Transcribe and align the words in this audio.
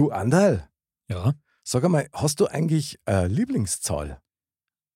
Du, 0.00 0.10
Andal, 0.10 0.66
Ja. 1.10 1.34
sag 1.62 1.84
einmal, 1.84 2.08
hast 2.14 2.40
du 2.40 2.46
eigentlich 2.46 2.98
eine 3.04 3.28
Lieblingszahl? 3.28 4.22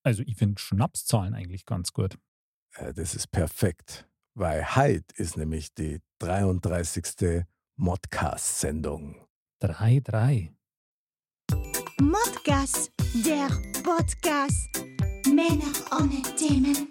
Also 0.03 0.23
ich 0.23 0.35
finde 0.39 0.59
Schnapszahlen 0.59 1.35
eigentlich 1.35 1.67
ganz 1.67 1.93
gut. 1.93 2.17
Äh, 2.77 2.95
das 2.95 3.15
ist 3.15 3.27
perfekt, 3.31 4.09
weil 4.33 4.65
heute 4.77 5.05
ist 5.17 5.37
nämlich 5.37 5.75
die 5.75 6.01
33. 6.21 7.45
Modcast-Sendung. 7.77 9.27
3-3. 9.61 10.55
Modcast, 12.01 12.91
der 13.27 13.49
Podcast. 13.83 14.71
Männer 15.27 16.01
ohne 16.01 16.23
Themen. 16.39 16.89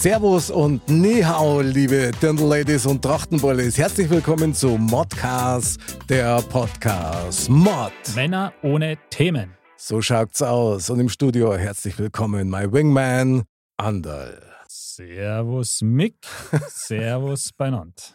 Servus 0.00 0.48
und 0.48 0.88
Nihau, 0.88 1.60
liebe 1.60 2.12
Dirndl-Ladies 2.22 2.86
und 2.86 3.02
Trachtenbullis. 3.02 3.76
Herzlich 3.78 4.08
willkommen 4.08 4.54
zu 4.54 4.78
Modcast, 4.78 5.80
der 6.08 6.40
Podcast. 6.42 7.50
Mod. 7.50 7.90
Männer 8.14 8.52
ohne 8.62 8.96
Themen. 9.10 9.56
So 9.76 10.00
schaut's 10.00 10.40
aus. 10.40 10.88
Und 10.88 11.00
im 11.00 11.08
Studio 11.08 11.52
herzlich 11.56 11.98
willkommen, 11.98 12.48
my 12.48 12.72
Wingman, 12.72 13.42
Andal. 13.76 14.40
Servus 14.68 15.80
Mick. 15.82 16.14
Servus 16.68 17.50
Beinand. 17.52 18.14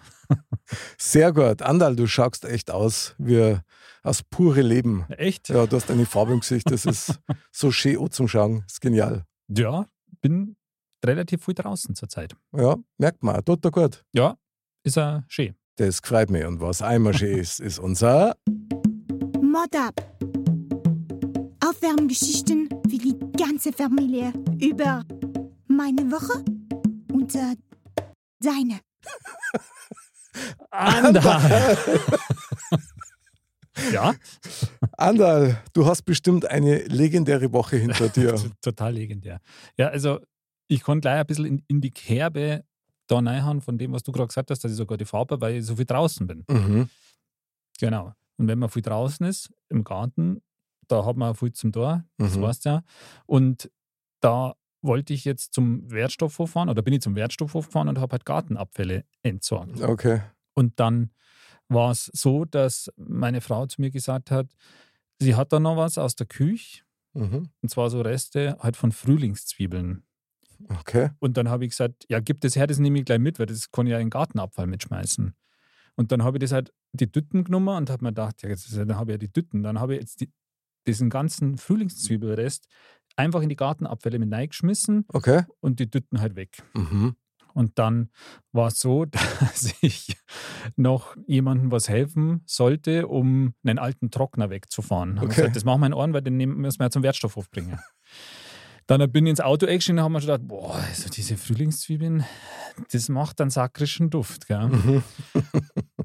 Sehr 0.97 1.33
gut. 1.33 1.61
Andal, 1.61 1.97
du 1.97 2.07
schaust 2.07 2.45
echt 2.45 2.71
aus 2.71 3.13
wie 3.17 3.57
aus 4.03 4.23
pure 4.23 4.61
Leben. 4.61 5.05
Echt? 5.09 5.49
Ja, 5.49 5.65
du 5.65 5.75
hast 5.75 5.91
eine 5.91 6.05
Farbe 6.05 6.31
im 6.31 6.39
Gesicht, 6.39 6.71
das 6.71 6.85
ist 6.85 7.19
so 7.51 7.71
schön 7.71 8.09
zum 8.09 8.29
Schauen. 8.29 8.63
Ist 8.67 8.79
genial. 8.79 9.25
Ja, 9.49 9.85
bin 10.21 10.55
relativ 11.05 11.45
viel 11.45 11.53
draußen 11.53 11.95
zurzeit. 11.95 12.35
Ja, 12.55 12.77
merkt 12.97 13.23
man, 13.23 13.43
tut 13.43 13.63
da 13.63 13.69
gut. 13.69 14.03
Ja, 14.13 14.37
ist 14.83 14.97
er 14.97 15.23
schön. 15.27 15.55
Das 15.77 15.99
freut 16.03 16.29
mich. 16.29 16.45
Und 16.45 16.61
was 16.61 16.81
einmal 16.81 17.13
schön 17.13 17.37
ist, 17.37 17.59
ist 17.59 17.79
unser 17.79 18.35
Mod 19.41 19.75
up. 19.75 19.95
Aufwärmgeschichten 21.65 22.69
für 22.89 22.97
die 22.97 23.17
ganze 23.37 23.71
Familie 23.71 24.33
über 24.59 25.03
meine 25.67 26.11
Woche 26.11 26.43
und 27.11 27.33
äh, 27.35 27.55
deine. 28.39 28.79
Andal. 30.69 31.77
ja, 33.91 34.13
Andal. 34.97 35.61
Du 35.73 35.85
hast 35.85 36.03
bestimmt 36.03 36.45
eine 36.45 36.79
legendäre 36.83 37.51
Woche 37.53 37.77
hinter 37.77 38.09
dir. 38.09 38.35
total 38.61 38.93
legendär. 38.93 39.39
Ja, 39.77 39.87
also 39.87 40.19
ich 40.73 40.81
konnte 40.83 41.01
gleich 41.01 41.19
ein 41.19 41.25
bisschen 41.25 41.45
in, 41.45 41.63
in 41.67 41.81
die 41.81 41.91
Kerbe 41.91 42.63
da 43.07 43.19
reinhauen 43.19 43.61
von 43.61 43.77
dem, 43.77 43.91
was 43.91 44.03
du 44.03 44.11
gerade 44.11 44.27
gesagt 44.27 44.49
hast, 44.49 44.63
dass 44.63 44.71
ich 44.71 44.77
sogar 44.77 44.97
die 44.97 45.05
Farbe, 45.05 45.39
weil 45.41 45.55
ich 45.57 45.65
so 45.65 45.75
viel 45.75 45.85
draußen 45.85 46.25
bin. 46.27 46.43
mhm. 46.49 46.89
Genau. 47.79 48.13
Und 48.37 48.47
wenn 48.47 48.59
man 48.59 48.69
viel 48.69 48.81
draußen 48.81 49.25
ist, 49.25 49.51
im 49.69 49.83
Garten, 49.83 50.41
da 50.87 51.05
hat 51.05 51.17
man 51.17 51.31
auch 51.31 51.37
viel 51.37 51.51
zum 51.53 51.71
Tor, 51.71 52.03
das 52.17 52.35
Mhm. 52.37 52.41
weißt 52.41 52.65
du 52.65 52.69
ja. 52.69 52.83
Und 53.25 53.69
da 54.21 54.55
wollte 54.81 55.13
ich 55.13 55.25
jetzt 55.25 55.53
zum 55.53 55.89
Wertstoffhof 55.91 56.51
fahren 56.51 56.69
oder 56.69 56.81
bin 56.81 56.93
ich 56.93 57.01
zum 57.01 57.15
Wertstoffhof 57.15 57.67
gefahren 57.67 57.87
und 57.89 57.99
habe 57.99 58.11
halt 58.13 58.25
Gartenabfälle 58.25 59.05
entsorgt. 59.21 59.81
Okay. 59.81 60.21
Und 60.53 60.79
dann 60.79 61.11
war 61.69 61.91
es 61.91 62.05
so, 62.13 62.45
dass 62.45 62.91
meine 62.97 63.41
Frau 63.41 63.65
zu 63.65 63.81
mir 63.81 63.91
gesagt 63.91 64.29
hat, 64.31 64.47
sie 65.19 65.35
hat 65.35 65.51
da 65.53 65.59
noch 65.59 65.77
was 65.77 65.97
aus 65.97 66.15
der 66.15 66.27
Küche, 66.27 66.83
Mhm. 67.13 67.49
und 67.61 67.69
zwar 67.69 67.89
so 67.91 68.01
Reste 68.01 68.57
halt 68.59 68.75
von 68.75 68.91
Frühlingszwiebeln. 68.91 70.03
Okay. 70.79 71.09
Und 71.19 71.37
dann 71.37 71.49
habe 71.49 71.65
ich 71.65 71.71
gesagt, 71.71 72.05
ja, 72.09 72.19
gib 72.19 72.41
das 72.41 72.55
her, 72.55 72.67
das 72.67 72.79
nehme 72.79 72.99
ich 72.99 73.05
gleich 73.05 73.19
mit, 73.19 73.39
weil 73.39 73.45
das 73.45 73.71
kann 73.71 73.85
ich 73.87 73.91
ja 73.91 73.99
in 73.99 74.05
den 74.05 74.09
Gartenabfall 74.09 74.67
mitschmeißen. 74.67 75.33
Und 75.95 76.11
dann 76.11 76.23
habe 76.23 76.37
ich 76.37 76.41
das 76.41 76.51
halt 76.51 76.73
die 76.93 77.11
Dütten 77.11 77.43
genommen 77.43 77.75
und 77.77 77.89
habe 77.89 78.03
mir 78.03 78.11
gedacht, 78.11 78.41
ja, 78.41 78.49
jetzt, 78.49 78.75
dann 78.75 78.95
habe 78.95 79.11
ich 79.11 79.15
ja 79.15 79.17
die 79.19 79.31
Dütten. 79.31 79.63
Dann 79.63 79.79
habe 79.79 79.95
ich 79.95 80.01
jetzt 80.01 80.21
die, 80.21 80.31
diesen 80.87 81.09
ganzen 81.09 81.57
Frühlingszwiebelrest 81.57 82.67
einfach 83.15 83.41
in 83.41 83.49
die 83.49 83.55
Gartenabfälle 83.55 84.19
mit 84.19 84.31
reingeschmissen 84.31 85.05
Okay. 85.09 85.43
und 85.59 85.79
die 85.79 85.89
Dütten 85.89 86.19
halt 86.19 86.35
weg. 86.35 86.63
Mhm. 86.73 87.15
Und 87.53 87.77
dann 87.77 88.09
war 88.51 88.67
es 88.69 88.79
so, 88.79 89.05
dass 89.51 89.73
ich 89.81 90.17
noch 90.75 91.15
jemandem 91.27 91.71
was 91.71 91.87
helfen 91.89 92.41
sollte, 92.45 93.07
um 93.07 93.53
einen 93.63 93.79
alten 93.79 94.09
Trockner 94.09 94.49
wegzufahren. 94.49 95.19
Okay. 95.19 95.27
gesagt, 95.27 95.55
das 95.55 95.63
machen 95.63 95.81
wir 95.81 95.87
in 95.87 95.93
Ohren, 95.93 96.13
weil 96.13 96.21
den 96.21 96.35
müssen 96.37 96.79
wir 96.79 96.85
ja 96.85 96.89
zum 96.89 97.03
Wertstoffhof 97.03 97.49
bringen. 97.51 97.79
Dann 98.87 99.11
bin 99.11 99.25
ich 99.25 99.31
ins 99.31 99.41
Auto 99.41 99.65
eingestiegen 99.65 99.99
und 99.99 100.03
haben 100.03 100.11
wir 100.13 100.21
schon 100.21 100.27
gedacht, 100.27 100.47
boah, 100.47 100.75
also 100.75 101.09
diese 101.09 101.37
Frühlingszwiebeln, 101.37 102.25
das 102.91 103.09
macht 103.09 103.39
einen 103.39 103.49
sakrischen 103.49 104.09
Duft. 104.09 104.47
Gell? 104.47 104.69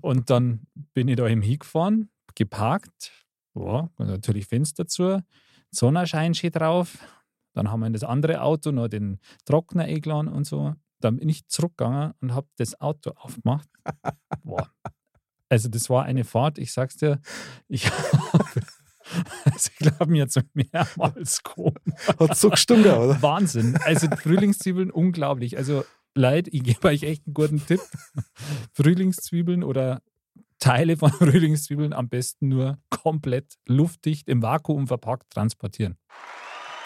Und 0.00 0.30
dann 0.30 0.66
bin 0.94 1.08
ich 1.08 1.16
da 1.16 1.26
eben 1.26 1.42
hingefahren, 1.42 2.10
geparkt, 2.34 3.12
und 3.54 3.98
natürlich 3.98 4.46
Fenster 4.46 4.86
zu, 4.86 5.22
Sonnenschein 5.70 6.34
schön 6.34 6.52
drauf. 6.52 6.98
Dann 7.54 7.70
haben 7.70 7.80
wir 7.80 7.88
in 7.88 7.92
das 7.92 8.04
andere 8.04 8.42
Auto 8.42 8.70
noch 8.70 8.88
den 8.88 9.18
Trockner 9.44 9.84
eingeladen 9.84 10.28
und 10.28 10.44
so. 10.44 10.74
Dann 11.00 11.16
bin 11.16 11.28
ich 11.28 11.46
zurückgegangen 11.48 12.12
und 12.20 12.34
habe 12.34 12.46
das 12.56 12.80
Auto 12.80 13.10
aufgemacht. 13.16 13.68
Boah. 14.44 14.70
Also 15.48 15.68
das 15.68 15.88
war 15.88 16.04
eine 16.04 16.24
Fahrt, 16.24 16.58
ich 16.58 16.72
sag's 16.72 16.96
dir, 16.96 17.20
ich 17.68 17.90
habe, 18.32 18.62
also 19.44 19.70
ich 19.72 19.76
glaube 19.78 20.06
mir 20.06 20.24
jetzt 20.24 20.38
mehrmals 20.54 21.42
gekommen. 21.42 21.94
Hat 22.18 22.36
so 22.36 22.50
gestunken, 22.50 22.92
oder? 22.92 23.20
Wahnsinn. 23.22 23.78
Also 23.84 24.08
Frühlingszwiebeln, 24.08 24.90
unglaublich. 24.90 25.56
Also 25.56 25.84
Leid, 26.14 26.48
ich 26.50 26.64
gebe 26.64 26.88
euch 26.88 27.04
echt 27.04 27.26
einen 27.26 27.34
guten 27.34 27.64
Tipp. 27.64 27.80
Frühlingszwiebeln 28.72 29.62
oder 29.62 30.02
Teile 30.58 30.96
von 30.96 31.12
Frühlingszwiebeln 31.12 31.92
am 31.92 32.08
besten 32.08 32.48
nur 32.48 32.78
komplett 32.90 33.54
luftdicht 33.66 34.28
im 34.28 34.42
Vakuum 34.42 34.88
verpackt 34.88 35.30
transportieren. 35.30 35.96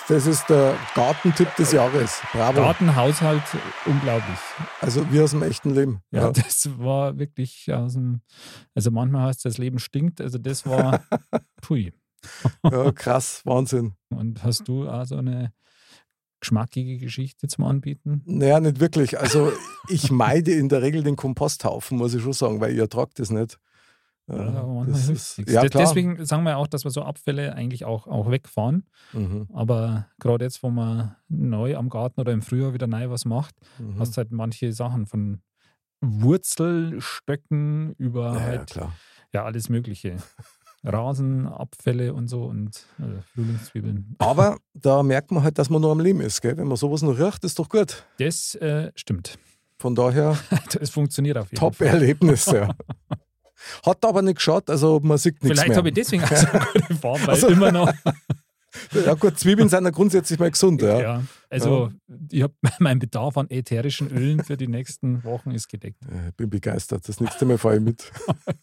Das 0.08 0.26
ist 0.26 0.46
der 0.50 0.76
Gartentipp 0.94 1.54
des 1.56 1.72
Jahres. 1.72 2.20
Bravo. 2.32 2.60
Gartenhaushalt, 2.60 3.42
unglaublich. 3.86 4.38
Also 4.80 5.10
wie 5.12 5.20
aus 5.20 5.30
dem 5.30 5.42
echten 5.42 5.70
Leben. 5.70 6.02
Ja, 6.10 6.32
das 6.32 6.76
war 6.78 7.18
wirklich 7.18 7.72
aus 7.72 7.94
dem, 7.94 8.20
also 8.74 8.90
manchmal 8.90 9.28
heißt 9.28 9.44
das 9.44 9.58
Leben 9.58 9.78
stinkt, 9.78 10.20
also 10.20 10.38
das 10.38 10.66
war, 10.66 11.04
pui. 11.62 11.92
Ja 12.64 12.92
krass. 12.92 13.42
Wahnsinn. 13.44 13.94
Und 14.10 14.42
hast 14.42 14.66
du 14.68 14.88
auch 14.88 15.04
so 15.04 15.16
eine 15.16 15.52
geschmackige 16.40 16.98
Geschichte 16.98 17.46
zum 17.48 17.64
Anbieten? 17.64 18.22
Naja, 18.26 18.58
nicht 18.60 18.80
wirklich. 18.80 19.18
Also 19.18 19.52
ich 19.88 20.10
meide 20.10 20.52
in 20.52 20.68
der 20.68 20.82
Regel 20.82 21.02
den 21.02 21.16
Komposthaufen, 21.16 21.98
muss 21.98 22.14
ich 22.14 22.22
schon 22.22 22.32
sagen, 22.32 22.60
weil 22.60 22.72
ich 22.72 22.78
ertrage 22.78 23.12
das 23.14 23.30
nicht. 23.30 23.58
Äh, 24.28 24.36
Ja, 24.36 24.84
das 24.86 25.08
ist, 25.08 25.38
ja. 25.48 25.62
Deswegen 25.64 26.24
sagen 26.24 26.44
wir 26.44 26.56
auch, 26.56 26.66
dass 26.68 26.84
wir 26.84 26.90
so 26.90 27.02
Abfälle 27.02 27.54
eigentlich 27.54 27.84
auch, 27.84 28.06
auch 28.06 28.30
wegfahren. 28.30 28.84
Mhm. 29.12 29.48
Aber 29.52 30.06
gerade 30.18 30.44
jetzt, 30.44 30.62
wo 30.62 30.70
man 30.70 31.14
neu 31.28 31.76
am 31.76 31.88
Garten 31.88 32.20
oder 32.20 32.32
im 32.32 32.42
Frühjahr 32.42 32.72
wieder 32.74 32.86
neu 32.86 33.10
was 33.10 33.24
macht, 33.24 33.54
Mhm. 33.78 33.98
hast 33.98 34.16
halt 34.16 34.30
manche 34.32 34.72
Sachen 34.72 35.06
von 35.06 35.42
Wurzelstöcken 36.00 37.94
über 37.98 38.34
ja, 38.34 38.40
halt 38.40 38.80
ja 39.32 39.44
alles 39.44 39.68
Mögliche. 39.68 40.16
Rasenabfälle 40.84 42.12
und 42.14 42.28
so 42.28 42.44
und 42.44 42.84
äh, 42.98 43.20
Frühlingszwiebeln. 43.34 44.14
Aber 44.18 44.58
da 44.74 45.02
merkt 45.02 45.30
man 45.30 45.42
halt, 45.42 45.58
dass 45.58 45.70
man 45.70 45.80
nur 45.82 45.92
am 45.92 46.00
Leben 46.00 46.20
ist. 46.20 46.40
Gell? 46.42 46.56
Wenn 46.56 46.68
man 46.68 46.76
sowas 46.76 47.02
noch 47.02 47.18
riecht, 47.18 47.44
ist 47.44 47.58
doch 47.58 47.68
gut. 47.68 48.04
Das 48.18 48.54
äh, 48.56 48.90
stimmt. 48.94 49.38
Von 49.78 49.94
daher 49.94 50.36
Das 50.78 50.90
funktioniert 50.90 51.36
auf 51.38 51.50
jeden 51.50 51.58
Fall. 51.60 51.70
Top-Erlebnis. 51.70 52.46
Ja. 52.46 52.68
Hat 53.86 54.04
aber 54.04 54.22
nicht 54.22 54.36
geschaut, 54.36 54.68
also 54.70 54.98
man 55.02 55.18
sieht 55.18 55.34
nichts 55.42 55.46
Vielleicht 55.46 55.68
mehr. 55.68 55.76
habe 55.78 55.88
ich 55.88 55.94
deswegen 55.94 56.24
auch 56.24 56.34
so 56.34 56.46
gute 56.48 56.94
Form, 56.96 57.20
weil 57.22 57.30
Also- 57.30 57.48
immer 57.48 57.70
noch. 57.70 57.92
Ja 59.04 59.12
gut, 59.12 59.38
Zwiebeln 59.38 59.68
sind 59.68 59.84
ja 59.84 59.90
grundsätzlich 59.90 60.38
mal 60.38 60.50
gesund. 60.50 60.80
Ja. 60.80 60.98
Ja. 60.98 61.22
also 61.50 61.90
ich 62.30 62.42
habe 62.42 62.54
mein 62.78 62.98
Bedarf 62.98 63.36
an 63.36 63.50
ätherischen 63.50 64.10
Ölen 64.10 64.42
für 64.42 64.56
die 64.56 64.66
nächsten 64.66 65.22
Wochen 65.24 65.50
ist 65.50 65.68
gedeckt. 65.68 65.98
Ich 66.28 66.34
bin 66.36 66.48
begeistert. 66.48 67.06
Das 67.06 67.20
nächste 67.20 67.44
Mal 67.44 67.58
fahre 67.58 67.76
ich 67.76 67.82
mit. 67.82 68.10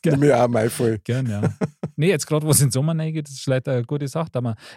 Nimm 0.03 0.19
mir 0.21 0.43
auch 0.43 0.47
mal 0.47 0.67
voll. 0.71 0.97
Gern, 1.03 1.27
ja. 1.29 1.53
Nee, 1.99 2.09
jetzt 2.09 2.25
gerade, 2.25 2.45
wo 2.45 2.51
es 2.51 2.59
in 2.61 2.67
den 2.67 2.71
Sommer 2.71 2.97
reingeht, 2.97 3.27
das 3.27 3.33
ist 3.35 3.43
vielleicht 3.43 3.67
eine 3.67 3.83
gute 3.83 4.07
Sache. 4.07 4.29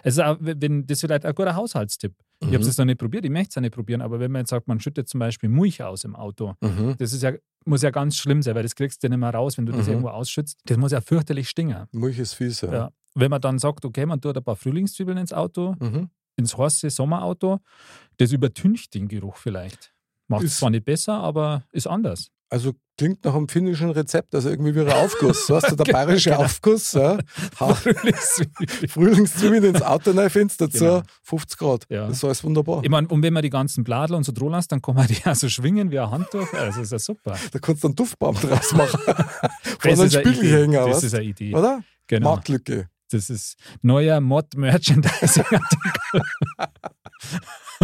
Es 0.03 0.15
ist 0.15 0.19
auch, 0.19 0.37
wenn, 0.39 0.85
das 0.85 0.97
ist 0.97 1.01
vielleicht 1.01 1.25
ein 1.25 1.33
guter 1.33 1.55
Haushaltstipp. 1.55 2.13
Ich 2.41 2.47
habe 2.47 2.59
Mhm. 2.59 2.69
es 2.69 2.77
noch 2.77 2.85
nicht 2.85 2.99
probiert, 2.99 3.23
ich 3.25 3.31
möchte 3.31 3.49
es 3.51 3.57
auch 3.57 3.61
nicht 3.61 3.73
probieren, 3.73 4.01
aber 4.01 4.19
wenn 4.19 4.31
man 4.31 4.41
jetzt 4.41 4.49
sagt, 4.49 4.67
man 4.67 4.79
schüttet 4.79 5.07
zum 5.07 5.19
Beispiel 5.19 5.49
Milch 5.49 5.81
aus 5.81 6.03
im 6.03 6.15
Auto, 6.15 6.53
Mhm. 6.61 6.95
das 6.97 7.13
ist 7.13 7.23
ja, 7.23 7.31
muss 7.65 7.81
ja 7.81 7.89
ganz 7.91 8.17
schlimm 8.17 8.41
sein, 8.41 8.53
weil 8.55 8.63
das 8.63 8.75
kriegst 8.75 9.01
du 9.03 9.07
nicht 9.09 9.17
mehr 9.17 9.33
raus, 9.33 9.57
wenn 9.57 9.65
du 9.65 9.71
das 9.71 9.85
Mhm. 9.87 9.93
irgendwo 9.93 10.09
ausschützt. 10.09 10.59
Das 10.65 10.77
muss 10.77 10.91
ja 10.91 10.99
fürchterlich 11.01 11.47
stingen. 11.49 11.87
Milch 11.93 12.19
ist 12.19 12.33
fies. 12.33 12.61
Ja. 12.61 12.73
Ja. 12.73 12.91
Wenn 13.15 13.31
man 13.31 13.39
dann 13.41 13.59
sagt, 13.59 13.85
okay, 13.85 14.05
man 14.05 14.19
tut 14.19 14.35
ein 14.35 14.43
paar 14.43 14.55
Frühlingszwiebeln 14.57 15.17
ins 15.17 15.31
Auto, 15.31 15.75
Mhm. 15.79 16.09
ins 16.35 16.57
heiße 16.57 16.89
Sommerauto, 16.89 17.59
das 18.17 18.31
übertüncht 18.33 18.93
den 18.95 19.07
Geruch 19.07 19.37
vielleicht. 19.37 19.92
Macht 20.27 20.43
es 20.43 20.51
Ist- 20.53 20.59
zwar 20.59 20.69
nicht 20.69 20.85
besser, 20.85 21.13
aber 21.15 21.63
ist 21.71 21.87
anders. 21.87 22.27
Also 22.49 22.73
klingt 22.99 23.25
nach 23.25 23.33
einem 23.33 23.49
finnischen 23.49 23.89
Rezept, 23.89 24.35
also 24.35 24.47
irgendwie 24.47 24.75
wie 24.75 24.81
ein 24.81 24.91
Aufguss. 24.91 25.47
So 25.47 25.55
hast 25.55 25.71
du 25.71 25.75
der 25.75 25.85
Genau, 25.85 25.97
bayerische 25.97 26.29
genau. 26.29 26.43
Aufguss. 26.43 26.91
Ja. 26.93 27.17
Frühlingszwiebeln. 27.55 28.89
Frühlingszwiebeln 28.89 29.63
ins 29.63 29.81
Auto 29.81 30.11
rein 30.11 30.29
findest, 30.29 30.61
dazu 30.61 30.77
Genau. 30.77 31.01
50 31.23 31.57
Grad. 31.57 31.85
Ja. 31.89 32.07
Das 32.07 32.17
ist 32.17 32.23
alles 32.23 32.43
wunderbar. 32.43 32.83
Ich 32.83 32.89
meine, 32.91 33.07
und 33.07 33.23
wenn 33.23 33.33
man 33.33 33.41
die 33.41 33.49
ganzen 33.49 33.83
Bladel 33.83 34.15
und 34.15 34.23
so 34.23 34.31
dran 34.31 34.51
lässt, 34.51 34.71
dann 34.71 34.83
kann 34.83 34.93
man 34.93 35.07
die 35.07 35.17
auch 35.25 35.33
so 35.33 35.49
schwingen 35.49 35.89
wie 35.89 35.97
ein 35.99 36.11
Handtuch. 36.11 36.53
Also 36.53 36.81
ist 36.81 36.91
ja 36.91 36.99
super. 36.99 37.35
Da 37.51 37.57
kannst 37.59 37.83
du 37.83 37.87
einen 37.87 37.95
Duftbaum 37.95 38.35
draus 38.35 38.71
machen. 38.73 38.99
Von 39.03 39.89
Das 39.89 39.99
einem 39.99 40.07
ist 40.07 40.15
eine 40.15 40.21
Idee. 40.25 40.33
Spiegelhänger, 40.35 40.85
Das 40.85 40.97
was? 40.97 41.03
ist 41.05 41.15
eine 41.15 41.23
Idee. 41.23 41.55
Oder? 41.55 41.83
Genau. 42.05 42.29
Marktlücke. 42.35 42.87
Das 43.09 43.31
ist 43.31 43.55
neuer 43.81 44.21
Mod-Merchandising. 44.21 45.43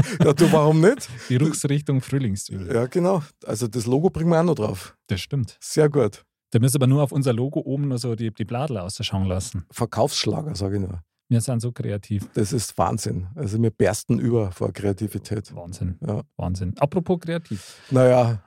Ja, 0.24 0.34
du, 0.34 0.52
warum 0.52 0.82
nicht? 0.82 1.08
Die 1.30 1.36
Ruchsrichtung 1.38 2.02
Frühlingszwiebel. 2.02 2.74
Ja, 2.74 2.86
genau. 2.88 3.24
Also 3.46 3.68
das 3.68 3.86
Logo 3.86 4.10
bringen 4.10 4.30
wir 4.30 4.40
auch 4.40 4.44
noch 4.44 4.56
drauf. 4.56 4.96
Das 5.08 5.22
stimmt. 5.22 5.58
Sehr 5.62 5.90
gut. 5.90 6.24
Da 6.52 6.60
müssen 6.60 6.82
wir 6.82 6.88
nur 6.88 7.04
auf 7.04 7.12
unser 7.12 7.32
Logo 7.34 7.60
oben 7.62 7.88
nur 7.90 7.98
so 8.00 8.16
die, 8.16 8.32
die 8.34 8.46
Bladel 8.46 8.78
ausschauen 8.78 9.26
lassen. 9.26 9.66
Verkaufsschlager, 9.72 10.56
sage 10.56 10.78
ich 10.78 10.82
nur. 10.82 11.02
Wir 11.32 11.42
sind 11.42 11.60
so 11.60 11.72
kreativ. 11.72 12.28
Das 12.34 12.52
ist 12.54 12.76
Wahnsinn. 12.80 13.28
Also 13.36 13.62
wir 13.62 13.70
bersten 13.70 14.18
über 14.18 14.52
vor 14.52 14.74
Kreativität. 14.74 15.56
Wahnsinn. 15.56 16.00
Ja. 16.06 16.24
Wahnsinn. 16.38 16.74
Apropos 16.80 17.20
kreativ. 17.20 17.76
Naja, 17.92 18.42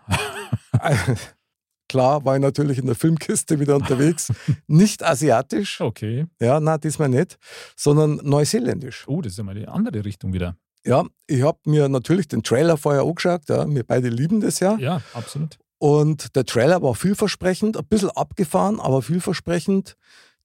klar 1.88 2.24
war 2.24 2.34
ich 2.36 2.42
natürlich 2.42 2.78
in 2.78 2.86
der 2.86 2.96
Filmkiste 2.96 3.60
wieder 3.60 3.76
unterwegs. 3.76 4.32
Nicht 4.66 5.04
asiatisch, 5.04 5.80
Okay. 5.80 6.26
ja, 6.40 6.58
na 6.58 6.76
diesmal 6.78 7.08
nicht, 7.08 7.38
sondern 7.76 8.16
neuseeländisch. 8.24 9.06
Oh, 9.06 9.20
das 9.22 9.32
ist 9.34 9.38
ja 9.38 9.44
mal 9.44 9.54
die 9.54 9.68
andere 9.68 10.04
Richtung 10.04 10.32
wieder. 10.32 10.56
Ja, 10.84 11.04
ich 11.26 11.42
habe 11.42 11.58
mir 11.66 11.88
natürlich 11.88 12.28
den 12.28 12.42
Trailer 12.42 12.76
vorher 12.76 13.02
angeschaut. 13.02 13.42
Ja, 13.48 13.68
wir 13.68 13.84
beide 13.84 14.08
lieben 14.08 14.40
das 14.40 14.60
ja. 14.60 14.76
Ja, 14.78 15.02
absolut. 15.14 15.58
Und 15.78 16.34
der 16.36 16.44
Trailer 16.44 16.82
war 16.82 16.94
vielversprechend, 16.94 17.76
ein 17.76 17.86
bisschen 17.86 18.10
abgefahren, 18.10 18.78
aber 18.80 19.02
vielversprechend. 19.02 19.96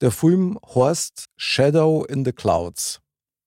Der 0.01 0.11
Film 0.11 0.59
heißt 0.75 1.25
Shadow 1.37 2.03
in 2.05 2.23
the 2.25 2.31
Clouds. 2.31 2.99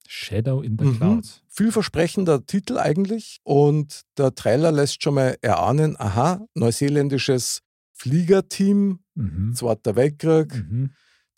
Shadow 0.09 0.61
in 0.63 0.77
the 0.79 0.85
Mhm. 0.87 0.97
Clouds. 0.97 1.43
Vielversprechender 1.49 2.45
Titel 2.45 2.79
eigentlich. 2.79 3.39
Und 3.45 4.03
der 4.19 4.35
Trailer 4.35 4.73
lässt 4.73 5.03
schon 5.03 5.15
mal 5.15 5.37
erahnen, 5.43 5.95
aha, 5.99 6.45
neuseeländisches 6.55 7.61
Fliegerteam, 7.93 9.01
Mhm. 9.15 9.55
Zweiter 9.55 9.95
Weltkrieg. 9.97 10.55
Mhm. 10.55 10.91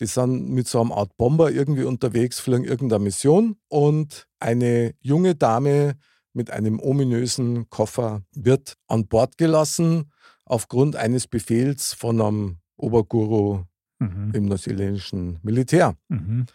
Die 0.02 0.08
sind 0.08 0.50
mit 0.50 0.66
so 0.66 0.80
einer 0.80 0.96
Art 0.96 1.16
Bomber 1.16 1.52
irgendwie 1.52 1.84
unterwegs, 1.84 2.40
fliegen 2.40 2.64
irgendeine 2.64 3.04
Mission. 3.04 3.54
Und 3.68 4.26
eine 4.40 4.94
junge 5.00 5.36
Dame 5.36 5.94
mit 6.32 6.50
einem 6.50 6.80
ominösen 6.80 7.70
Koffer 7.70 8.22
wird 8.34 8.74
an 8.88 9.06
Bord 9.06 9.38
gelassen 9.38 10.10
aufgrund 10.44 10.96
eines 10.96 11.28
Befehls 11.28 11.94
von 11.94 12.20
einem 12.20 12.58
Oberguru 12.76 13.62
Mhm. 14.00 14.32
im 14.34 14.46
neuseeländischen 14.46 15.38
Militär. 15.44 15.94
Mhm. 16.08 16.46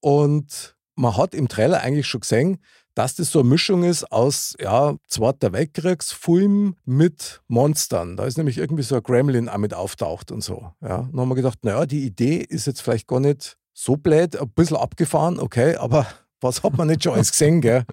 Und 0.00 0.74
man 0.94 1.18
hat 1.18 1.34
im 1.34 1.48
Trailer 1.48 1.82
eigentlich 1.82 2.06
schon 2.06 2.22
gesehen, 2.22 2.60
dass 2.94 3.14
das 3.14 3.30
so 3.30 3.40
eine 3.40 3.48
Mischung 3.48 3.84
ist 3.84 4.10
aus 4.10 4.54
ja, 4.60 4.94
Zweiter 5.06 5.52
Weltkriegsfilm 5.52 6.76
mit 6.84 7.40
Monstern. 7.48 8.16
Da 8.16 8.24
ist 8.24 8.36
nämlich 8.36 8.58
irgendwie 8.58 8.82
so 8.82 8.96
ein 8.96 9.02
Gremlin 9.02 9.48
auch 9.48 9.58
mit 9.58 9.74
auftaucht 9.74 10.30
und 10.32 10.42
so. 10.42 10.72
Ja. 10.80 11.08
Dann 11.10 11.20
haben 11.20 11.28
wir 11.28 11.34
gedacht, 11.34 11.58
naja, 11.62 11.86
die 11.86 12.04
Idee 12.04 12.36
ist 12.36 12.66
jetzt 12.66 12.82
vielleicht 12.82 13.06
gar 13.06 13.20
nicht 13.20 13.56
so 13.72 13.96
blöd, 13.96 14.36
ein 14.36 14.50
bisschen 14.50 14.76
abgefahren, 14.76 15.38
okay, 15.38 15.76
aber 15.76 16.06
was 16.40 16.62
hat 16.62 16.76
man 16.76 16.88
nicht 16.88 17.04
schon 17.04 17.14
alles 17.14 17.30
gesehen, 17.30 17.60
gell? 17.60 17.84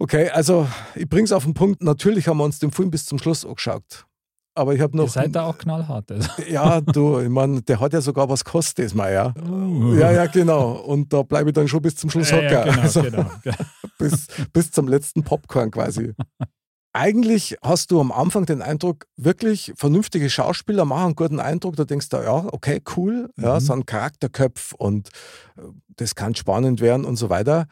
Okay, 0.00 0.30
also 0.30 0.68
ich 0.94 1.08
bring's 1.08 1.32
auf 1.32 1.42
den 1.42 1.54
Punkt. 1.54 1.82
Natürlich 1.82 2.28
haben 2.28 2.38
wir 2.38 2.44
uns 2.44 2.60
den 2.60 2.70
Film 2.70 2.90
bis 2.90 3.04
zum 3.06 3.18
Schluss 3.18 3.44
angeschaut. 3.44 4.06
Aber 4.58 4.74
ich 4.74 4.80
habe 4.80 4.96
noch. 4.96 5.04
Ihr 5.04 5.10
seid 5.10 5.34
da 5.36 5.44
auch 5.44 5.56
knallhart. 5.56 6.10
Also. 6.10 6.28
Ja, 6.50 6.80
du, 6.80 7.20
ich 7.20 7.28
meine, 7.28 7.62
der 7.62 7.78
hat 7.80 7.92
ja 7.92 8.00
sogar 8.00 8.28
was 8.28 8.44
kostet, 8.44 8.94
mal, 8.94 9.12
ja. 9.12 9.32
Uh. 9.48 9.94
Ja, 9.94 10.10
ja, 10.12 10.26
genau. 10.26 10.72
Und 10.72 11.12
da 11.12 11.22
bleibe 11.22 11.50
ich 11.50 11.54
dann 11.54 11.68
schon 11.68 11.80
bis 11.82 11.94
zum 11.96 12.10
Schluss 12.10 12.30
Ja, 12.30 12.36
hocken. 12.38 12.50
ja, 12.52 12.64
genau, 12.64 12.80
also 12.82 13.02
genau. 13.02 13.26
bis, 13.98 14.26
bis 14.52 14.70
zum 14.70 14.88
letzten 14.88 15.22
Popcorn 15.22 15.70
quasi. 15.70 16.14
Eigentlich 16.92 17.56
hast 17.62 17.90
du 17.90 18.00
am 18.00 18.10
Anfang 18.10 18.46
den 18.46 18.62
Eindruck, 18.62 19.06
wirklich 19.16 19.72
vernünftige 19.76 20.30
Schauspieler 20.30 20.84
machen 20.84 21.04
einen 21.06 21.14
guten 21.16 21.38
Eindruck. 21.38 21.76
Da 21.76 21.84
denkst 21.84 22.08
du, 22.08 22.16
ja, 22.16 22.46
okay, 22.50 22.82
cool, 22.96 23.30
ja, 23.38 23.54
Mhm. 23.56 23.60
so 23.60 23.72
ein 23.74 23.86
Charakterköpf 23.86 24.72
und 24.72 25.08
äh, 25.56 25.62
das 25.96 26.14
kann 26.14 26.34
spannend 26.34 26.80
werden 26.80 27.04
und 27.04 27.16
so 27.16 27.28
weiter. 27.30 27.66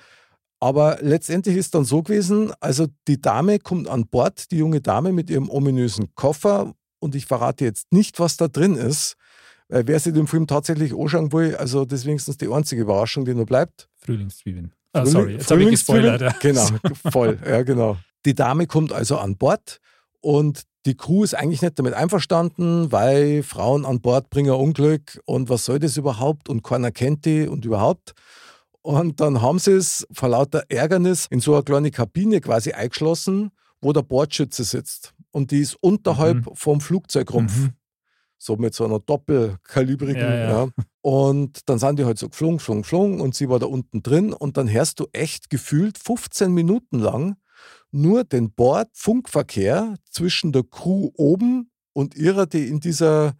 Aber 0.58 0.99
letztendlich 1.00 1.56
ist 1.56 1.75
dann 1.75 1.85
so 1.85 2.03
gewesen, 2.03 2.53
also 2.61 2.87
die 3.08 3.20
Dame 3.20 3.58
kommt 3.58 3.88
an 3.88 4.06
Bord, 4.06 4.50
die 4.50 4.56
junge 4.58 4.81
Dame 4.81 5.12
mit 5.12 5.29
ihrem 5.29 5.50
ominösen 5.50 6.14
Koffer 6.14 6.75
und 6.99 7.14
ich 7.14 7.26
verrate 7.26 7.64
jetzt 7.64 7.93
nicht, 7.93 8.19
was 8.20 8.37
da 8.37 8.49
drin 8.49 8.75
ist. 8.76 9.17
Weil 9.69 9.87
wer 9.87 9.99
sich 9.99 10.14
den 10.14 10.26
Film 10.29 10.47
tatsächlich 10.47 10.94
anschauen 10.97 11.32
will, 11.32 11.56
also 11.56 11.85
das 11.85 12.00
ist 12.00 12.06
wenigstens 12.06 12.38
die 12.38 12.49
einzige 12.49 12.82
Überraschung, 12.82 13.25
die 13.25 13.35
noch 13.35 13.47
bleibt. 13.47 13.88
Frühlingszwiebeln. 13.99 14.73
Ah, 14.93 15.00
Frühling- 15.00 15.11
sorry, 15.12 15.32
jetzt 15.35 15.50
habe 15.50 15.62
ich 15.64 15.70
gespoilert. 15.70 16.41
Genau, 16.41 16.67
voll, 17.11 17.38
ja 17.44 17.62
genau. 17.62 17.99
Die 18.25 18.35
Dame 18.35 18.67
kommt 18.67 18.93
also 18.93 19.19
an 19.19 19.37
Bord 19.37 19.81
und 20.20 20.62
die 20.87 20.97
Crew 20.97 21.25
ist 21.25 21.35
eigentlich 21.35 21.62
nicht 21.62 21.79
damit 21.79 21.94
einverstanden, 21.94 22.93
weil 22.93 23.43
Frauen 23.43 23.85
an 23.85 24.00
Bord 24.00 24.31
bringen 24.31 24.52
Unglück 24.52 25.20
und 25.25 25.49
was 25.50 25.64
soll 25.64 25.81
das 25.81 25.97
überhaupt 25.97 26.49
und 26.49 26.62
keiner 26.62 26.93
kennt 26.93 27.25
die 27.25 27.47
und 27.49 27.64
überhaupt. 27.64 28.14
Und 28.87 29.21
dann 29.21 29.43
haben 29.43 29.59
sie 29.59 29.73
es 29.73 30.06
vor 30.12 30.29
lauter 30.29 30.62
Ärgernis 30.69 31.27
in 31.31 31.41
so 31.41 31.55
eine 31.55 31.65
kleine 31.65 31.91
Kabine 31.91 32.41
quasi 32.41 32.71
eingeschlossen, 32.71 33.50
wo 33.81 33.93
der 33.93 34.03
Bordschütze 34.03 34.62
sitzt. 34.62 35.12
Und 35.33 35.50
die 35.50 35.59
ist 35.59 35.75
unterhalb 35.81 36.49
vom 36.56 36.81
Flugzeugrumpf. 36.81 37.56
Mhm. 37.56 37.73
So 38.38 38.55
mit 38.56 38.75
so 38.75 38.85
einer 38.85 39.00
doppelkalibrigen. 39.00 40.23
Ja, 40.23 40.35
ja. 40.37 40.50
Ja, 40.65 40.69
Und 41.00 41.69
dann 41.69 41.81
sind 41.81 41.99
die 41.99 42.05
halt 42.05 42.17
so 42.17 42.29
geflogen, 42.29 42.59
geflogen, 42.59 42.83
geflogen 42.83 43.21
und 43.21 43.35
sie 43.35 43.49
war 43.49 43.59
da 43.59 43.67
unten 43.67 44.05
drin 44.05 44.33
und 44.33 44.56
dann 44.56 44.71
hörst 44.71 45.00
du 45.00 45.06
echt 45.12 45.50
gefühlt 45.50 45.99
15 45.99 46.53
Minuten 46.53 47.00
lang 47.00 47.35
nur 47.91 48.23
den 48.23 48.53
Bordfunkverkehr 48.53 49.97
zwischen 50.09 50.53
der 50.53 50.62
Crew 50.62 51.11
oben 51.15 51.73
und 51.93 52.15
ihrer, 52.15 52.47
die 52.47 52.69
in 52.69 52.79
dieser, 52.79 53.35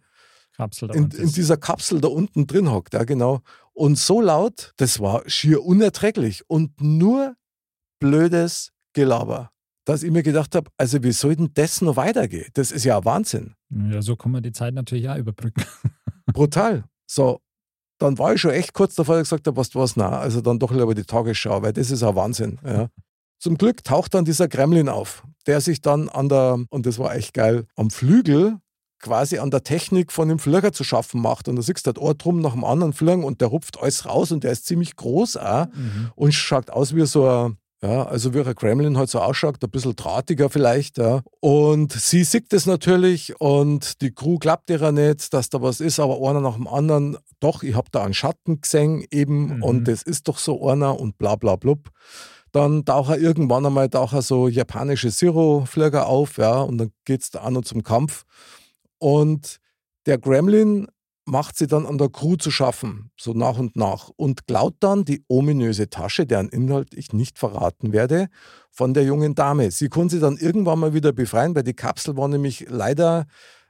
Kapsel 0.57 0.87
da 0.87 0.95
in, 0.95 1.03
unten 1.03 1.21
in 1.21 1.31
dieser 1.31 1.57
Kapsel 1.57 2.01
da 2.01 2.07
unten 2.07 2.47
drin 2.47 2.71
hockt. 2.71 2.95
Ja, 2.95 3.03
genau. 3.03 3.41
Und 3.77 3.99
so 3.99 4.21
laut, 4.21 4.73
das 4.77 4.99
war 4.99 5.21
schier 5.29 5.63
unerträglich 5.63 6.43
und 6.49 6.81
nur 6.81 7.35
blödes 7.99 8.71
Gelaber. 8.93 9.51
Dass 9.85 10.01
ich 10.01 10.09
mir 10.09 10.23
gedacht 10.23 10.55
habe, 10.55 10.71
also 10.77 11.03
wie 11.03 11.11
soll 11.11 11.35
denn 11.35 11.51
das 11.53 11.81
noch 11.81 11.95
weitergehen? 11.95 12.49
Das 12.55 12.71
ist 12.71 12.85
ja 12.85 12.97
ein 12.97 13.05
Wahnsinn. 13.05 13.53
Ja, 13.69 14.01
so 14.01 14.15
kann 14.15 14.31
man 14.31 14.41
die 14.41 14.51
Zeit 14.51 14.73
natürlich 14.73 15.07
auch 15.07 15.15
überbrücken. 15.15 15.63
brutal. 16.33 16.85
So, 17.05 17.39
dann 17.99 18.17
war 18.17 18.33
ich 18.33 18.41
schon 18.41 18.49
echt 18.49 18.73
kurz 18.73 18.95
davor, 18.95 19.13
dass 19.13 19.27
ich 19.27 19.29
gesagt 19.29 19.45
habe, 19.45 19.57
was 19.57 19.69
du 19.69 19.77
was, 19.77 19.95
na, 19.95 20.09
also 20.09 20.41
dann 20.41 20.57
doch 20.57 20.71
lieber 20.71 20.95
die 20.95 21.03
Tagesschau, 21.03 21.61
weil 21.61 21.73
das 21.73 21.91
ist 21.91 22.01
ein 22.01 22.15
Wahnsinn. 22.15 22.57
Ja. 22.65 22.89
Zum 23.37 23.59
Glück 23.59 23.83
taucht 23.83 24.15
dann 24.15 24.25
dieser 24.25 24.47
Gremlin 24.47 24.89
auf, 24.89 25.23
der 25.45 25.61
sich 25.61 25.81
dann 25.81 26.09
an 26.09 26.29
der, 26.29 26.65
und 26.71 26.87
das 26.87 26.97
war 26.97 27.15
echt 27.15 27.35
geil, 27.35 27.67
am 27.75 27.91
Flügel 27.91 28.57
quasi 28.99 29.37
an 29.37 29.51
der 29.51 29.63
Technik 29.63 30.11
von 30.11 30.27
dem 30.29 30.39
Flieger 30.39 30.71
zu 30.73 30.83
schaffen 30.83 31.21
macht. 31.21 31.47
Und 31.47 31.55
da 31.55 31.61
siehst 31.61 31.85
du 31.87 31.93
das 31.93 32.01
Ohr 32.01 32.13
drum 32.15 32.41
nach 32.41 32.53
dem 32.53 32.63
anderen 32.63 32.93
fliegen 32.93 33.23
und 33.23 33.41
der 33.41 33.47
rupft 33.49 33.79
alles 33.81 34.05
raus 34.05 34.31
und 34.31 34.43
der 34.43 34.51
ist 34.51 34.65
ziemlich 34.65 34.95
groß 34.95 35.37
auch 35.37 35.67
Mhm. 35.67 36.11
und 36.15 36.33
schaut 36.33 36.69
aus 36.69 36.95
wie 36.95 37.05
so 37.05 37.27
ein, 37.27 37.57
ja, 37.83 38.05
also 38.07 38.33
wie 38.33 38.41
ein 38.41 38.55
Gremlin 38.55 38.97
halt 38.97 39.09
so 39.09 39.19
ausschaut, 39.19 39.63
ein 39.63 39.69
bisschen 39.69 39.95
drahtiger 39.95 40.49
vielleicht, 40.49 40.97
ja. 40.97 41.21
Und 41.41 41.91
sie 41.93 42.23
sieht 42.23 42.51
das 42.53 42.65
natürlich 42.65 43.39
und 43.39 44.01
die 44.01 44.11
Crew 44.11 44.39
glaubt 44.39 44.69
ihr 44.71 44.91
nicht, 44.91 45.31
dass 45.31 45.49
da 45.49 45.61
was 45.61 45.79
ist, 45.79 45.99
aber 45.99 46.17
einer 46.27 46.41
nach 46.41 46.55
dem 46.55 46.67
anderen, 46.67 47.17
doch, 47.39 47.61
ich 47.61 47.75
habe 47.75 47.89
da 47.91 48.03
einen 48.03 48.15
Schatten 48.15 48.61
gesehen 48.61 49.05
eben 49.11 49.57
Mhm. 49.57 49.63
und 49.63 49.87
das 49.87 50.01
ist 50.01 50.27
doch 50.27 50.39
so 50.39 50.67
einer 50.67 50.99
und 50.99 51.19
bla 51.19 51.35
bla 51.35 51.55
blub. 51.55 51.89
Dann 52.51 52.83
taucht 52.85 53.11
er 53.11 53.19
irgendwann 53.19 53.65
einmal 53.65 53.89
taucht 53.89 54.13
er 54.13 54.21
so 54.23 54.47
japanische 54.47 55.11
Zero-Flieger 55.11 56.07
auf, 56.07 56.37
ja, 56.37 56.61
und 56.61 56.79
dann 56.79 56.91
geht 57.05 57.21
es 57.21 57.29
da 57.29 57.43
auch 57.43 57.51
noch 57.51 57.61
zum 57.63 57.83
Kampf. 57.83 58.23
Und 58.99 59.57
der 60.05 60.17
Gremlin 60.17 60.87
macht 61.27 61.57
sie 61.57 61.67
dann 61.67 61.85
an 61.85 61.97
der 61.97 62.09
Crew 62.09 62.37
zu 62.37 62.51
schaffen, 62.51 63.11
so 63.17 63.33
nach 63.33 63.57
und 63.57 63.75
nach, 63.75 64.09
und 64.15 64.47
klaut 64.47 64.75
dann 64.79 65.03
die 65.03 65.23
ominöse 65.27 65.89
Tasche, 65.89 66.25
deren 66.25 66.47
Inhalt 66.47 66.93
ich 66.93 67.11
nicht 67.11 67.37
verraten 67.37 67.91
werde, 67.91 68.27
von 68.71 68.93
der 68.93 69.03
jungen 69.03 69.35
Dame. 69.35 69.69
Sie 69.71 69.89
konnte 69.89 70.15
sie 70.15 70.21
dann 70.21 70.37
irgendwann 70.37 70.79
mal 70.79 70.93
wieder 70.93 71.11
befreien, 71.11 71.53
weil 71.53 71.63
die 71.63 71.73
Kapsel 71.73 72.15
war 72.15 72.29
nämlich 72.29 72.65
leider, 72.69 73.25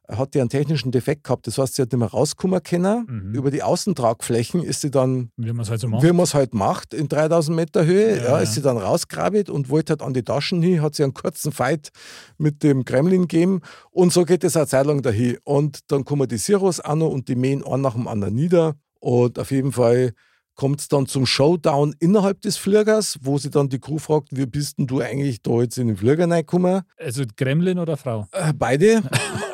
hat 0.09 0.33
die 0.33 0.39
einen 0.39 0.49
technischen 0.49 0.91
Defekt 0.91 1.23
gehabt. 1.25 1.47
Das 1.47 1.57
heißt, 1.57 1.75
sie 1.75 1.81
hat 1.81 1.91
nicht 1.91 1.99
mehr 1.99 2.07
rauskommen 2.09 2.61
können. 2.63 3.05
Mhm. 3.09 3.35
Über 3.35 3.51
die 3.51 3.61
Außentragflächen 3.63 4.63
ist 4.63 4.81
sie 4.81 4.91
dann 4.91 5.31
Wie 5.37 5.51
man 5.51 5.61
es 5.63 5.69
halt 5.69 5.81
so 5.81 5.87
macht. 5.87 6.03
wie 6.03 6.11
man 6.13 6.23
es 6.23 6.33
halt 6.33 6.53
macht, 6.53 6.93
in 6.93 7.07
3000 7.09 7.55
Meter 7.55 7.85
Höhe, 7.85 8.17
ja, 8.17 8.23
Ja, 8.23 8.39
ist 8.39 8.53
sie 8.53 8.61
dann 8.61 8.77
rausgrabit 8.77 9.49
und 9.49 9.69
wollte 9.69 9.91
halt 9.93 10.01
an 10.01 10.13
die 10.13 10.23
Taschen 10.23 10.61
hin, 10.61 10.81
hat 10.81 10.95
sie 10.95 11.03
einen 11.03 11.13
kurzen 11.13 11.51
Fight 11.51 11.89
mit 12.37 12.63
dem 12.63 12.85
Kremlin 12.85 13.23
gegeben 13.23 13.61
und 13.91 14.13
so 14.13 14.23
geht 14.23 14.43
es 14.43 14.55
eine 14.55 14.67
Zeit 14.67 14.85
lang 14.85 15.01
dahin. 15.01 15.37
Und 15.43 15.79
dann 15.91 16.05
kommen 16.05 16.27
die 16.27 16.37
Siros 16.37 16.81
noch 16.83 17.09
und 17.11 17.27
die 17.27 17.35
mähen 17.35 17.63
einen 17.65 17.81
nach 17.81 17.93
dem 17.95 18.07
anderen 18.07 18.35
nieder 18.35 18.75
und 18.99 19.37
auf 19.39 19.51
jeden 19.51 19.71
Fall 19.71 20.13
kommt 20.55 20.79
es 20.81 20.87
dann 20.87 21.05
zum 21.05 21.27
Showdown 21.27 21.93
innerhalb 21.99 22.41
des 22.41 22.57
Fliegers, 22.57 23.19
wo 23.21 23.37
sie 23.37 23.51
dann 23.51 23.69
die 23.69 23.77
Crew 23.79 23.99
fragt, 23.99 24.29
wie 24.31 24.47
bist 24.47 24.79
denn 24.79 24.87
du 24.87 25.01
eigentlich 25.01 25.41
da 25.43 25.61
jetzt 25.61 25.77
in 25.77 25.87
den 25.87 25.97
Flieger 25.97 26.27
reingekommen? 26.27 26.81
Also 26.97 27.23
Gremlin 27.35 27.77
oder 27.77 27.95
Frau? 27.95 28.25
Äh, 28.31 28.53
beide. 28.57 29.03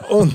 und, 0.09 0.33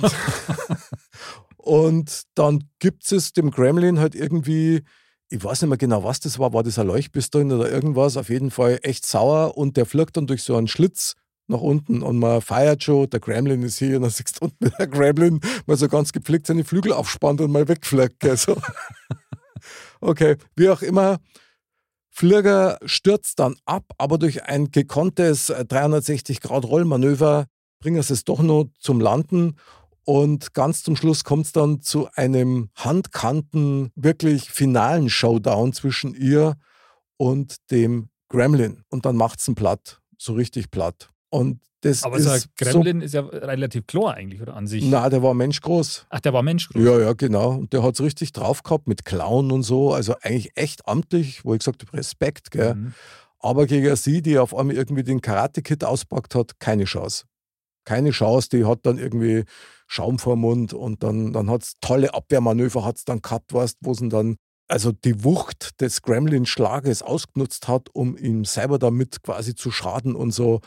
und 1.57 2.23
dann 2.35 2.65
gibt 2.79 3.11
es 3.11 3.33
dem 3.33 3.51
Gremlin 3.51 3.99
halt 3.99 4.15
irgendwie, 4.15 4.83
ich 5.29 5.43
weiß 5.43 5.63
nicht 5.63 5.69
mehr 5.69 5.79
genau, 5.79 6.05
was 6.05 6.21
das 6.21 6.39
war, 6.39 6.53
war 6.53 6.63
das 6.63 6.79
ein 6.79 6.87
Leuchtpistoln 6.87 7.53
oder 7.53 7.71
irgendwas, 7.71 8.17
auf 8.17 8.29
jeden 8.29 8.51
Fall 8.51 8.79
echt 8.83 9.07
sauer 9.07 9.57
und 9.57 9.77
der 9.77 9.87
fliegt 9.87 10.17
dann 10.17 10.27
durch 10.27 10.43
so 10.43 10.57
einen 10.57 10.69
Schlitz 10.69 11.15
nach 11.49 11.61
unten 11.61 12.03
und 12.03 12.19
man 12.19 12.43
feiert 12.43 12.85
schon, 12.85 13.09
der 13.11 13.21
Gremlin 13.21 13.63
ist 13.63 13.79
hier 13.79 13.97
und 13.97 14.03
dann 14.03 14.11
siehst 14.11 14.41
du 14.41 14.47
unten 14.47 14.71
der 14.79 14.87
Gremlin 14.87 15.41
mal 15.67 15.77
so 15.77 15.89
ganz 15.89 16.13
gepflegt 16.13 16.47
seine 16.47 16.65
Flügel 16.65 16.93
aufspannt 16.93 17.41
und 17.41 17.51
mal 17.51 17.69
wegfliegt. 17.69 18.25
Also. 18.25 18.57
okay, 20.01 20.37
wie 20.57 20.69
auch 20.69 20.83
immer. 20.83 21.19
Flieger 22.11 22.79
stürzt 22.85 23.39
dann 23.39 23.57
ab, 23.65 23.85
aber 23.97 24.19
durch 24.19 24.45
ein 24.45 24.71
gekonntes 24.71 25.51
360-Grad-Rollmanöver 25.51 27.47
bringen 27.81 28.03
sie 28.03 28.13
es 28.13 28.25
doch 28.25 28.41
noch 28.41 28.67
zum 28.79 29.01
Landen 29.01 29.57
und 30.05 30.55
ganz 30.55 30.83
zum 30.83 30.97
Schluss 30.97 31.23
kommt 31.23 31.45
es 31.45 31.53
dann 31.53 31.83
zu 31.83 32.09
einem 32.15 32.71
handkanten, 32.75 33.93
wirklich 33.95 34.51
finalen 34.51 35.11
Showdown 35.11 35.75
zwischen 35.75 36.15
ihr 36.15 36.57
und 37.19 37.57
dem 37.71 38.09
Gremlin. 38.31 38.85
Und 38.89 39.05
dann 39.05 39.17
macht 39.17 39.41
es 39.41 39.49
ihn 39.49 39.55
platt, 39.55 40.01
so 40.17 40.33
richtig 40.33 40.71
platt. 40.71 41.11
Und 41.29 41.61
das 41.83 42.05
Aber 42.05 42.17
ist 42.17 42.25
so 42.25 42.49
Gremlin 42.57 43.01
so, 43.01 43.05
ist 43.05 43.13
ja 43.13 43.21
relativ 43.21 43.87
klar 43.87 44.15
eigentlich, 44.15 44.41
oder 44.41 44.57
an 44.57 44.67
sich? 44.67 44.83
Na, 44.85 45.11
der 45.11 45.23
war 45.23 45.35
menschgroß. 45.35 46.07
Ach, 46.09 46.21
der 46.21 46.33
war 46.33 46.43
menschgroß. 46.43 46.83
Ja, 46.83 46.99
ja, 46.99 47.13
genau. 47.13 47.51
Und 47.51 47.75
der 47.75 47.83
hat 47.83 47.93
es 47.93 48.01
richtig 48.01 48.33
drauf 48.33 48.63
gehabt 48.63 48.89
mit 48.89 49.05
Clown 49.05 49.53
und 49.53 49.63
so. 49.63 49.93
Also 49.93 50.15
eigentlich 50.23 50.57
echt 50.57 50.89
amtlich, 50.89 51.45
wo 51.45 51.53
ich 51.53 51.61
gesagt 51.61 51.85
habe, 51.87 51.99
Respekt, 51.99 52.51
gell. 52.51 52.77
Mhm. 52.77 52.95
Aber 53.41 53.67
gegen 53.67 53.95
sie, 53.95 54.23
die 54.23 54.39
auf 54.39 54.57
einmal 54.57 54.75
irgendwie 54.75 55.05
den 55.05 55.21
Karate-Kit 55.21 55.85
auspackt 55.85 56.35
hat, 56.35 56.59
keine 56.59 56.85
Chance. 56.85 57.27
Keine 57.89 58.11
Chance, 58.11 58.51
die 58.53 58.67
hat 58.67 58.81
dann 58.83 58.99
irgendwie 58.99 59.45
Schaum 59.87 60.19
vor 60.19 60.37
Mund 60.37 60.75
und 60.75 61.03
dann, 61.03 61.33
dann 61.33 61.49
hat 61.49 61.63
es 61.63 61.73
tolle 61.81 62.13
Abwehrmanöver, 62.13 62.85
hat 62.85 62.99
es 62.99 63.05
dann 63.07 63.23
gehabt, 63.23 63.55
weißt, 63.55 63.79
wo 63.81 63.95
sie 63.95 64.11
dann 64.11 64.37
also 64.69 64.93
die 64.93 65.25
Wucht 65.25 65.81
des 65.81 66.03
Gremlin-Schlages 66.03 67.01
ausgenutzt 67.01 67.69
hat, 67.69 67.89
um 67.95 68.19
ihm 68.19 68.45
selber 68.45 68.79
damit 68.79 69.23
quasi 69.23 69.55
zu 69.55 69.71
schaden 69.71 70.15
und 70.15 70.33
so. 70.33 70.61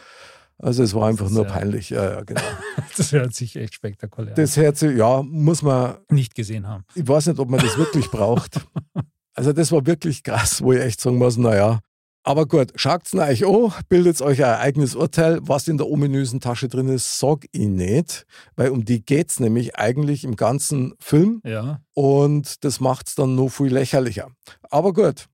Also 0.57 0.81
es 0.81 0.95
war 0.95 1.07
einfach 1.07 1.29
nur 1.29 1.45
ja- 1.45 1.51
peinlich. 1.51 1.91
Ja, 1.91 2.11
ja, 2.13 2.21
genau. 2.23 2.41
Das 2.97 3.11
hört 3.11 3.35
sich 3.35 3.55
echt 3.55 3.75
spektakulär 3.75 4.33
Das 4.33 4.57
Herz, 4.57 4.81
ja, 4.81 5.21
muss 5.21 5.61
man, 5.61 5.91
an. 5.91 5.97
Nicht 6.09 6.33
gesehen 6.33 6.67
haben. 6.67 6.83
ich 6.95 7.07
weiß 7.07 7.27
nicht, 7.27 7.39
ob 7.39 7.49
man 7.49 7.59
das 7.59 7.77
wirklich 7.77 8.09
braucht. 8.09 8.59
Also 9.33 9.53
das 9.53 9.71
war 9.71 9.85
wirklich 9.85 10.23
krass, 10.23 10.61
wo 10.61 10.73
ich 10.73 10.81
echt 10.81 10.99
sagen 10.99 11.17
muss, 11.17 11.37
naja. 11.37 11.79
Aber 12.23 12.45
gut, 12.45 12.71
schaut's 12.75 13.15
euch 13.15 13.45
an, 13.47 13.73
bildet 13.89 14.21
euch 14.21 14.43
ein 14.45 14.55
eigenes 14.59 14.93
Urteil. 14.95 15.39
Was 15.41 15.67
in 15.67 15.77
der 15.77 15.87
ominösen 15.87 16.39
Tasche 16.39 16.67
drin 16.67 16.87
ist, 16.87 17.17
sag 17.17 17.45
ich 17.51 17.67
nicht, 17.67 18.25
weil 18.55 18.69
um 18.69 18.85
die 18.85 19.03
geht's 19.03 19.39
nämlich 19.39 19.75
eigentlich 19.77 20.23
im 20.23 20.35
ganzen 20.35 20.93
Film 20.99 21.41
Ja. 21.43 21.81
und 21.93 22.63
das 22.63 22.79
macht's 22.79 23.15
dann 23.15 23.33
noch 23.35 23.49
viel 23.49 23.73
lächerlicher. 23.73 24.29
Aber 24.69 24.93
gut, 24.93 25.25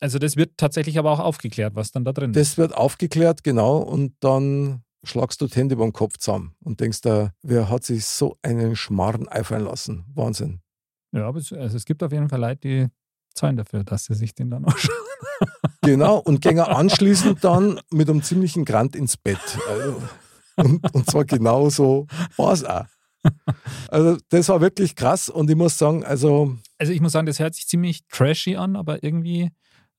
Also 0.00 0.20
das 0.20 0.36
wird 0.36 0.52
tatsächlich 0.56 0.96
aber 0.98 1.10
auch 1.10 1.18
aufgeklärt, 1.18 1.74
was 1.74 1.90
dann 1.90 2.04
da 2.04 2.12
drin 2.12 2.30
ist. 2.30 2.36
das 2.36 2.56
wird 2.56 2.72
aufgeklärt, 2.72 3.42
genau, 3.42 3.78
und 3.78 4.14
dann 4.20 4.84
schlagst 5.02 5.40
du 5.40 5.48
die 5.48 5.54
Hände 5.56 5.74
beim 5.76 5.92
Kopf 5.92 6.18
zusammen 6.18 6.54
und 6.62 6.78
denkst 6.78 7.00
da, 7.00 7.32
wer 7.42 7.68
hat 7.68 7.82
sich 7.84 8.04
so 8.06 8.36
einen 8.42 8.76
Schmarrn 8.76 9.26
einfallen 9.26 9.64
lassen? 9.64 10.04
Wahnsinn. 10.14 10.60
Ja, 11.12 11.26
aber 11.26 11.38
es, 11.40 11.52
also 11.52 11.76
es 11.76 11.84
gibt 11.84 12.00
auf 12.04 12.12
jeden 12.12 12.28
Fall 12.28 12.40
Leute, 12.40 12.60
die 12.60 12.86
zahlen 13.34 13.56
dafür, 13.56 13.82
dass 13.82 14.04
sie 14.04 14.14
sich 14.14 14.34
den 14.36 14.50
dann 14.50 14.64
anschauen. 14.66 14.94
Genau, 15.82 16.18
und 16.18 16.40
gehen 16.40 16.58
anschließend 16.58 17.44
dann 17.44 17.80
mit 17.90 18.10
einem 18.10 18.22
ziemlichen 18.22 18.64
Grant 18.64 18.96
ins 18.96 19.16
Bett. 19.16 19.38
Also, 19.68 20.02
und, 20.56 20.94
und 20.94 21.10
zwar 21.10 21.24
genauso 21.24 22.06
war 22.36 22.52
es 22.52 22.64
auch. 22.64 22.86
Also, 23.90 24.18
das 24.28 24.48
war 24.48 24.60
wirklich 24.60 24.96
krass 24.96 25.28
und 25.28 25.50
ich 25.50 25.56
muss 25.56 25.78
sagen, 25.78 26.04
also, 26.04 26.56
Also 26.78 26.92
ich 26.92 27.00
muss 27.00 27.12
sagen, 27.12 27.26
das 27.26 27.38
hört 27.38 27.54
sich 27.54 27.66
ziemlich 27.66 28.06
trashy 28.08 28.56
an, 28.56 28.76
aber 28.76 29.02
irgendwie 29.02 29.50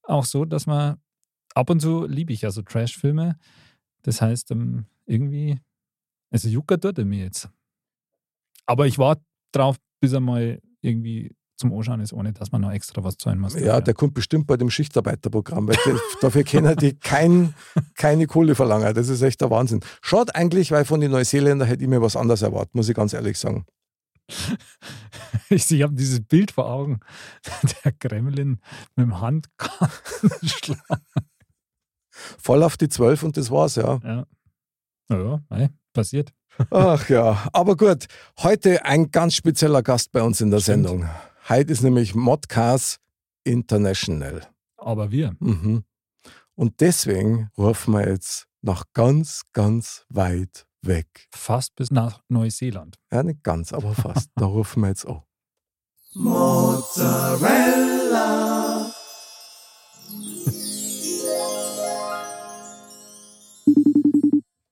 auch 0.03 0.25
so, 0.25 0.45
dass 0.45 0.65
man 0.65 0.97
ab 1.53 1.69
und 1.69 1.79
zu 1.81 2.05
liebe 2.05 2.33
ich 2.33 2.41
ja 2.41 2.51
so 2.51 2.61
Trash-Filme. 2.61 3.37
Das 4.03 4.21
heißt, 4.21 4.51
ähm, 4.51 4.85
irgendwie, 5.05 5.59
also 6.31 6.47
juckert 6.49 6.83
tut 6.83 6.97
er 6.97 7.05
mir 7.05 7.25
jetzt. 7.25 7.49
Aber 8.65 8.87
ich 8.87 8.97
warte 8.97 9.23
drauf, 9.51 9.77
bis 9.99 10.13
er 10.13 10.19
mal 10.19 10.61
irgendwie 10.81 11.35
zum 11.59 11.73
Anschauen 11.73 11.99
ist, 11.99 12.13
ohne 12.13 12.33
dass 12.33 12.51
man 12.51 12.61
noch 12.61 12.71
extra 12.71 13.03
was 13.03 13.17
zahlen 13.17 13.39
muss. 13.39 13.53
ja, 13.53 13.81
der 13.81 13.93
kommt 13.93 14.13
bestimmt 14.13 14.47
bei 14.47 14.57
dem 14.57 14.69
Schichtarbeiterprogramm, 14.69 15.67
weil 15.67 15.77
die, 15.85 15.93
dafür 16.21 16.43
können 16.43 16.75
die 16.77 16.97
kein, 16.97 17.53
keine 17.95 18.27
Kohle 18.27 18.55
verlangen. 18.55 18.93
Das 18.95 19.09
ist 19.09 19.21
echt 19.21 19.41
der 19.41 19.51
Wahnsinn. 19.51 19.81
Schaut 20.01 20.33
eigentlich, 20.35 20.71
weil 20.71 20.85
von 20.85 21.01
den 21.01 21.11
Neuseeländern 21.11 21.67
hätte 21.67 21.83
ich 21.83 21.89
mir 21.89 22.01
was 22.01 22.15
anderes 22.15 22.41
erwartet, 22.41 22.73
muss 22.75 22.89
ich 22.89 22.95
ganz 22.95 23.13
ehrlich 23.13 23.37
sagen. 23.37 23.65
ich, 25.49 25.69
ich 25.69 25.83
habe 25.83 25.93
dieses 25.93 26.21
Bild 26.21 26.51
vor 26.51 26.69
Augen. 26.69 26.99
Der 27.83 27.91
Gremlin 27.91 28.59
mit 28.95 29.05
dem 29.05 29.19
Handkantenschlag. 29.19 31.01
Voll 32.11 32.63
auf 32.63 32.77
die 32.77 32.89
Zwölf 32.89 33.23
und 33.23 33.37
das 33.37 33.51
war's, 33.51 33.75
ja. 33.75 33.99
Ja. 34.03 34.25
Ja, 35.11 35.41
mei, 35.49 35.69
passiert. 35.93 36.31
Ach 36.71 37.07
ja, 37.09 37.47
aber 37.53 37.75
gut. 37.77 38.05
Heute 38.39 38.85
ein 38.85 39.11
ganz 39.11 39.35
spezieller 39.35 39.81
Gast 39.81 40.11
bei 40.11 40.21
uns 40.21 40.41
in 40.41 40.51
der 40.51 40.59
Stimmt. 40.59 40.87
Sendung. 40.87 41.09
Heute 41.49 41.73
ist 41.73 41.81
nämlich 41.81 42.13
Modcast 42.13 43.01
International. 43.43 44.47
Aber 44.77 45.09
wir. 45.09 45.35
Mhm. 45.39 45.83
Und 46.53 46.79
deswegen 46.79 47.49
rufen 47.57 47.95
wir 47.95 48.07
jetzt 48.07 48.45
nach 48.61 48.83
ganz, 48.93 49.41
ganz 49.51 50.05
weit 50.09 50.67
weg. 50.83 51.27
Fast 51.31 51.75
bis 51.75 51.89
nach 51.89 52.21
Neuseeland. 52.27 52.99
Ja, 53.11 53.23
nicht 53.23 53.41
ganz, 53.41 53.73
aber 53.73 53.95
fast. 53.95 54.29
da 54.35 54.45
rufen 54.45 54.81
wir 54.81 54.89
jetzt 54.89 55.07
an. 55.07 55.23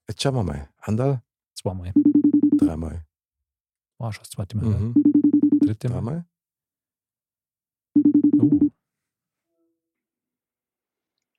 Jetzt 0.06 0.22
schauen 0.22 0.34
wir 0.36 0.44
mal. 0.44 0.68
Andal, 0.78 1.22
Zweimal. 1.54 1.92
dreimal. 2.56 3.04
War 3.98 4.12
schon 4.12 4.22
das 4.22 4.30
zweite 4.30 4.56
Mal. 4.56 4.66
Mhm. 4.66 4.94
Dritte 5.60 5.88
Mal. 5.88 5.94
Dreimal. 5.94 6.26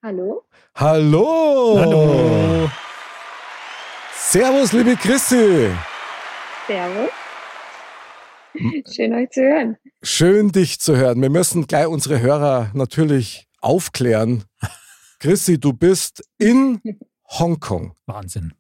Hallo? 0.02 0.44
Hallo! 0.76 1.78
Hallo. 1.78 2.70
Servus, 4.16 4.72
liebe 4.72 4.96
Christi! 4.96 5.72
Servus. 6.68 7.10
Schön 8.96 9.14
euch 9.14 9.30
zu 9.32 9.42
hören. 9.42 9.78
Schön, 10.02 10.54
dich 10.54 10.80
zu 10.80 10.96
hören. 10.96 11.22
Wir 11.22 11.30
müssen 11.30 11.68
gleich 11.68 11.88
unsere 11.88 12.22
Hörer 12.22 12.72
natürlich 12.74 13.50
aufklären. 13.60 14.46
Chrissy, 15.20 15.60
du 15.60 15.74
bist 15.74 16.24
in 16.38 16.82
Hongkong. 17.28 17.94
Wahnsinn. 18.06 18.54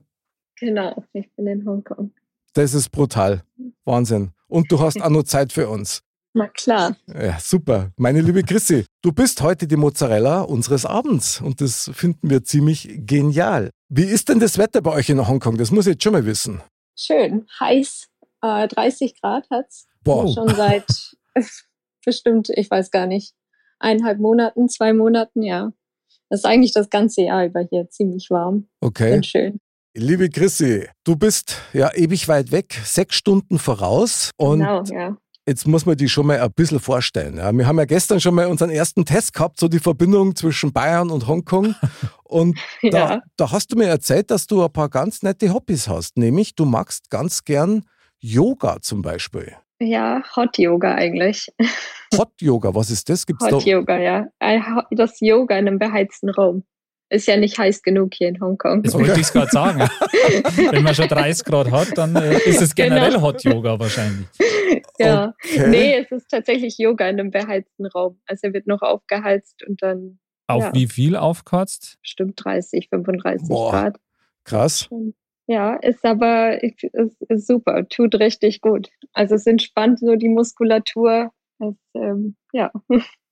Genau, 0.59 1.05
ich 1.13 1.33
bin 1.35 1.47
in 1.47 1.65
Hongkong. 1.65 2.11
Das 2.53 2.73
ist 2.73 2.89
brutal. 2.89 3.43
Wahnsinn. 3.85 4.31
Und 4.49 4.69
du 4.73 4.81
hast 4.81 5.01
auch 5.01 5.09
noch 5.09 5.23
Zeit 5.23 5.53
für 5.53 5.69
uns. 5.69 6.03
Na 6.33 6.47
klar. 6.47 6.95
Ja, 7.07 7.39
super. 7.39 7.91
Meine 7.97 8.21
liebe 8.21 8.43
Chrissy, 8.43 8.85
du 9.01 9.11
bist 9.11 9.41
heute 9.41 9.67
die 9.67 9.75
Mozzarella 9.75 10.41
unseres 10.41 10.85
Abends 10.85 11.41
und 11.41 11.59
das 11.59 11.89
finden 11.93 12.29
wir 12.29 12.43
ziemlich 12.43 12.87
genial. 13.05 13.71
Wie 13.89 14.03
ist 14.03 14.29
denn 14.29 14.39
das 14.39 14.57
Wetter 14.57 14.81
bei 14.81 14.91
euch 14.91 15.09
in 15.09 15.27
Hongkong? 15.27 15.57
Das 15.57 15.71
muss 15.71 15.87
ich 15.87 15.93
jetzt 15.93 16.03
schon 16.03 16.13
mal 16.13 16.25
wissen. 16.25 16.61
Schön. 16.95 17.47
Heiß. 17.59 18.07
Äh, 18.41 18.67
30 18.67 19.19
Grad 19.19 19.49
hat's 19.49 19.87
Boah, 20.03 20.31
schon 20.31 20.49
seit 20.49 20.85
bestimmt, 22.05 22.49
ich 22.53 22.69
weiß 22.69 22.91
gar 22.91 23.07
nicht, 23.07 23.33
eineinhalb 23.79 24.19
Monaten, 24.19 24.69
zwei 24.69 24.93
Monaten, 24.93 25.41
ja. 25.41 25.73
Das 26.29 26.41
ist 26.41 26.45
eigentlich 26.45 26.73
das 26.73 26.89
ganze 26.89 27.23
Jahr 27.23 27.45
über 27.45 27.61
hier 27.61 27.89
ziemlich 27.89 28.29
warm 28.29 28.69
okay. 28.81 29.15
und 29.15 29.25
schön. 29.25 29.59
Liebe 29.95 30.29
Chrissy, 30.29 30.87
du 31.03 31.15
bist 31.15 31.57
ja 31.73 31.91
ewig 31.93 32.27
weit 32.27 32.51
weg, 32.51 32.79
sechs 32.83 33.15
Stunden 33.15 33.57
voraus 33.57 34.29
und 34.37 34.59
genau, 34.59 34.83
ja. 34.83 35.17
Jetzt 35.49 35.67
muss 35.67 35.85
man 35.87 35.97
die 35.97 36.07
schon 36.07 36.27
mal 36.27 36.39
ein 36.39 36.51
bisschen 36.51 36.79
vorstellen. 36.79 37.37
Ja. 37.37 37.51
Wir 37.51 37.65
haben 37.65 37.79
ja 37.79 37.85
gestern 37.85 38.19
schon 38.21 38.35
mal 38.35 38.45
unseren 38.45 38.69
ersten 38.69 39.03
Test 39.03 39.33
gehabt, 39.33 39.59
so 39.59 39.67
die 39.67 39.79
Verbindung 39.79 40.35
zwischen 40.35 40.71
Bayern 40.71 41.09
und 41.09 41.27
Hongkong. 41.27 41.73
Und 42.23 42.57
da, 42.83 42.87
Ja, 42.89 43.21
da 43.35 43.51
hast 43.51 43.71
du 43.71 43.75
mir 43.77 43.87
erzählt, 43.87 44.29
dass 44.29 44.45
du 44.45 44.63
ein 44.63 44.71
paar 44.71 44.89
ganz 44.89 45.23
nette 45.23 45.51
Hobbys 45.51 45.87
hast. 45.87 46.17
Nämlich, 46.17 46.53
du 46.53 46.65
magst 46.65 47.09
ganz 47.09 47.43
gern 47.43 47.83
Yoga 48.19 48.77
zum 48.81 49.01
Beispiel. 49.01 49.53
ja, 49.79 50.21
Hot 50.35 50.57
Yoga 50.59 50.93
eigentlich. 50.95 51.47
Hot 52.15 52.31
Yoga, 52.41 52.75
was 52.75 52.91
ist 52.91 53.09
das? 53.09 53.25
Gibt's 53.25 53.43
Hot 53.45 53.53
da? 53.53 53.57
Yoga, 53.57 53.97
ja. 53.97 54.27
Das 54.91 55.19
Yoga 55.19 55.57
in 55.57 55.67
einem 55.67 55.79
beheizten 55.79 56.29
Raum. 56.29 56.63
Ist 57.11 57.27
ja 57.27 57.37
nicht 57.37 57.57
heiß 57.57 57.81
genug 57.81 58.13
hier 58.13 58.27
in 58.27 58.39
Hongkong. 58.39 58.83
Das 58.83 58.93
wollte 58.93 59.19
ich 59.19 59.27
gerade 59.33 59.49
sagen. 59.49 59.89
Wenn 60.69 60.83
man 60.83 60.93
schon 60.93 61.07
30 61.07 61.43
Grad 61.43 61.71
hat, 61.71 61.97
dann 61.97 62.15
äh, 62.15 62.37
ist 62.41 62.61
es 62.61 62.75
generell 62.75 63.13
Genau. 63.13 63.21
Hot 63.23 63.43
Yoga 63.43 63.79
wahrscheinlich. 63.79 64.27
Ja. 65.07 65.33
Okay. 65.43 65.67
Nee, 65.69 65.95
es 65.97 66.11
ist 66.11 66.29
tatsächlich 66.29 66.77
Yoga 66.77 67.07
in 67.09 67.19
einem 67.19 67.31
beheizten 67.31 67.85
Raum. 67.87 68.19
Also 68.25 68.47
er 68.47 68.53
wird 68.53 68.67
noch 68.67 68.81
aufgeheizt 68.81 69.63
und 69.67 69.81
dann 69.81 70.19
Auf 70.47 70.63
Ja. 70.65 70.73
wie 70.73 70.87
viel 70.87 71.15
aufkotzt? 71.15 71.97
bestimmt 72.01 72.33
30, 72.43 72.89
35 72.89 73.47
Boah. 73.47 73.71
Grad. 73.71 73.97
Krass. 74.43 74.89
Ja, 75.47 75.75
ist 75.75 76.03
aber 76.05 76.61
ist, 76.63 76.83
ist 77.29 77.47
super, 77.47 77.87
tut 77.87 78.15
richtig 78.15 78.61
gut. 78.61 78.89
Also 79.13 79.35
es 79.35 79.45
entspannt 79.47 79.99
so 79.99 80.15
die 80.15 80.29
Muskulatur. 80.29 81.31
Es, 81.59 81.75
ähm, 81.95 82.35
ja, 82.53 82.71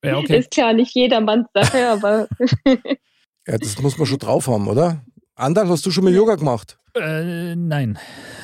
Ja, 0.04 0.18
okay. 0.18 0.38
ist 0.38 0.50
klar 0.50 0.72
nicht 0.74 0.94
jedermanns 0.94 1.48
Sache, 1.54 1.88
aber 1.88 2.28
Ja, 3.46 3.56
das 3.56 3.80
muss 3.80 3.96
man 3.98 4.06
schon 4.06 4.18
drauf 4.18 4.46
haben, 4.46 4.68
oder? 4.68 5.02
Andal, 5.38 5.68
hast 5.68 5.86
du 5.86 5.92
schon 5.92 6.02
mal 6.02 6.12
Yoga 6.12 6.34
gemacht? 6.34 6.78
Äh, 6.96 7.54
nein. 7.54 7.96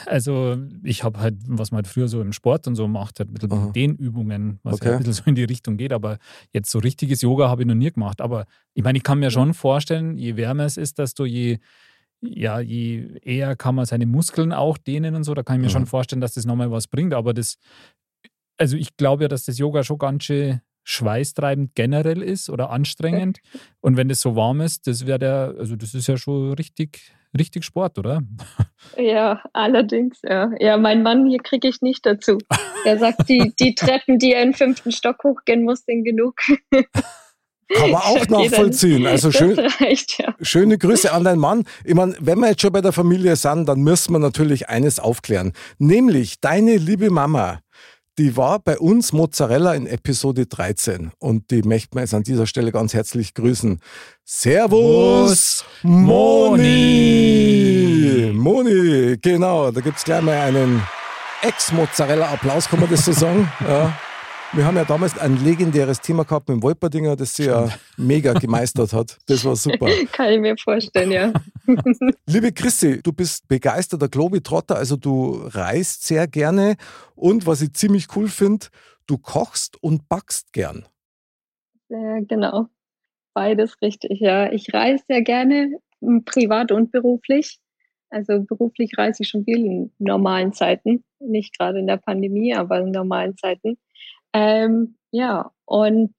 Also 0.06 0.56
ich 0.84 1.02
habe 1.02 1.18
halt, 1.18 1.34
was 1.48 1.72
man 1.72 1.78
halt 1.78 1.88
früher 1.88 2.06
so 2.06 2.20
im 2.20 2.32
Sport 2.32 2.68
und 2.68 2.76
so 2.76 2.86
macht, 2.86 3.18
halt 3.18 3.30
ein 3.30 3.34
bisschen 3.34 3.50
Aha. 3.50 3.72
Dehnübungen, 3.72 4.60
was 4.62 4.74
Okay. 4.76 4.86
ja 4.90 4.92
ein 4.92 4.98
bisschen 4.98 5.12
so 5.14 5.22
in 5.26 5.34
die 5.34 5.42
Richtung 5.42 5.76
geht, 5.76 5.92
aber 5.92 6.18
jetzt 6.52 6.70
so 6.70 6.78
richtiges 6.78 7.20
Yoga 7.22 7.48
habe 7.48 7.62
ich 7.62 7.66
noch 7.68 7.74
nie 7.74 7.90
gemacht. 7.90 8.20
Aber 8.20 8.46
ich 8.74 8.84
meine, 8.84 8.96
ich 8.98 9.02
kann 9.02 9.18
mir 9.18 9.32
schon 9.32 9.54
vorstellen, 9.54 10.16
je 10.18 10.36
wärmer 10.36 10.66
es 10.66 10.76
ist, 10.76 10.98
desto 11.00 11.24
je, 11.24 11.58
ja, 12.20 12.60
je 12.60 13.18
eher 13.22 13.56
kann 13.56 13.74
man 13.74 13.86
seine 13.86 14.06
Muskeln 14.06 14.52
auch 14.52 14.78
dehnen 14.78 15.16
und 15.16 15.24
so. 15.24 15.34
Da 15.34 15.42
kann 15.42 15.56
ich 15.56 15.62
mir 15.62 15.66
Mhm. 15.68 15.72
schon 15.72 15.86
vorstellen, 15.86 16.20
dass 16.20 16.34
das 16.34 16.44
nochmal 16.44 16.70
was 16.70 16.86
bringt. 16.86 17.12
Aber 17.12 17.34
das, 17.34 17.56
also 18.56 18.76
ich 18.76 18.96
glaube 18.96 19.24
ja, 19.24 19.28
dass 19.28 19.46
das 19.46 19.58
Yoga 19.58 19.82
schon 19.82 19.98
ganz 19.98 20.22
schön 20.24 20.60
schweißtreibend 20.84 21.74
generell 21.74 22.22
ist 22.22 22.50
oder 22.50 22.70
anstrengend. 22.70 23.40
Und 23.80 23.96
wenn 23.96 24.08
das 24.08 24.20
so 24.20 24.36
warm 24.36 24.60
ist, 24.60 24.86
das 24.86 25.06
wäre 25.06 25.18
der, 25.18 25.54
also 25.58 25.76
das 25.76 25.94
ist 25.94 26.06
ja 26.06 26.16
schon 26.16 26.52
richtig, 26.52 27.12
richtig 27.36 27.64
Sport, 27.64 27.98
oder? 27.98 28.22
ja, 28.96 29.42
allerdings, 29.52 30.20
ja. 30.22 30.50
Ja, 30.60 30.76
mein 30.76 31.02
Mann 31.02 31.28
hier 31.28 31.40
kriege 31.40 31.68
ich 31.68 31.82
nicht 31.82 32.06
dazu. 32.06 32.38
Er 32.84 32.98
sagt, 32.98 33.28
die, 33.28 33.52
die 33.58 33.74
Treppen, 33.74 34.18
die 34.18 34.32
er 34.32 34.42
in 34.42 34.50
den 34.50 34.54
fünften 34.54 34.92
Stock 34.92 35.24
hochgehen 35.24 35.64
muss, 35.64 35.84
sind 35.84 36.04
genug. 36.04 36.36
Kann 37.68 37.90
man 37.90 38.02
auch 38.02 38.28
nachvollziehen. 38.28 39.06
Also 39.06 39.32
schön, 39.32 39.58
reicht, 39.58 40.18
ja. 40.18 40.34
Schöne 40.40 40.78
Grüße 40.78 41.10
an 41.12 41.24
deinen 41.24 41.38
Mann. 41.38 41.64
Ich 41.84 41.94
meine, 41.94 42.14
wenn 42.20 42.38
wir 42.38 42.50
jetzt 42.50 42.60
schon 42.60 42.72
bei 42.72 42.82
der 42.82 42.92
Familie 42.92 43.36
sind, 43.36 43.66
dann 43.66 43.80
müssen 43.80 44.12
wir 44.12 44.18
natürlich 44.18 44.68
eines 44.68 45.00
aufklären. 45.00 45.52
Nämlich 45.78 46.40
deine 46.40 46.76
liebe 46.76 47.10
Mama, 47.10 47.60
die 48.18 48.37
war 48.37 48.59
bei 48.61 48.78
uns 48.78 49.12
Mozzarella 49.12 49.75
in 49.75 49.87
Episode 49.87 50.47
13 50.47 51.12
und 51.18 51.50
die 51.50 51.62
möchten 51.62 51.97
wir 51.97 52.02
jetzt 52.02 52.14
an 52.14 52.23
dieser 52.23 52.47
Stelle 52.47 52.71
ganz 52.73 52.94
herzlich 52.94 53.35
grüßen. 53.35 53.80
Servus, 54.25 55.64
Moni! 55.83 56.71
Moni, 58.33 59.18
genau, 59.21 59.71
da 59.71 59.80
gibt 59.80 59.99
es 59.99 60.04
gleich 60.04 60.23
mal 60.23 60.37
einen 60.37 60.83
Ex-Mozzarella-Applaus, 61.42 62.68
kann 62.68 62.80
man 62.80 62.90
das 62.90 63.04
so 63.04 63.12
sagen? 63.12 63.50
Ja. 63.68 63.92
Wir 64.56 64.66
haben 64.66 64.76
ja 64.76 64.84
damals 64.84 65.18
ein 65.18 65.44
legendäres 65.44 66.00
Thema 66.00 66.25
gehabt 66.25 66.49
mit 66.49 66.58
dem 66.58 66.62
Wolperdinger, 66.62 67.16
das 67.16 67.34
sie 67.34 67.46
ja 67.46 67.68
mega 67.96 68.34
gemeistert 68.34 68.92
hat. 68.92 69.18
Das 69.26 69.44
war 69.44 69.56
super. 69.56 69.88
Kann 70.12 70.32
ich 70.32 70.38
mir 70.38 70.56
vorstellen, 70.56 71.11
ja. 71.11 71.32
Liebe 72.26 72.52
Christi, 72.52 73.02
du 73.02 73.12
bist 73.12 73.49
begeisterter 73.49 74.08
Globetrotter, 74.08 74.76
also 74.76 74.96
du 74.96 75.40
reist 75.46 76.06
sehr 76.06 76.28
gerne 76.28 76.76
und 77.16 77.49
was 77.49 77.62
ich 77.62 77.73
ziemlich 77.73 78.06
cool 78.14 78.28
finde, 78.28 78.66
du 79.08 79.18
kochst 79.18 79.82
und 79.82 80.08
backst 80.08 80.52
gern. 80.52 80.87
Ja, 81.88 82.20
genau. 82.20 82.68
Beides 83.34 83.82
richtig, 83.82 84.20
ja. 84.20 84.52
Ich 84.52 84.73
reise 84.73 85.02
sehr 85.08 85.23
gerne, 85.23 85.80
privat 86.26 86.70
und 86.70 86.92
beruflich. 86.92 87.58
Also 88.08 88.44
beruflich 88.44 88.92
reise 88.96 89.25
ich 89.25 89.30
schon 89.30 89.44
viel 89.44 89.66
in 89.66 89.92
normalen 89.99 90.52
Zeiten. 90.52 91.02
Nicht 91.18 91.58
gerade 91.58 91.80
in 91.80 91.88
der 91.88 91.96
Pandemie, 91.96 92.54
aber 92.54 92.78
in 92.78 92.92
normalen 92.92 93.37
Zeiten. 93.37 93.78
Ähm, 94.34 94.96
ja, 95.12 95.50
und 95.64 96.14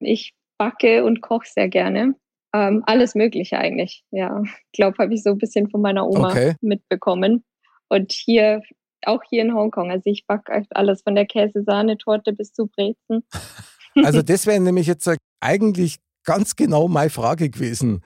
ich 0.00 0.34
backe 0.58 1.04
und 1.04 1.22
koche 1.22 1.46
sehr 1.48 1.68
gerne. 1.68 2.14
Ähm, 2.52 2.82
alles 2.86 3.14
Mögliche 3.14 3.58
eigentlich, 3.58 4.04
ja. 4.10 4.42
Ich 4.44 4.72
glaube, 4.72 4.98
habe 4.98 5.14
ich 5.14 5.22
so 5.22 5.30
ein 5.30 5.38
bisschen 5.38 5.70
von 5.70 5.80
meiner 5.80 6.06
Oma 6.06 6.30
Okay. 6.30 6.54
mitbekommen. 6.60 7.44
Und 7.88 8.12
hier, 8.12 8.62
auch 9.06 9.22
hier 9.28 9.42
in 9.42 9.54
Hongkong, 9.54 9.90
also 9.90 10.02
ich 10.06 10.26
backe 10.26 10.64
alles 10.70 11.02
von 11.02 11.14
der 11.14 11.26
Käsesahnetorte 11.26 12.32
bis 12.32 12.52
zu 12.52 12.66
Brezen. 12.66 13.24
Also 14.02 14.22
das 14.22 14.44
wäre 14.44 14.58
nämlich 14.58 14.88
jetzt 14.88 15.08
eigentlich 15.40 15.98
ganz 16.24 16.56
genau 16.56 16.88
meine 16.88 17.10
Frage 17.10 17.48
gewesen. 17.48 18.02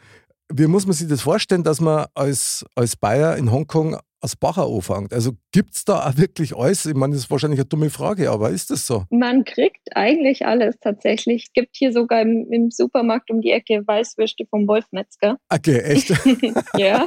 Wie 0.53 0.67
muss 0.67 0.85
man 0.85 0.93
sich 0.93 1.09
das 1.09 1.23
vorstellen, 1.23 1.65
dass 1.65 1.81
man 1.81 2.05
als, 2.15 2.67
als 2.75 2.95
Bayer 2.95 3.39
in 3.39 3.51
Hongkong 3.51 3.97
als 4.21 4.37
Bacher 4.37 4.67
anfängt? 4.67 5.13
Also 5.13 5.33
gibt 5.53 5.75
es 5.75 5.85
da 5.85 6.07
auch 6.07 6.17
wirklich 6.17 6.57
alles? 6.57 6.87
Ich 6.87 6.95
meine, 6.95 7.15
das 7.15 7.25
ist 7.25 7.31
wahrscheinlich 7.31 7.61
eine 7.61 7.69
dumme 7.69 7.91
Frage, 7.91 8.31
aber 8.31 8.51
ist 8.51 8.71
das 8.71 8.87
so? 8.87 9.05
Man 9.11 9.45
kriegt 9.45 9.97
eigentlich 9.97 10.47
alles 10.47 10.77
tatsächlich. 10.81 11.45
Es 11.47 11.53
gibt 11.53 11.77
hier 11.77 11.93
sogar 11.93 12.23
im, 12.23 12.47
im 12.51 12.71
Supermarkt 12.71 13.31
um 13.31 13.41
die 13.41 13.53
Ecke 13.53 13.87
Weißwürste 13.87 14.47
vom 14.47 14.67
Wolfmetzger. 14.67 15.39
Okay, 15.49 15.79
echt? 15.81 16.11
ja, 16.77 17.07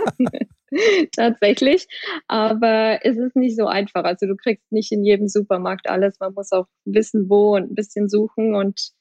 tatsächlich. 1.16 1.88
Aber 2.28 3.00
es 3.04 3.18
ist 3.18 3.36
nicht 3.36 3.58
so 3.58 3.68
einfach. 3.68 4.04
Also 4.04 4.26
du 4.26 4.36
kriegst 4.36 4.72
nicht 4.72 4.92
in 4.92 5.04
jedem 5.04 5.28
Supermarkt 5.28 5.88
alles. 5.90 6.20
Man 6.20 6.34
muss 6.34 6.52
auch 6.52 6.68
wissen, 6.86 7.30
wo 7.30 7.56
und 7.56 7.72
ein 7.72 7.76
bisschen 7.76 8.10
suchen. 8.10 8.56
Und 8.56 8.92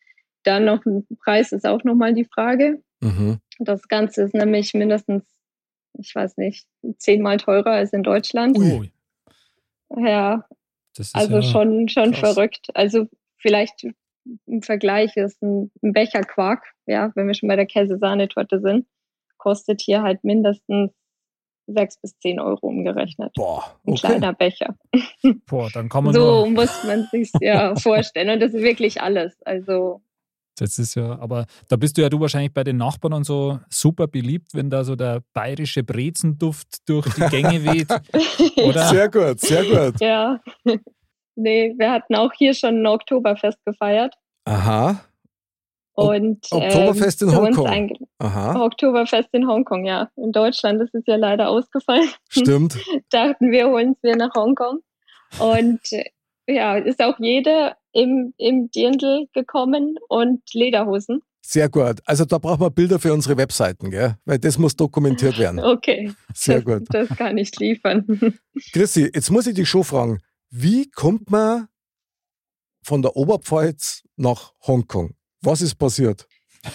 dann 0.42 0.64
noch 0.64 0.84
ein 0.84 1.06
Preis 1.22 1.52
ist 1.52 1.66
auch 1.66 1.84
nochmal 1.84 2.14
die 2.14 2.24
Frage. 2.24 2.82
mhm. 3.00 3.38
Das 3.58 3.88
Ganze 3.88 4.22
ist 4.22 4.34
nämlich 4.34 4.72
mindestens, 4.72 5.22
ich 5.98 6.14
weiß 6.14 6.37
nicht, 6.37 6.66
zehnmal 6.98 7.38
teurer 7.38 7.72
als 7.72 7.92
in 7.92 8.03
Deutschland. 8.03 8.59
Ui. 8.59 8.92
Ja, 9.96 10.46
das 10.94 11.09
ist 11.09 11.14
also 11.14 11.37
ja, 11.37 11.42
schon, 11.42 11.88
schon 11.88 12.12
krass. 12.12 12.35
verrückt. 12.35 12.68
Also 12.74 13.07
vielleicht 13.38 13.87
im 14.46 14.62
Vergleich 14.62 15.16
ist 15.16 15.42
ein, 15.42 15.70
ein 15.83 15.92
Becher 15.92 16.22
Quark, 16.22 16.64
ja, 16.87 17.11
wenn 17.14 17.26
wir 17.26 17.35
schon 17.35 17.48
bei 17.48 17.57
der 17.57 17.66
Käsesahnetorte 17.66 18.61
sind, 18.61 18.87
kostet 19.38 19.81
hier 19.81 20.03
halt 20.03 20.22
mindestens 20.24 20.92
sechs 21.66 21.96
bis 22.00 22.18
zehn 22.18 22.40
Euro 22.40 22.66
umgerechnet. 22.66 23.33
Boah, 23.35 23.64
Ein 23.87 23.92
okay. 23.92 24.00
kleiner 24.00 24.33
Becher. 24.33 24.76
Boah, 25.46 25.70
dann 25.72 25.88
kann 25.88 26.05
man 26.05 26.14
So 26.14 26.20
nur, 26.20 26.50
muss 26.50 26.85
man 26.85 27.07
sich 27.11 27.31
ja 27.40 27.74
vorstellen. 27.76 28.31
Und 28.31 28.40
das 28.40 28.55
ist 28.55 28.62
wirklich 28.62 29.00
alles. 29.00 29.40
Also 29.42 30.03
das 30.60 30.78
ist 30.78 30.94
ja, 30.94 31.18
aber 31.18 31.46
da 31.68 31.76
bist 31.76 31.96
du 31.96 32.02
ja 32.02 32.08
du 32.08 32.20
wahrscheinlich 32.20 32.52
bei 32.52 32.64
den 32.64 32.76
Nachbarn 32.76 33.12
und 33.12 33.24
so 33.24 33.58
super 33.68 34.06
beliebt, 34.06 34.54
wenn 34.54 34.70
da 34.70 34.84
so 34.84 34.96
der 34.96 35.22
bayerische 35.32 35.82
Brezenduft 35.82 36.88
durch 36.88 37.06
die 37.14 37.22
Gänge 37.28 37.64
weht. 37.64 37.88
Oder? 38.64 38.88
Sehr 38.88 39.08
gut, 39.08 39.40
sehr 39.40 39.64
gut. 39.64 40.00
ja. 40.00 40.40
nee, 41.36 41.74
wir 41.78 41.90
hatten 41.90 42.14
auch 42.14 42.32
hier 42.36 42.54
schon 42.54 42.82
ein 42.82 42.86
Oktoberfest 42.86 43.58
gefeiert. 43.64 44.14
Aha, 44.44 45.00
Und 45.94 46.46
Oktoberfest 46.50 47.22
in 47.22 47.28
zu 47.30 47.40
uns 47.40 47.56
Hongkong. 47.56 47.92
aha, 48.18 48.60
Oktoberfest 48.64 49.28
in 49.32 49.46
Hongkong, 49.46 49.84
ja. 49.84 50.08
In 50.16 50.32
Deutschland 50.32 50.80
ist 50.82 50.94
es 50.94 51.04
ja 51.06 51.16
leider 51.16 51.48
ausgefallen. 51.48 52.08
stimmt. 52.28 52.78
Dachten 53.10 53.50
wir, 53.50 53.68
holen 53.68 53.96
wir 54.02 54.16
nach 54.16 54.34
Hongkong. 54.34 54.80
Und 55.38 55.80
äh, 55.92 56.04
ja, 56.46 56.76
ist 56.76 57.00
auch 57.02 57.18
jeder 57.18 57.76
im, 57.92 58.35
im 58.38 58.70
Dirndl 58.70 59.26
gekommen 59.33 59.96
und 60.09 60.42
Lederhosen. 60.53 61.22
Sehr 61.42 61.68
gut. 61.68 62.00
Also 62.05 62.24
da 62.24 62.38
brauchen 62.38 62.61
wir 62.61 62.70
Bilder 62.70 62.98
für 62.98 63.12
unsere 63.12 63.37
Webseiten, 63.37 63.90
gell? 63.90 64.16
Weil 64.24 64.38
das 64.38 64.59
muss 64.59 64.76
dokumentiert 64.76 65.38
werden. 65.38 65.59
Okay, 65.64 66.12
Sehr 66.35 66.61
das, 66.61 66.64
gut. 66.64 66.88
das 66.90 67.09
kann 67.16 67.38
ich 67.38 67.57
liefern. 67.59 68.38
Chrissy, 68.72 69.11
jetzt 69.12 69.31
muss 69.31 69.46
ich 69.46 69.55
dich 69.55 69.68
schon 69.68 69.85
fragen, 69.85 70.18
wie 70.50 70.90
kommt 70.90 71.31
man 71.31 71.68
von 72.83 73.03
der 73.03 73.16
Oberpfalz 73.16 74.03
nach 74.16 74.53
Hongkong? 74.66 75.14
Was 75.42 75.62
ist 75.62 75.76
passiert? 75.76 76.26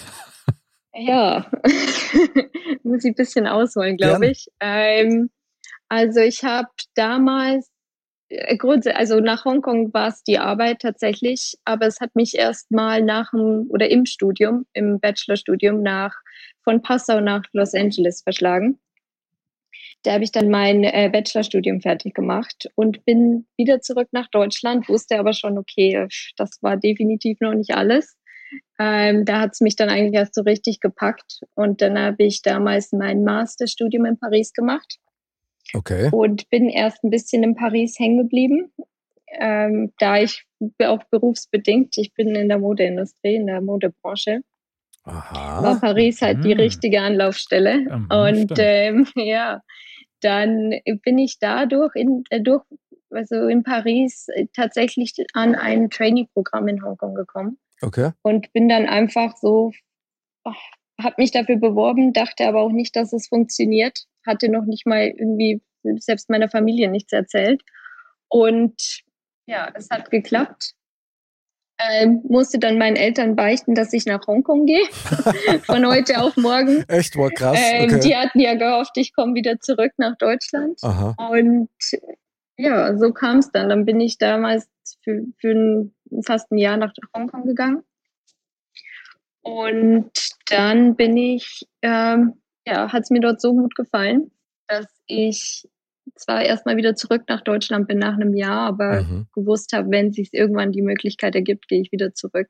Ja, 0.97 1.51
muss 2.83 3.03
ich 3.03 3.11
ein 3.11 3.15
bisschen 3.15 3.47
ausholen, 3.47 3.97
glaube 3.97 4.27
ich. 4.27 4.47
Ähm, 4.61 5.29
also 5.89 6.21
ich 6.21 6.45
habe 6.45 6.69
damals, 6.95 7.69
äh, 8.29 8.57
Grund, 8.57 8.87
also 8.87 9.19
nach 9.19 9.45
Hongkong 9.45 9.93
war 9.93 10.09
es 10.09 10.23
die 10.23 10.39
Arbeit 10.39 10.79
tatsächlich, 10.81 11.55
aber 11.65 11.87
es 11.87 11.99
hat 11.99 12.15
mich 12.15 12.35
erst 12.35 12.71
mal 12.71 13.01
nach 13.01 13.31
dem 13.31 13.67
oder 13.69 13.89
im 13.89 14.05
Studium, 14.05 14.65
im 14.73 14.99
Bachelorstudium 14.99 15.81
nach 15.81 16.15
von 16.63 16.81
Passau 16.81 17.21
nach 17.21 17.43
Los 17.53 17.73
Angeles 17.73 18.21
verschlagen. 18.23 18.79
Da 20.03 20.13
habe 20.13 20.23
ich 20.23 20.31
dann 20.31 20.49
mein 20.49 20.83
äh, 20.83 21.09
Bachelorstudium 21.11 21.81
fertig 21.81 22.13
gemacht 22.13 22.69
und 22.75 23.05
bin 23.05 23.47
wieder 23.57 23.81
zurück 23.81 24.09
nach 24.11 24.29
Deutschland, 24.29 24.87
wusste 24.87 25.17
aber 25.17 25.33
schon, 25.33 25.57
okay, 25.57 26.07
das 26.37 26.59
war 26.61 26.77
definitiv 26.77 27.39
noch 27.41 27.53
nicht 27.53 27.71
alles. 27.75 28.15
Ähm, 28.77 29.25
da 29.25 29.39
hat 29.41 29.53
es 29.53 29.61
mich 29.61 29.75
dann 29.75 29.89
eigentlich 29.89 30.13
erst 30.13 30.35
so 30.35 30.41
richtig 30.41 30.79
gepackt. 30.79 31.41
Und 31.55 31.81
dann 31.81 31.97
habe 31.97 32.23
ich 32.23 32.43
damals 32.43 32.91
mein 32.91 33.23
Masterstudium 33.23 34.05
in 34.05 34.19
Paris 34.19 34.53
gemacht 34.53 34.99
Okay. 35.73 36.09
und 36.11 36.49
bin 36.49 36.69
erst 36.69 37.03
ein 37.03 37.09
bisschen 37.09 37.43
in 37.43 37.55
Paris 37.55 37.97
hängen 37.99 38.17
geblieben. 38.19 38.71
Ähm, 39.27 39.91
da 39.99 40.17
ich 40.17 40.45
auch 40.83 41.03
berufsbedingt, 41.05 41.97
ich 41.97 42.13
bin 42.13 42.35
in 42.35 42.47
der 42.47 42.59
Modeindustrie, 42.59 43.35
in 43.35 43.47
der 43.47 43.61
Modebranche, 43.61 44.41
war 45.03 45.15
Aha. 45.15 45.77
Paris 45.79 46.21
halt 46.21 46.43
die 46.43 46.53
Mhm. 46.53 46.59
richtige 46.59 47.01
Anlaufstelle. 47.01 47.79
Mhm, 47.81 48.07
und 48.09 48.51
ähm, 48.57 49.07
ja, 49.15 49.61
dann 50.21 50.73
bin 51.03 51.17
ich 51.17 51.37
dadurch 51.39 51.95
in, 51.95 52.23
äh, 52.29 52.41
durch 52.41 52.63
also 53.09 53.47
in 53.47 53.63
Paris 53.63 54.27
äh, 54.29 54.47
tatsächlich 54.53 55.13
an 55.33 55.55
ein 55.55 55.89
Trainee-Programm 55.89 56.67
in 56.67 56.83
Hongkong 56.83 57.15
gekommen 57.15 57.57
Okay. 57.81 58.11
und 58.21 58.51
bin 58.53 58.67
dann 58.69 58.87
einfach 58.87 59.35
so, 59.37 59.71
habe 61.01 61.15
mich 61.17 61.31
dafür 61.31 61.57
beworben, 61.57 62.13
dachte 62.13 62.47
aber 62.47 62.61
auch 62.61 62.71
nicht, 62.71 62.95
dass 62.95 63.13
es 63.13 63.27
funktioniert, 63.27 64.05
hatte 64.25 64.49
noch 64.49 64.65
nicht 64.65 64.85
mal 64.85 65.07
irgendwie 65.07 65.61
selbst 65.97 66.29
meiner 66.29 66.49
Familie 66.49 66.89
nichts 66.89 67.11
erzählt. 67.13 67.61
Und 68.29 69.01
ja, 69.45 69.69
es 69.75 69.89
hat 69.89 70.09
geklappt. 70.09 70.73
Ähm, 71.77 72.21
musste 72.29 72.57
dann 72.57 72.77
meinen 72.77 72.95
Eltern 72.95 73.35
beichten, 73.35 73.75
dass 73.75 73.91
ich 73.91 74.05
nach 74.05 74.25
Hongkong 74.25 74.65
gehe, 74.65 74.85
von 75.63 75.85
heute 75.85 76.21
auf 76.21 76.37
morgen. 76.37 76.85
Echt, 76.87 77.17
war 77.17 77.29
krass. 77.29 77.59
Ähm, 77.61 77.95
Okay. 77.95 77.99
Die 77.99 78.15
hatten 78.15 78.39
ja 78.39 78.55
gehofft, 78.55 78.95
ich 78.95 79.13
komme 79.13 79.35
wieder 79.35 79.59
zurück 79.59 79.91
nach 79.97 80.15
Deutschland. 80.17 80.79
Aha. 80.83 81.15
Und 81.31 81.69
ja, 82.57 82.97
so 82.97 83.11
kam 83.11 83.39
es 83.39 83.51
dann. 83.51 83.67
Dann 83.67 83.83
bin 83.83 83.99
ich 83.99 84.17
damals 84.17 84.69
für, 85.03 85.25
für 85.37 85.51
ein, 85.51 85.95
fast 86.23 86.49
ein 86.51 86.57
Jahr 86.57 86.77
nach 86.77 86.93
Hongkong 87.13 87.45
gegangen. 87.45 87.83
Und 89.45 90.11
dann 90.49 90.95
bin 90.95 91.15
ich, 91.17 91.67
ähm, 91.83 92.33
ja, 92.67 92.91
hat 92.91 93.03
es 93.03 93.11
mir 93.11 93.19
dort 93.19 93.39
so 93.39 93.53
gut 93.53 93.75
gefallen, 93.75 94.31
dass 94.67 94.87
ich 95.05 95.69
zwar 96.15 96.43
erstmal 96.43 96.77
wieder 96.77 96.95
zurück 96.95 97.25
nach 97.27 97.41
Deutschland 97.41 97.87
bin 97.87 97.99
nach 97.99 98.15
einem 98.15 98.33
Jahr, 98.33 98.67
aber 98.67 99.03
Mhm. 99.03 99.27
gewusst 99.33 99.71
habe, 99.73 99.91
wenn 99.91 100.11
sich 100.11 100.33
irgendwann 100.33 100.71
die 100.71 100.81
Möglichkeit 100.81 101.35
ergibt, 101.35 101.67
gehe 101.67 101.81
ich 101.81 101.91
wieder 101.91 102.13
zurück. 102.15 102.47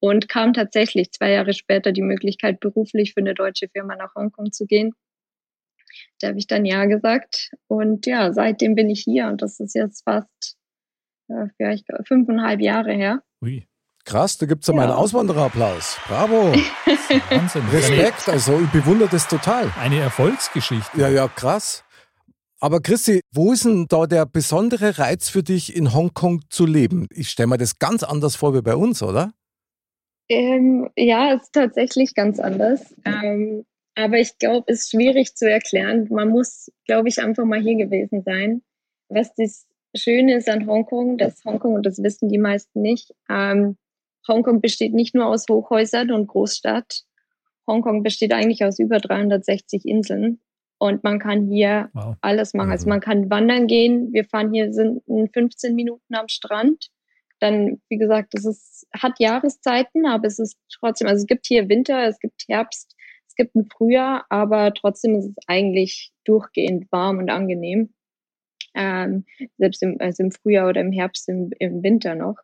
Und 0.00 0.28
kam 0.28 0.52
tatsächlich 0.52 1.12
zwei 1.12 1.30
Jahre 1.30 1.54
später 1.54 1.92
die 1.92 2.02
Möglichkeit, 2.02 2.58
beruflich 2.58 3.14
für 3.14 3.20
eine 3.20 3.34
deutsche 3.34 3.68
Firma 3.68 3.94
nach 3.94 4.14
Hongkong 4.16 4.50
zu 4.52 4.66
gehen. 4.66 4.92
Da 6.20 6.28
habe 6.28 6.38
ich 6.38 6.48
dann 6.48 6.64
Ja 6.64 6.86
gesagt. 6.86 7.52
Und 7.68 8.06
ja, 8.06 8.32
seitdem 8.32 8.74
bin 8.74 8.90
ich 8.90 9.02
hier 9.02 9.28
und 9.28 9.40
das 9.40 9.60
ist 9.60 9.74
jetzt 9.74 10.02
fast 10.02 10.56
ja, 11.28 11.48
vielleicht 11.56 11.86
fünfeinhalb 12.06 12.60
Jahre 12.60 12.92
her. 12.92 13.22
Ui, 13.40 13.66
Krass, 14.04 14.36
da 14.36 14.46
gibt 14.46 14.62
es 14.62 14.68
ja 14.68 14.74
mal 14.74 14.82
einen 14.82 14.90
Ja. 14.92 14.96
Auswandererapplaus. 14.96 15.98
Bravo. 16.06 16.52
Wahnsinn. 17.30 17.62
Respekt, 17.72 18.28
also 18.28 18.60
ich 18.60 18.70
bewundere 18.70 19.08
das 19.08 19.26
total. 19.28 19.72
Eine 19.80 19.98
Erfolgsgeschichte. 20.00 21.00
Ja, 21.00 21.08
ja, 21.08 21.26
krass. 21.28 21.84
Aber 22.60 22.80
Christi, 22.80 23.20
wo 23.32 23.52
ist 23.52 23.64
denn 23.64 23.86
da 23.88 24.06
der 24.06 24.26
besondere 24.26 24.98
Reiz 24.98 25.28
für 25.28 25.42
dich, 25.42 25.74
in 25.74 25.92
Hongkong 25.94 26.42
zu 26.50 26.66
leben? 26.66 27.06
Ich 27.10 27.30
stelle 27.30 27.48
mir 27.48 27.58
das 27.58 27.78
ganz 27.78 28.02
anders 28.02 28.36
vor 28.36 28.54
wie 28.54 28.62
bei 28.62 28.76
uns, 28.76 29.02
oder? 29.02 29.32
Ähm, 30.28 30.88
ja, 30.96 31.34
ist 31.34 31.52
tatsächlich 31.52 32.14
ganz 32.14 32.38
anders. 32.40 32.94
Ähm, 33.04 33.64
aber 33.94 34.18
ich 34.18 34.38
glaube, 34.38 34.64
es 34.68 34.80
ist 34.84 34.90
schwierig 34.90 35.34
zu 35.34 35.48
erklären. 35.50 36.08
Man 36.10 36.28
muss, 36.28 36.70
glaube 36.86 37.08
ich, 37.08 37.20
einfach 37.22 37.44
mal 37.44 37.60
hier 37.60 37.76
gewesen 37.76 38.22
sein. 38.22 38.62
Was 39.08 39.34
das 39.34 39.66
Schöne 39.94 40.36
ist 40.36 40.48
an 40.48 40.66
Hongkong, 40.66 41.18
dass 41.18 41.44
Hongkong, 41.44 41.74
und 41.74 41.86
das 41.86 42.02
wissen 42.02 42.28
die 42.28 42.38
meisten 42.38 42.80
nicht, 42.82 43.14
ähm, 43.28 43.76
Hongkong 44.28 44.60
besteht 44.60 44.94
nicht 44.94 45.14
nur 45.14 45.26
aus 45.26 45.46
Hochhäusern 45.48 46.10
und 46.12 46.26
Großstadt. 46.26 47.02
Hongkong 47.66 48.02
besteht 48.02 48.32
eigentlich 48.32 48.64
aus 48.64 48.78
über 48.78 48.98
360 48.98 49.84
Inseln. 49.86 50.40
Und 50.78 51.04
man 51.04 51.18
kann 51.18 51.46
hier 51.46 51.88
Wow. 51.94 52.16
alles 52.20 52.52
machen. 52.52 52.70
Also 52.72 52.86
Mhm. 52.86 52.90
man 52.90 53.00
kann 53.00 53.30
wandern 53.30 53.66
gehen. 53.66 54.12
Wir 54.12 54.24
fahren 54.24 54.52
hier 54.52 54.72
sind 54.72 55.02
in 55.06 55.28
15 55.32 55.74
Minuten 55.74 56.14
am 56.14 56.28
Strand. 56.28 56.88
Dann, 57.40 57.80
wie 57.88 57.96
gesagt, 57.98 58.34
es 58.34 58.44
ist, 58.44 58.86
hat 58.94 59.18
Jahreszeiten, 59.18 60.06
aber 60.06 60.26
es 60.26 60.38
ist 60.38 60.56
trotzdem, 60.78 61.08
also 61.08 61.22
es 61.22 61.26
gibt 61.26 61.46
hier 61.46 61.68
Winter, 61.68 62.06
es 62.06 62.18
gibt 62.18 62.44
Herbst, 62.48 62.94
es 63.26 63.34
gibt 63.34 63.54
ein 63.54 63.66
Frühjahr, 63.66 64.24
aber 64.30 64.72
trotzdem 64.72 65.16
ist 65.16 65.26
es 65.26 65.34
eigentlich 65.46 66.12
durchgehend 66.24 66.90
warm 66.92 67.18
und 67.18 67.30
angenehm. 67.30 67.92
Ähm, 68.74 69.24
selbst 69.58 69.82
im, 69.82 69.96
also 70.00 70.22
im 70.24 70.32
Frühjahr 70.32 70.68
oder 70.68 70.80
im 70.80 70.92
Herbst, 70.92 71.28
im, 71.28 71.50
im 71.58 71.82
Winter 71.82 72.14
noch. 72.14 72.36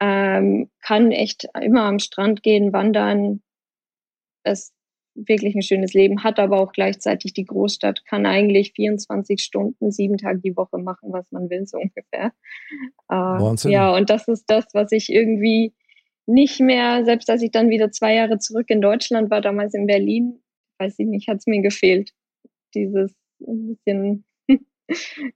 Ähm, 0.00 0.70
kann 0.82 1.10
echt 1.10 1.48
immer 1.60 1.84
am 1.84 1.98
Strand 1.98 2.42
gehen, 2.42 2.72
wandern. 2.72 3.42
Es 4.42 4.76
wirklich 5.16 5.54
ein 5.54 5.62
schönes 5.62 5.94
Leben, 5.94 6.22
hat 6.22 6.38
aber 6.38 6.60
auch 6.60 6.72
gleichzeitig 6.72 7.32
die 7.32 7.44
Großstadt, 7.44 8.04
kann 8.04 8.26
eigentlich 8.26 8.72
24 8.72 9.42
Stunden, 9.42 9.90
sieben 9.90 10.18
Tage 10.18 10.40
die 10.40 10.56
Woche 10.56 10.78
machen, 10.78 11.12
was 11.12 11.30
man 11.32 11.48
will, 11.48 11.66
so 11.66 11.78
ungefähr. 11.78 12.32
Äh, 13.08 13.14
Wahnsinn. 13.14 13.70
Ja, 13.70 13.94
und 13.94 14.10
das 14.10 14.28
ist 14.28 14.44
das, 14.48 14.66
was 14.74 14.92
ich 14.92 15.10
irgendwie 15.10 15.74
nicht 16.26 16.60
mehr, 16.60 17.04
selbst 17.04 17.30
als 17.30 17.42
ich 17.42 17.50
dann 17.50 17.70
wieder 17.70 17.90
zwei 17.92 18.14
Jahre 18.14 18.38
zurück 18.38 18.66
in 18.68 18.80
Deutschland 18.80 19.30
war, 19.30 19.40
damals 19.40 19.74
in 19.74 19.86
Berlin, 19.86 20.42
weiß 20.78 20.98
ich 20.98 21.06
nicht, 21.06 21.28
hat 21.28 21.38
es 21.38 21.46
mir 21.46 21.62
gefehlt. 21.62 22.12
Dieses 22.74 23.14
ein 23.40 23.68
bisschen, 23.68 24.24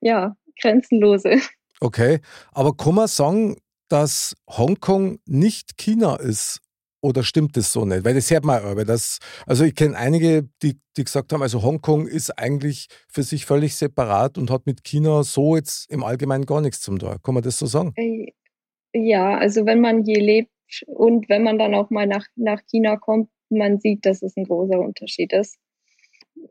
ja, 0.01 0.37
grenzenlose. 0.61 1.39
Okay, 1.81 2.19
aber 2.53 2.77
kann 2.77 2.97
man 2.97 3.07
sagen, 3.07 3.57
dass 3.91 4.35
Hongkong 4.49 5.19
nicht 5.27 5.77
China 5.77 6.17
ist? 6.17 6.61
Oder 7.03 7.23
stimmt 7.23 7.57
das 7.57 7.73
so 7.73 7.87
nicht? 7.87 8.05
Weil 8.05 8.15
das 8.15 8.31
hört 8.31 8.45
man 8.45 8.63
aber. 8.63 8.85
Das, 8.85 9.19
also 9.47 9.65
ich 9.65 9.75
kenne 9.75 9.97
einige, 9.97 10.49
die, 10.63 10.79
die 10.97 11.05
gesagt 11.05 11.33
haben, 11.33 11.41
also 11.41 11.63
Hongkong 11.63 12.07
ist 12.07 12.31
eigentlich 12.39 12.89
für 13.09 13.23
sich 13.23 13.47
völlig 13.47 13.75
separat 13.75 14.37
und 14.37 14.51
hat 14.51 14.67
mit 14.67 14.85
China 14.85 15.23
so 15.23 15.57
jetzt 15.57 15.91
im 15.91 16.05
Allgemeinen 16.05 16.45
gar 16.45 16.61
nichts 16.61 16.83
zum 16.83 16.99
tun. 16.99 17.17
Kann 17.23 17.35
man 17.35 17.43
das 17.43 17.59
so 17.59 17.67
sagen? 17.67 17.93
Äh, 17.97 18.33
Ja, 18.93 19.39
also 19.39 19.65
wenn 19.67 19.81
man 19.81 20.05
hier 20.05 20.21
lebt 20.21 20.51
und 20.87 21.29
wenn 21.29 21.43
man 21.43 21.59
dann 21.59 21.75
auch 21.75 21.91
mal 21.91 22.07
nach, 22.07 22.27
nach 22.37 22.61
China 22.67 22.97
kommt, 22.97 23.31
man 23.49 23.81
sieht, 23.81 24.05
dass 24.05 24.23
es 24.23 24.37
ein 24.37 24.45
großer 24.45 24.79
Unterschied 24.79 25.33
ist. 25.33 25.57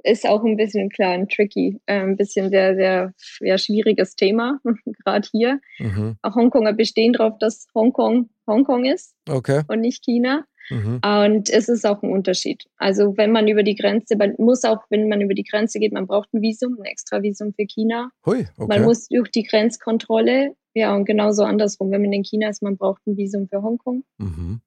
Ist 0.04 0.28
auch 0.28 0.44
ein 0.44 0.56
bisschen 0.56 0.90
klar 0.90 1.12
ein 1.12 1.28
tricky, 1.28 1.80
ein 1.86 2.16
bisschen 2.16 2.50
sehr, 2.50 2.76
sehr 2.76 3.14
ja, 3.42 3.58
schwieriges 3.58 4.16
Thema, 4.16 4.60
gerade 5.04 5.28
hier. 5.32 5.60
Mhm. 5.80 6.18
Auch 6.22 6.36
Hongkonger 6.36 6.74
bestehen 6.74 7.14
darauf, 7.14 7.38
dass 7.40 7.68
Hongkong 7.76 8.30
Hongkong 8.48 8.86
ist 8.86 9.14
Okay. 9.28 9.62
und 9.68 9.82
nicht 9.82 10.04
China. 10.04 10.46
Mhm. 10.72 11.02
Und 11.04 11.50
es 11.50 11.68
ist 11.68 11.86
auch 11.86 12.04
ein 12.04 12.12
Unterschied. 12.12 12.66
Also 12.78 13.18
wenn 13.18 13.32
man 13.32 13.48
über 13.48 13.64
die 13.64 13.76
Grenze, 13.76 14.16
man 14.16 14.36
muss 14.38 14.64
auch, 14.64 14.84
wenn 14.90 15.10
man 15.10 15.20
über 15.22 15.34
die 15.34 15.44
Grenze 15.44 15.80
geht, 15.80 15.92
man 15.94 16.06
braucht 16.08 16.32
ein 16.34 16.42
Visum, 16.42 16.78
ein 16.80 16.86
extra 16.86 17.22
Visum 17.24 17.54
für 17.54 17.66
China. 17.66 18.12
Hui, 18.26 18.46
okay. 18.58 18.68
Man 18.68 18.84
muss 18.84 19.08
durch 19.08 19.32
die 19.32 19.44
Grenzkontrolle, 19.44 20.56
ja, 20.76 20.96
und 20.96 21.06
genauso 21.06 21.44
andersrum, 21.44 21.90
wenn 21.92 22.04
man 22.04 22.14
in 22.14 22.24
China 22.24 22.50
ist, 22.50 22.62
man 22.62 22.78
braucht 22.78 23.06
ein 23.08 23.18
Visum 23.18 23.48
für 23.48 23.62
Hongkong. 23.64 24.04
mhm. 24.18 24.62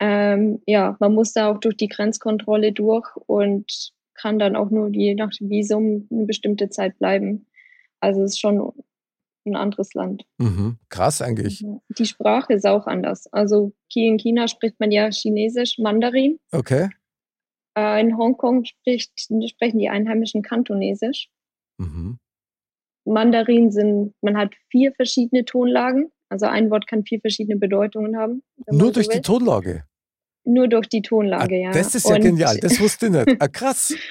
Ähm, 0.00 0.62
ja, 0.64 0.96
man 1.00 1.12
muss 1.12 1.32
da 1.32 1.50
auch 1.50 1.58
durch 1.58 1.76
die 1.76 1.88
Grenzkontrolle 1.88 2.70
durch 2.70 3.08
und 3.26 3.92
kann 4.20 4.38
dann 4.38 4.56
auch 4.56 4.70
nur 4.70 4.88
je 4.90 5.14
nach 5.14 5.30
dem 5.30 5.48
Visum 5.48 6.08
eine 6.10 6.26
bestimmte 6.26 6.68
Zeit 6.68 6.98
bleiben. 6.98 7.46
Also 8.00 8.22
es 8.22 8.32
ist 8.32 8.40
schon 8.40 8.72
ein 9.46 9.56
anderes 9.56 9.94
Land. 9.94 10.24
Mhm. 10.38 10.78
Krass 10.88 11.22
eigentlich. 11.22 11.64
Die 11.96 12.06
Sprache 12.06 12.54
ist 12.54 12.66
auch 12.66 12.86
anders. 12.86 13.32
Also 13.32 13.72
hier 13.86 14.08
in 14.08 14.18
China 14.18 14.48
spricht 14.48 14.78
man 14.78 14.90
ja 14.90 15.10
Chinesisch, 15.10 15.78
Mandarin. 15.78 16.38
Okay. 16.52 16.90
Äh, 17.76 18.00
in 18.00 18.16
Hongkong 18.16 18.64
spricht, 18.64 19.12
sprechen 19.18 19.78
die 19.78 19.88
Einheimischen 19.88 20.42
Kantonesisch. 20.42 21.30
Mhm. 21.78 22.18
Mandarin 23.04 23.70
sind, 23.70 24.14
man 24.20 24.36
hat 24.36 24.54
vier 24.70 24.92
verschiedene 24.92 25.44
Tonlagen. 25.44 26.12
Also 26.28 26.46
ein 26.46 26.70
Wort 26.70 26.86
kann 26.86 27.04
vier 27.04 27.20
verschiedene 27.20 27.58
Bedeutungen 27.58 28.18
haben. 28.18 28.42
Nur 28.70 28.88
so 28.88 28.92
durch 28.94 29.08
die 29.08 29.16
will. 29.16 29.22
Tonlage. 29.22 29.84
Nur 30.44 30.68
durch 30.68 30.88
die 30.88 30.98
Ah, 31.04 31.08
Tonlage, 31.08 31.60
ja. 31.60 31.70
Das 31.72 31.94
ist 31.94 32.08
ja 32.08 32.16
Und- 32.16 32.22
genial. 32.22 32.58
Das 32.58 32.80
wusste 32.80 33.06
ich 33.06 33.12
nicht. 33.12 33.36
Ah, 33.40 33.48
krass. 33.48 33.94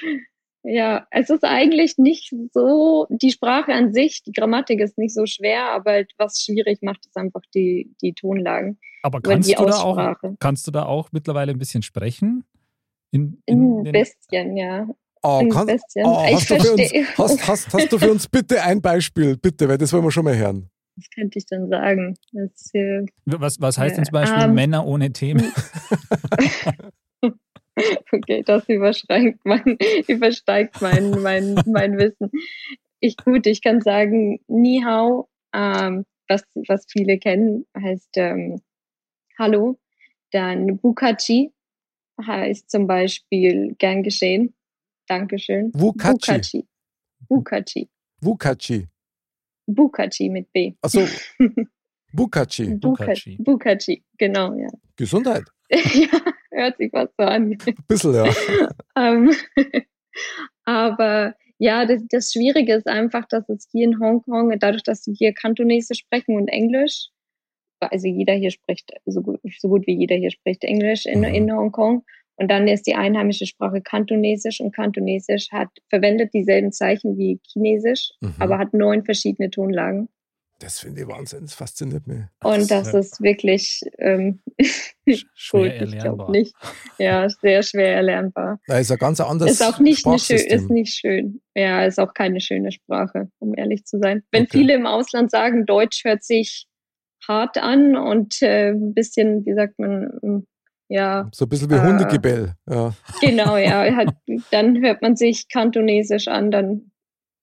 Ja, 0.64 1.06
es 1.12 1.30
ist 1.30 1.44
eigentlich 1.44 1.96
nicht 1.98 2.34
so, 2.52 3.06
die 3.10 3.30
Sprache 3.30 3.72
an 3.72 3.92
sich, 3.94 4.22
die 4.24 4.32
Grammatik 4.32 4.80
ist 4.80 4.98
nicht 4.98 5.14
so 5.14 5.24
schwer, 5.24 5.70
aber 5.70 5.92
halt 5.92 6.12
was 6.18 6.42
schwierig 6.42 6.82
macht, 6.82 7.06
ist 7.06 7.16
einfach 7.16 7.40
die, 7.54 7.94
dieTonlagen. 8.02 8.78
Aber 9.02 9.18
Oder 9.18 9.30
kannst 9.30 9.48
die 9.48 9.54
du, 9.54 9.64
da 9.64 9.76
auch, 9.80 10.14
kannst 10.40 10.66
du 10.66 10.70
da 10.72 10.84
auch 10.84 11.10
mittlerweile 11.12 11.52
ein 11.52 11.58
bisschen 11.58 11.82
sprechen? 11.82 12.44
In, 13.12 13.40
Ein 13.48 13.84
den- 13.84 13.92
bisschen, 13.92 14.56
ja. 14.56 14.86
Oh, 15.22 15.38
Ein 15.40 15.48
kann, 15.48 15.68
bisschen. 15.68 16.04
oh, 16.04 16.22
hast, 16.22 16.50
du 16.50 16.60
für 16.60 16.72
uns, 16.72 16.92
hast, 17.16 17.48
hast, 17.48 17.72
hast 17.72 17.92
du 17.92 17.98
für 17.98 18.10
uns 18.10 18.26
bitte 18.28 18.60
ein 18.62 18.82
Beispiel? 18.82 19.36
Bitte, 19.38 19.68
weil 19.68 19.78
das 19.78 19.92
wollen 19.92 20.04
wir 20.04 20.10
schon 20.10 20.24
mal 20.24 20.36
hören. 20.36 20.68
Was 20.98 21.10
könnte 21.14 21.38
ich 21.38 21.46
dann 21.46 21.68
sagen? 21.68 22.16
Das, 22.32 22.74
äh, 22.74 23.06
was, 23.24 23.60
was 23.60 23.78
heißt 23.78 23.96
denn 23.96 24.04
zum 24.04 24.12
Beispiel 24.12 24.42
Ähm, 24.42 24.54
Männer 24.54 24.84
ohne 24.84 25.12
Themen? 25.12 25.52
okay, 28.12 28.42
das 28.44 28.68
überschränkt 28.68 29.38
mein, 29.44 29.78
übersteigt 30.08 30.82
mein, 30.82 31.10
mein, 31.22 31.54
mein 31.66 31.98
Wissen. 31.98 32.32
Ich, 32.98 33.16
gut, 33.16 33.46
ich 33.46 33.62
kann 33.62 33.80
sagen, 33.80 34.40
Ni 34.48 34.82
Hao, 34.84 35.28
ähm, 35.54 36.04
was, 36.28 36.42
was 36.66 36.84
viele 36.90 37.18
kennen, 37.18 37.64
heißt 37.80 38.16
ähm, 38.16 38.60
Hallo. 39.38 39.78
Dann 40.32 40.78
Bukachi 40.78 41.52
heißt 42.20 42.68
zum 42.68 42.88
Beispiel 42.88 43.76
gern 43.78 44.02
geschehen. 44.02 44.52
Dankeschön. 45.06 45.70
Wukachi. 45.74 46.66
Bukachi. 47.28 47.88
Wukachi. 48.20 48.88
Bukachi 49.68 50.28
mit 50.30 50.52
B. 50.52 50.74
Also 50.82 51.06
Bukachi. 52.12 52.74
Bukachi. 52.76 53.36
Bukachi. 53.38 54.02
Genau, 54.18 54.54
ja. 54.54 54.68
Gesundheit. 54.96 55.44
ja, 55.70 56.20
hört 56.50 56.76
sich 56.78 56.92
was 56.92 57.10
so 57.18 57.24
an. 57.24 57.52
Ein 57.66 57.74
bisschen, 57.86 58.14
ja. 58.14 58.24
Ähm, 58.96 59.30
aber 60.64 61.34
Ja, 61.60 61.84
das, 61.86 62.02
das 62.08 62.32
Schwierige 62.32 62.74
ist 62.74 62.86
einfach, 62.86 63.26
dass 63.28 63.48
es 63.48 63.68
hier 63.72 63.84
in 63.84 63.98
Hongkong, 64.00 64.56
dadurch, 64.60 64.84
dass 64.84 65.02
sie 65.02 65.12
hier 65.12 65.32
Kantonesisch 65.34 65.98
sprechen 65.98 66.36
und 66.36 66.46
Englisch, 66.48 67.08
also 67.80 68.06
jeder 68.06 68.34
hier 68.34 68.50
spricht, 68.52 68.92
so 69.06 69.20
gut, 69.22 69.40
so 69.58 69.68
gut 69.68 69.86
wie 69.86 69.96
jeder 69.96 70.16
hier 70.16 70.30
spricht 70.30 70.62
Englisch 70.64 71.04
in, 71.06 71.20
Mhm. 71.20 71.24
in 71.34 71.52
Hongkong. 71.52 72.04
Und 72.40 72.48
dann 72.50 72.68
ist 72.68 72.86
die 72.86 72.94
einheimische 72.94 73.46
Sprache 73.46 73.80
Kantonesisch 73.82 74.60
und 74.60 74.74
Kantonesisch 74.74 75.50
hat, 75.50 75.68
verwendet 75.90 76.32
dieselben 76.32 76.70
Zeichen 76.72 77.18
wie 77.18 77.40
Chinesisch, 77.46 78.10
Mhm. 78.20 78.34
aber 78.38 78.58
hat 78.58 78.72
neun 78.74 79.04
verschiedene 79.04 79.50
Tonlagen. 79.50 80.08
Das 80.60 80.80
finde 80.80 81.02
ich 81.02 81.08
Wahnsinn, 81.08 81.42
das 81.42 81.54
fasziniert 81.54 82.06
mich. 82.06 82.22
Und 82.42 82.68
das 82.70 82.92
Ja. 82.92 82.98
ist 82.98 83.20
wirklich 83.22 83.80
ähm, 83.98 84.40
Schwer 85.34 85.78
gut, 85.78 85.88
ich 85.88 85.98
glaube 85.98 86.32
nicht. 86.32 86.54
Ja, 86.98 87.28
sehr 87.28 87.62
schwer 87.62 87.94
erlernbar. 87.94 88.60
Da 88.66 88.78
ist 88.78 88.90
ein 88.90 88.98
ganz 88.98 89.20
anderes 89.20 89.52
ist 89.52 89.62
auch 89.62 89.78
nicht, 89.78 90.04
eine 90.06 90.18
schön, 90.18 90.36
ist 90.38 90.70
nicht 90.70 90.94
schön. 90.94 91.40
Ja, 91.54 91.84
ist 91.84 92.00
auch 92.00 92.12
keine 92.12 92.40
schöne 92.40 92.72
Sprache, 92.72 93.30
um 93.38 93.54
ehrlich 93.56 93.84
zu 93.84 93.98
sein. 94.00 94.24
Wenn 94.32 94.44
Okay. 94.44 94.58
viele 94.58 94.74
im 94.74 94.86
Ausland 94.86 95.30
sagen, 95.30 95.64
Deutsch 95.64 96.04
hört 96.04 96.24
sich 96.24 96.66
hart 97.26 97.56
an 97.58 97.96
und 97.96 98.42
äh, 98.42 98.70
ein 98.70 98.94
bisschen, 98.94 99.44
wie 99.46 99.54
sagt 99.54 99.78
man, 99.78 100.44
ja, 100.88 101.28
So 101.32 101.44
ein 101.44 101.48
bisschen 101.48 101.70
wie 101.70 101.74
Äh. 101.74 101.82
Hundegebell. 101.82 102.54
Ja. 102.68 102.92
genau, 103.20 103.56
ja, 103.56 103.80
halt, 103.96 104.10
dann 104.50 104.80
hört 104.82 105.02
man 105.02 105.16
sich 105.16 105.48
Kantonesisch 105.48 106.28
an, 106.28 106.50
dann 106.50 106.90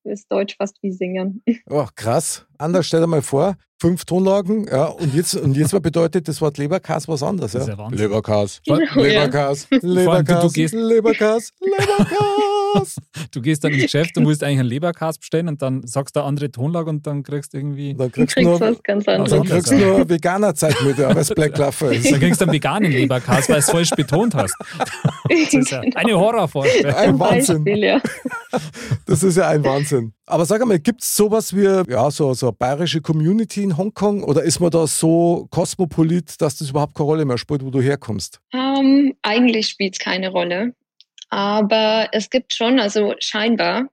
ist 0.04 0.32
Deutsch 0.32 0.56
fast 0.58 0.82
wie 0.84 0.92
Singen. 0.92 1.44
Oh, 1.68 1.88
krass. 1.96 2.46
Anders, 2.58 2.86
stell 2.88 3.02
dir 3.02 3.08
mal 3.08 3.22
vor, 3.22 3.56
fünf 3.82 4.06
Tonlagen, 4.06 4.68
ja, 4.68 4.86
und 4.86 5.14
jetzt, 5.14 5.36
und 5.36 5.56
jetzt 5.58 5.74
mal 5.74 5.80
bedeutet 5.80 6.28
das 6.28 6.40
Wort 6.42 6.58
Leberkas 6.58 7.08
was 7.08 7.22
anderes. 7.24 7.52
Das 7.52 7.64
ist 7.64 7.68
Ja? 7.68 7.74
ja 7.74 7.80
Wahnsinn. 7.80 8.00
Leberkas, 8.00 8.62
Genau, 8.66 8.80
ja. 8.96 9.02
Leberkas, 9.02 9.68
allem, 9.72 9.82
du- 9.82 9.88
du 9.88 9.94
Leberkas, 9.94 10.54
gehst- 10.54 10.74
Leberkas, 10.74 11.50
Leberkas. 11.62 12.96
Du 13.32 13.42
gehst 13.42 13.64
dann 13.64 13.72
ins 13.72 13.84
Geschäft 13.84 14.18
und 14.18 14.28
willst 14.28 14.44
eigentlich 14.44 14.60
einen 14.60 14.68
Leberkas 14.68 15.18
bestellen 15.18 15.48
und 15.48 15.62
dann 15.62 15.88
sagst 15.88 16.14
du 16.16 16.20
eine 16.20 16.28
andere 16.28 16.52
Tonlage 16.52 16.90
und 16.90 17.08
dann 17.08 17.24
kriegst 17.24 17.54
du 17.54 17.58
irgendwie. 17.58 17.94
Dann 17.94 18.08
Du 18.08 18.14
kriegst 18.14 18.36
du 18.36 18.42
nur, 18.42 18.60
was 18.60 18.84
ganz 18.84 19.06
dann 19.06 19.22
anderes. 19.22 19.50
kriegst 19.50 19.72
du 19.72 19.76
nur 19.78 20.10
Veganer-Zeitmüde, 20.10 21.08
aber 21.08 21.22
es 21.22 21.30
Black 21.30 21.58
Laffer 21.58 21.92
ist. 21.94 22.12
Dann 22.12 22.20
kriegst 22.20 22.42
du 22.42 22.46
einen 22.46 22.54
veganen 22.54 22.92
Leberkas, 22.92 23.48
weil 23.48 23.56
du 23.56 23.60
es 23.60 23.70
falsch 23.70 23.92
betont 23.92 24.36
hast. 24.36 24.54
Das 25.30 25.54
ist 25.54 25.72
ja 25.72 25.80
eine 25.96 26.20
Horrorvorstellung. 26.20 26.94
Ein 26.96 27.18
Wahnsinn. 27.20 27.66
Das 29.06 29.24
ist 29.24 29.38
ja 29.38 29.48
ein 29.48 29.64
Wahnsinn. 29.64 30.14
Aber 30.28 30.46
sag 30.46 30.62
einmal, 30.62 30.80
gibt 30.80 31.04
es 31.04 31.16
sowas 31.16 31.56
wie 31.56 31.92
ja, 31.92 32.10
so, 32.10 32.34
so 32.34 32.48
eine 32.48 32.54
bayerische 32.54 33.02
Community 33.02 33.62
in 33.62 33.78
Hongkong 33.78 34.24
oder 34.24 34.42
ist 34.42 34.60
man 34.60 34.72
da 34.72 34.88
so 34.88 35.48
kosmopolit, 35.52 36.42
dass 36.42 36.58
das 36.58 36.72
überhaupt 36.72 36.96
keine 36.96 37.06
Rolle 37.06 37.26
mehr 37.26 37.38
spielt, 37.38 37.64
wo 37.64 37.70
du 37.70 37.80
herkommst? 37.80 38.40
Ähm, 38.52 39.16
eigentlich 39.22 39.68
spielt 39.68 39.94
es 39.94 40.00
keine 40.00 40.30
Rolle. 40.30 40.74
Aber 41.30 42.10
es 42.12 42.30
gibt 42.30 42.54
schon, 42.54 42.80
also 42.80 43.14
scheinbar, 43.20 43.84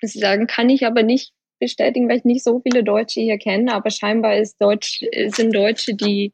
muss 0.00 0.14
ich 0.14 0.20
sagen, 0.20 0.46
kann 0.46 0.70
ich 0.70 0.86
aber 0.86 1.02
nicht 1.02 1.32
bestätigen, 1.58 2.08
weil 2.08 2.18
ich 2.18 2.24
nicht 2.24 2.44
so 2.44 2.60
viele 2.60 2.82
Deutsche 2.82 3.20
hier 3.20 3.38
kenne, 3.38 3.74
aber 3.74 3.90
scheinbar 3.90 4.36
ist 4.36 4.60
Deutsch, 4.60 5.04
sind 5.28 5.54
Deutsche 5.54 5.94
die 5.94 6.32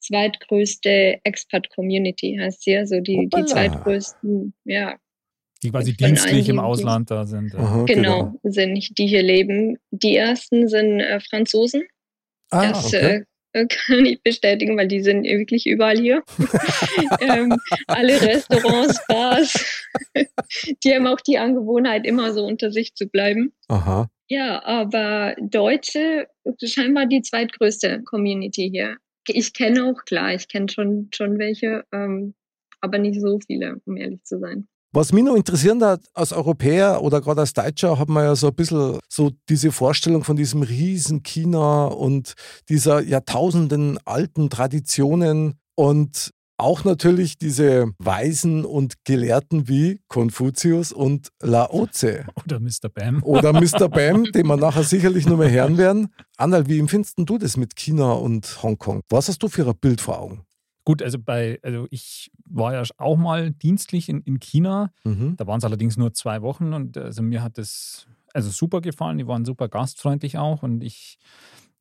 zweitgrößte 0.00 1.20
Expat-Community, 1.22 2.38
heißt 2.40 2.62
hier, 2.64 2.80
also 2.80 3.00
die, 3.00 3.28
die 3.32 3.44
zweitgrößten, 3.44 4.52
ja, 4.64 4.96
Die 5.62 5.70
quasi 5.70 5.96
dienstlich 5.96 6.48
im 6.48 6.58
Ausland 6.58 7.10
da 7.10 7.24
sind. 7.24 7.54
Aha, 7.54 7.84
genau, 7.84 8.34
sind, 8.42 8.98
die 8.98 9.06
hier 9.06 9.22
leben. 9.22 9.78
Die 9.90 10.16
ersten 10.16 10.68
sind 10.68 11.00
äh, 11.00 11.20
Franzosen, 11.20 11.84
Ah, 12.52 12.68
das 12.68 12.86
okay. 12.86 13.24
äh, 13.52 13.66
kann 13.68 14.04
ich 14.04 14.22
bestätigen, 14.22 14.76
weil 14.76 14.88
die 14.88 15.02
sind 15.02 15.24
wirklich 15.24 15.66
überall 15.66 15.98
hier. 15.98 16.22
ähm, 17.20 17.56
alle 17.86 18.20
Restaurants, 18.20 19.00
Bars, 19.08 19.88
die 20.84 20.94
haben 20.94 21.06
auch 21.06 21.20
die 21.20 21.38
Angewohnheit, 21.38 22.06
immer 22.06 22.32
so 22.32 22.44
unter 22.44 22.70
sich 22.70 22.94
zu 22.94 23.08
bleiben. 23.08 23.52
Aha. 23.68 24.10
Ja, 24.28 24.62
aber 24.64 25.34
Deutsche, 25.40 26.28
scheinbar 26.62 27.06
die 27.06 27.22
zweitgrößte 27.22 28.02
Community 28.04 28.70
hier. 28.72 28.96
Ich 29.28 29.52
kenne 29.52 29.84
auch, 29.84 30.04
klar, 30.04 30.34
ich 30.34 30.48
kenne 30.48 30.68
schon, 30.68 31.08
schon 31.14 31.38
welche, 31.38 31.84
ähm, 31.92 32.34
aber 32.80 32.98
nicht 32.98 33.20
so 33.20 33.38
viele, 33.46 33.80
um 33.84 33.96
ehrlich 33.96 34.22
zu 34.24 34.38
sein. 34.38 34.68
Was 34.94 35.10
mich 35.10 35.24
noch 35.24 35.36
interessieren 35.36 35.82
hat, 35.82 36.02
als 36.12 36.34
Europäer 36.34 37.00
oder 37.00 37.22
gerade 37.22 37.40
als 37.40 37.54
Deutscher, 37.54 37.98
hat 37.98 38.10
man 38.10 38.24
ja 38.24 38.36
so 38.36 38.48
ein 38.48 38.54
bisschen 38.54 38.98
so 39.08 39.30
diese 39.48 39.72
Vorstellung 39.72 40.22
von 40.22 40.36
diesem 40.36 40.60
riesen 40.60 41.22
China 41.22 41.86
und 41.86 42.34
dieser 42.68 43.00
Jahrtausenden 43.00 43.98
alten 44.04 44.50
Traditionen 44.50 45.54
und 45.76 46.32
auch 46.58 46.84
natürlich 46.84 47.38
diese 47.38 47.90
Weisen 47.98 48.66
und 48.66 49.04
Gelehrten 49.04 49.66
wie 49.66 50.00
Konfuzius 50.08 50.92
und 50.92 51.28
Laoze 51.40 52.26
Oder 52.44 52.60
Mr. 52.60 52.90
Bam. 52.92 53.22
oder 53.22 53.52
Mr. 53.54 53.88
Bam, 53.88 54.24
den 54.34 54.46
wir 54.46 54.58
nachher 54.58 54.84
sicherlich 54.84 55.26
noch 55.26 55.38
mehr 55.38 55.50
hören 55.50 55.78
werden. 55.78 56.14
Annal, 56.36 56.68
wie 56.68 56.78
empfindest 56.78 57.14
du 57.16 57.38
das 57.38 57.56
mit 57.56 57.76
China 57.76 58.12
und 58.12 58.62
Hongkong? 58.62 59.00
Was 59.08 59.28
hast 59.28 59.42
du 59.42 59.48
für 59.48 59.66
ein 59.66 59.74
Bild 59.80 60.02
vor 60.02 60.20
Augen? 60.20 60.44
Gut, 60.84 61.02
also 61.02 61.18
bei, 61.18 61.60
also 61.62 61.86
ich 61.90 62.30
war 62.44 62.72
ja 62.74 62.82
auch 62.98 63.16
mal 63.16 63.52
dienstlich 63.52 64.08
in, 64.08 64.22
in 64.22 64.40
China. 64.40 64.92
Mhm. 65.04 65.36
Da 65.36 65.46
waren 65.46 65.58
es 65.58 65.64
allerdings 65.64 65.96
nur 65.96 66.12
zwei 66.12 66.42
Wochen 66.42 66.72
und 66.72 66.96
also 66.96 67.22
mir 67.22 67.42
hat 67.42 67.58
das 67.58 68.06
also 68.34 68.50
super 68.50 68.80
gefallen. 68.80 69.18
Die 69.18 69.26
waren 69.26 69.44
super 69.44 69.68
gastfreundlich 69.68 70.38
auch 70.38 70.62
und 70.62 70.82
ich 70.82 71.18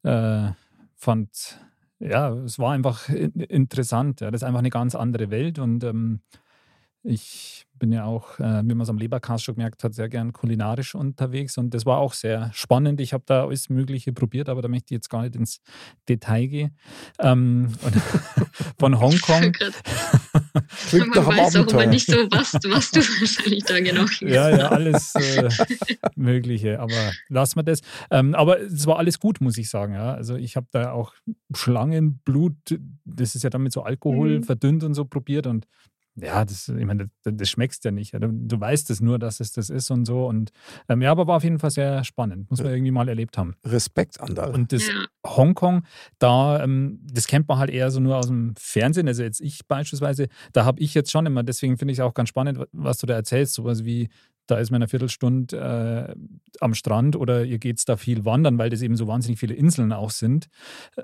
äh, 0.04 0.50
fand, 0.96 1.60
ja, 2.00 2.32
es 2.34 2.60
war 2.60 2.74
einfach 2.74 3.10
in- 3.10 3.32
interessant. 3.40 4.22
Ja. 4.22 4.30
Das 4.30 4.42
ist 4.42 4.48
einfach 4.48 4.60
eine 4.60 4.70
ganz 4.70 4.94
andere 4.94 5.32
Welt 5.32 5.58
und 5.58 5.84
ähm, 5.84 6.22
ich 7.04 7.66
bin 7.82 7.92
ja 7.92 8.06
auch, 8.06 8.40
äh, 8.40 8.62
wie 8.64 8.76
man 8.76 8.82
es 8.82 8.90
am 8.90 9.00
Lebercast 9.00 9.44
schon 9.44 9.56
gemerkt 9.56 9.84
hat, 9.84 9.96
sehr 9.96 10.08
gern 10.08 10.34
kulinarisch 10.34 10.94
unterwegs 10.94 11.58
und 11.58 11.74
das 11.74 11.84
war 11.88 11.98
auch 11.98 12.14
sehr 12.14 12.52
spannend. 12.54 13.02
Ich 13.02 13.12
habe 13.12 13.24
da 13.26 13.44
alles 13.44 13.70
Mögliche 13.70 14.14
probiert, 14.14 14.50
aber 14.50 14.62
da 14.62 14.68
möchte 14.68 14.94
ich 14.94 14.98
jetzt 14.98 15.10
gar 15.10 15.24
nicht 15.24 15.36
ins 15.36 15.62
Detail 16.08 16.46
gehen. 16.46 16.78
Ähm, 17.20 17.74
und 17.82 17.96
von 18.80 19.00
Hongkong. 19.00 19.52
Klingt 20.90 21.08
Man 21.08 21.24
nach 21.24 21.28
einem 21.28 21.38
weiß 21.40 21.56
auch 21.56 21.60
Abenteuer. 21.62 21.82
immer 21.82 21.92
nicht 21.92 22.06
so, 22.06 22.18
was, 22.32 22.54
was 22.54 22.92
du 22.92 23.00
wahrscheinlich 23.00 23.64
da 23.64 23.80
genau 23.80 24.06
Ja, 24.22 24.50
ja, 24.50 24.70
alles 24.70 25.16
äh, 25.16 25.50
Mögliche. 26.16 26.80
Aber 26.80 27.12
lassen 27.30 27.56
wir 27.58 27.64
das. 27.64 27.82
Ähm, 28.12 28.36
aber 28.36 28.62
es 28.62 28.86
war 28.86 29.00
alles 29.00 29.20
gut, 29.20 29.42
muss 29.42 29.58
ich 29.58 29.70
sagen. 29.70 29.94
Ja. 29.96 30.14
Also 30.14 30.36
ich 30.36 30.56
habe 30.56 30.68
da 30.72 30.92
auch 30.92 31.14
Schlangenblut, 31.56 32.54
das 33.06 33.34
ist 33.36 33.44
ja 33.44 33.50
dann 33.50 33.64
mit 33.64 33.74
so 33.74 33.82
Alkohol 33.82 34.40
Mhm. 34.40 34.44
verdünnt 34.44 34.84
und 34.84 34.94
so 34.94 35.06
probiert. 35.06 35.48
Und 35.48 35.68
ja, 36.22 36.46
das, 36.46 36.70
ich 36.70 36.86
meine, 36.86 37.10
das, 37.24 37.34
das 37.36 37.50
schmeckst 37.50 37.84
ja 37.86 37.92
nicht. 37.92 38.14
Du, 38.14 38.30
du 38.32 38.60
weißt 38.60 38.90
es 38.90 39.02
nur, 39.02 39.20
dass 39.20 39.40
es 39.40 39.52
das 39.52 39.70
ist 39.70 39.90
und 39.92 40.06
so. 40.06 40.28
Und 40.28 40.52
ähm, 40.90 41.02
ja, 41.02 41.12
aber 41.12 41.28
war 41.28 41.38
auf 41.38 41.44
jeden 41.44 41.60
Fall 41.60 41.72
sehr 41.72 42.04
spannend. 42.04 42.50
Muss 42.50 42.62
man 42.62 42.72
irgendwie 42.72 42.92
mal 42.92 43.10
erlebt 43.10 43.38
haben. 43.38 43.56
Respekt, 43.66 44.20
Andal. 44.22 44.52
Und 44.54 44.72
das 44.72 44.88
Ja. 44.88 44.94
Hongkong, 45.26 45.84
da, 46.20 46.64
ähm, 46.64 47.00
das 47.12 47.28
kennt 47.28 47.48
man 47.48 47.58
halt 47.60 47.70
eher 47.70 47.92
so 47.92 48.00
nur 48.00 48.18
aus 48.18 48.28
dem 48.28 48.54
Fernsehen. 48.58 49.08
Also 49.08 49.24
jetzt 49.24 49.40
ich 49.42 49.66
beispielsweise, 49.68 50.28
da 50.54 50.66
habe 50.66 50.80
ich 50.80 50.94
jetzt 50.94 51.12
schon 51.12 51.26
immer, 51.26 51.44
deswegen 51.44 51.78
finde 51.78 51.92
ich 51.94 52.00
es 52.00 52.04
auch 52.04 52.14
ganz 52.14 52.30
spannend, 52.30 52.58
wa- 52.60 52.66
was 52.72 52.98
du 52.98 53.06
da 53.08 53.14
erzählst, 53.16 53.54
sowas 53.54 53.86
wie, 53.86 54.10
da 54.52 54.58
ist 54.58 54.70
man 54.70 54.82
eine 54.82 54.88
Viertelstunde 54.90 55.58
äh, 56.16 56.16
am 56.60 56.74
Strand 56.74 57.16
oder 57.16 57.44
ihr 57.46 57.58
geht 57.58 57.82
da 57.88 57.96
viel 57.98 58.26
wandern, 58.26 58.58
weil 58.58 58.70
das 58.70 58.82
eben 58.82 58.96
so 58.96 59.08
wahnsinnig 59.08 59.40
viele 59.40 59.54
Inseln 59.54 59.94
auch 59.94 60.12
sind. 60.12 60.48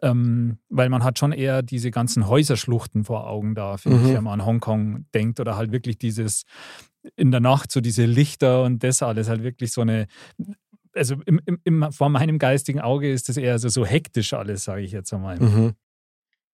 Ähm, 0.01 0.57
weil 0.69 0.89
man 0.89 1.03
hat 1.03 1.17
schon 1.17 1.31
eher 1.31 1.61
diese 1.63 1.89
ganzen 1.89 2.27
Häuserschluchten 2.27 3.03
vor 3.05 3.27
Augen 3.27 3.55
da, 3.55 3.77
finde 3.77 3.99
Mhm. 3.99 4.05
ich, 4.05 4.13
wenn 4.13 4.23
man 4.25 4.41
an 4.41 4.45
Hongkong 4.45 5.05
denkt 5.13 5.39
oder 5.39 5.55
halt 5.55 5.71
wirklich 5.71 5.97
dieses 5.97 6.43
in 7.15 7.31
der 7.31 7.39
Nacht 7.39 7.71
so 7.71 7.79
diese 7.79 8.05
Lichter 8.05 8.63
und 8.63 8.83
das 8.83 9.01
alles 9.01 9.29
halt 9.29 9.41
wirklich 9.41 9.71
so 9.71 9.81
eine 9.81 10.07
also 10.93 11.15
im, 11.25 11.39
im, 11.45 11.59
im, 11.63 11.91
vor 11.91 12.09
meinem 12.09 12.39
geistigen 12.39 12.81
Auge 12.81 13.11
ist 13.11 13.29
das 13.29 13.37
eher 13.37 13.59
so, 13.59 13.69
so 13.69 13.85
hektisch 13.85 14.33
alles, 14.33 14.63
sage 14.63 14.81
ich 14.81 14.91
jetzt 14.91 15.13
einmal. 15.13 15.39
Mhm. 15.39 15.73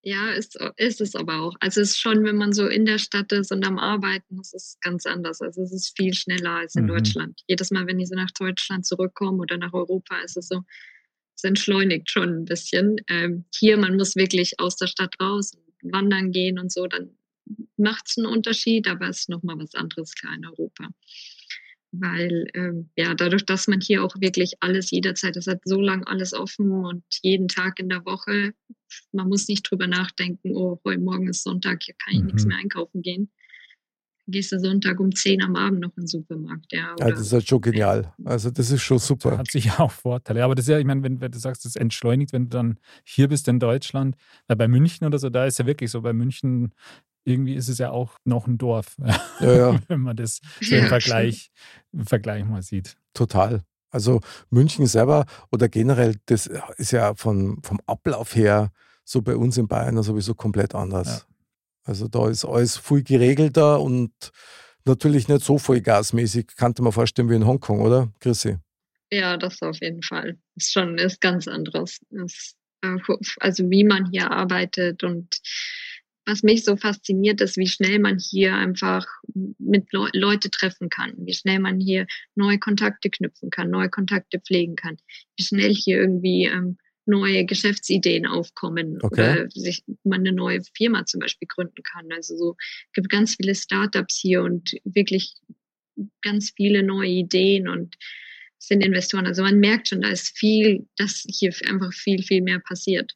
Ja, 0.06 0.32
ist, 0.32 0.58
ist 0.76 1.00
es 1.00 1.16
aber 1.16 1.40
auch. 1.42 1.56
Also 1.62 1.80
es 1.80 1.92
ist 1.92 2.02
schon, 2.02 2.26
wenn 2.26 2.36
man 2.36 2.52
so 2.52 2.68
in 2.68 2.86
der 2.86 2.98
Stadt 2.98 3.32
ist 3.32 3.54
und 3.54 3.66
am 3.66 3.80
Arbeiten, 3.80 4.36
das 4.36 4.54
ist 4.54 4.82
ganz 4.82 5.06
anders. 5.06 5.42
Also 5.42 5.62
es 5.62 5.72
ist 5.72 5.96
viel 5.96 6.14
schneller 6.14 6.52
als 6.58 6.76
in 6.76 6.84
Mhm. 6.84 6.88
Deutschland. 6.90 7.42
Jedes 7.48 7.72
Mal, 7.72 7.88
wenn 7.88 8.00
ich 8.02 8.10
so 8.10 8.16
nach 8.16 8.32
Deutschland 8.32 8.86
zurückkomme 8.86 9.38
oder 9.38 9.58
nach 9.58 9.72
Europa, 9.72 10.18
ist 10.20 10.36
es 10.36 10.50
so, 10.50 10.62
es 11.38 11.44
entschleunigt 11.46 12.12
schon 12.12 12.42
ein 12.42 12.46
bisschen. 12.46 12.98
Ähm, 13.08 13.46
hier, 13.56 13.78
man 13.78 13.96
muss 13.96 14.16
wirklich 14.18 14.60
aus 14.60 14.76
der 14.76 14.88
Stadt 14.88 15.16
raus 15.22 15.54
und 15.82 15.94
wandern 15.94 16.32
gehen 16.32 16.60
und 16.60 16.72
so, 16.72 16.86
dann 16.88 17.12
macht 17.78 18.10
es 18.10 18.18
einen 18.18 18.28
Unterschied, 18.28 18.88
aber 18.90 19.08
es 19.10 19.20
ist 19.22 19.30
nochmal 19.30 19.58
was 19.58 19.74
anderes 19.74 20.14
klar 20.16 20.36
in 20.36 20.46
Europa. 20.46 20.90
Weil, 21.96 22.48
ähm, 22.56 22.90
ja, 22.98 23.14
dadurch, 23.14 23.46
dass 23.46 23.68
man 23.68 23.80
hier 23.80 24.04
auch 24.04 24.16
wirklich 24.20 24.54
alles 24.62 24.90
jederzeit, 24.90 25.38
es 25.38 25.46
hat 25.46 25.62
so 25.64 25.80
lange 25.80 26.08
alles 26.08 26.34
offen 26.34 26.72
und 26.72 27.04
jeden 27.22 27.48
Tag 27.48 27.80
in 27.80 27.88
der 27.88 28.04
Woche, 28.04 28.54
man 29.12 29.30
muss 29.30 29.48
nicht 29.48 29.70
drüber 29.70 29.86
nachdenken, 29.86 30.56
oh, 30.56 30.80
heute 30.84 31.00
Morgen 31.02 31.28
ist 31.30 31.44
Sonntag, 31.44 31.84
hier 31.84 31.94
kann 32.04 32.16
ich 32.16 32.24
nichts 32.24 32.46
Mhm. 32.46 32.50
mehr 32.50 32.58
einkaufen 32.58 33.04
gehen. 33.04 33.30
Gehst 34.26 34.54
du 34.54 34.60
Sonntag 34.60 35.00
um 35.00 35.14
10 35.14 35.44
am 35.44 35.56
Abend 35.56 35.82
noch 35.82 35.90
in 35.98 36.04
den 36.04 36.08
Supermarkt, 36.08 36.72
ja. 36.72 36.96
Ja, 36.98 37.10
das 37.12 37.20
ist 37.20 37.34
halt 37.34 37.48
schon 37.48 37.62
genial. 37.62 38.14
Also 38.26 38.50
das 38.50 38.72
ist 38.72 38.82
schon 38.82 38.98
super. 38.98 39.38
Hat 39.38 39.52
sicher 39.52 39.80
auch 39.82 39.92
Vorteile. 39.92 40.44
Aber 40.46 40.56
das 40.56 40.66
ist 40.66 40.70
ja, 40.70 40.80
ich 40.80 40.86
meine, 40.86 41.04
wenn, 41.04 41.20
wenn 41.22 41.32
du 41.32 41.38
sagst, 41.38 41.66
das 41.66 41.76
entschleunigt, 41.76 42.32
wenn 42.34 42.46
du 42.46 42.50
dann 42.50 42.80
hier 43.04 43.28
bist 43.28 43.48
in 43.50 43.60
Deutschland, 43.60 44.16
weil 44.48 44.56
bei 44.56 44.68
München 44.68 45.06
oder 45.06 45.20
so, 45.20 45.30
da 45.30 45.46
ist 45.46 45.60
ja 45.60 45.66
wirklich 45.68 45.92
so, 45.92 46.02
bei 46.02 46.14
München, 46.14 46.74
irgendwie 47.26 47.56
ist 47.56 47.70
es 47.70 47.78
ja 47.78 47.92
auch 47.92 48.18
noch 48.26 48.48
ein 48.48 48.58
Dorf, 48.58 48.96
Ja, 49.40 49.54
ja. 49.72 49.80
wenn 49.88 50.02
man 50.02 50.16
das 50.16 50.42
so 50.62 50.76
im 50.76 50.84
Ja, 50.84 50.88
Vergleich, 50.90 51.52
im 51.92 52.06
Vergleich 52.06 52.46
mal 52.46 52.62
sieht. 52.62 52.96
Total. 53.14 53.64
Also 53.90 54.22
München 54.50 54.88
selber 54.88 55.26
oder 55.52 55.70
generell, 55.70 56.16
das 56.26 56.50
ist 56.78 56.92
ja 56.92 57.14
von, 57.16 57.62
vom 57.64 57.80
Ablauf 57.86 58.36
her 58.36 58.72
so 59.06 59.22
bei 59.22 59.36
uns 59.36 59.58
in 59.58 59.68
Bayern 59.68 60.02
sowieso 60.02 60.34
komplett 60.34 60.74
anders. 60.74 61.08
Ja. 61.28 61.36
Also 61.84 62.08
da 62.08 62.30
ist 62.30 62.46
alles 62.46 62.78
viel 62.78 63.04
geregelter 63.04 63.82
und 63.82 64.12
natürlich 64.86 65.28
nicht 65.28 65.44
so 65.44 65.58
vollgasmäßig, 65.58 66.48
kannte 66.56 66.82
man 66.82 66.92
vorstellen 66.94 67.30
wie 67.30 67.36
in 67.36 67.46
Hongkong, 67.46 67.82
oder, 67.82 68.12
Chrissy? 68.20 68.58
Ja, 69.12 69.38
das 69.38 69.62
auf 69.62 69.80
jeden 69.82 70.02
Fall. 70.02 70.38
Ist 70.56 70.74
schon 70.74 70.98
ist 70.98 71.22
ganz 71.22 71.48
anderes. 71.48 72.00
Ist, 72.10 72.56
äh, 72.82 72.98
also 73.42 73.70
wie 73.70 73.84
man 73.84 74.10
hier 74.10 74.32
arbeitet 74.32 75.04
und 75.04 75.38
was 76.26 76.44
mich 76.44 76.64
so 76.64 76.76
fasziniert, 76.78 77.42
ist, 77.42 77.58
wie 77.58 77.68
schnell 77.68 78.00
man 78.00 78.18
hier 78.20 78.56
einfach 78.56 79.06
mit 79.60 79.92
Leu 79.92 80.10
Leute 80.14 80.50
treffen 80.50 80.90
kann, 80.90 81.14
wie 81.18 81.34
schnell 81.34 81.60
man 81.60 81.80
hier 81.80 82.08
neue 82.36 82.60
Kontakte 82.60 83.10
knüpfen 83.10 83.50
kann, 83.50 83.70
neue 83.70 83.90
Kontakte 83.90 84.40
pflegen 84.40 84.76
kann, 84.76 84.98
wie 85.38 85.44
schnell 85.44 85.74
hier 85.74 85.98
irgendwie 85.98 86.46
ähm, 86.46 86.78
neue 87.06 87.46
Geschäftsideen 87.46 88.26
aufkommen 88.26 89.00
Okay. 89.02 89.42
oder 89.42 89.50
sich 89.50 89.84
man 90.04 90.22
eine 90.22 90.32
neue 90.32 90.62
Firma 90.76 91.06
zum 91.06 91.20
Beispiel 91.20 91.48
gründen 91.48 91.84
kann. 91.84 92.12
Also 92.14 92.38
so 92.38 92.56
gibt 92.94 93.10
ganz 93.10 93.36
viele 93.36 93.56
Startups 93.56 94.18
hier 94.18 94.44
und 94.44 94.76
wirklich 94.86 95.36
ganz 96.22 96.54
viele 96.56 96.84
neue 96.84 97.10
Ideen 97.10 97.68
und 97.68 97.98
sind 98.58 98.82
Investoren. 98.82 99.28
Also 99.28 99.44
man 99.44 99.60
merkt 99.60 99.90
schon, 99.90 100.02
da 100.02 100.10
ist 100.10 100.38
viel, 100.38 100.88
dass 100.96 101.26
hier 101.28 101.54
einfach 101.68 101.92
viel, 101.94 102.24
viel 102.24 102.42
mehr 102.42 102.60
passiert. 102.60 103.14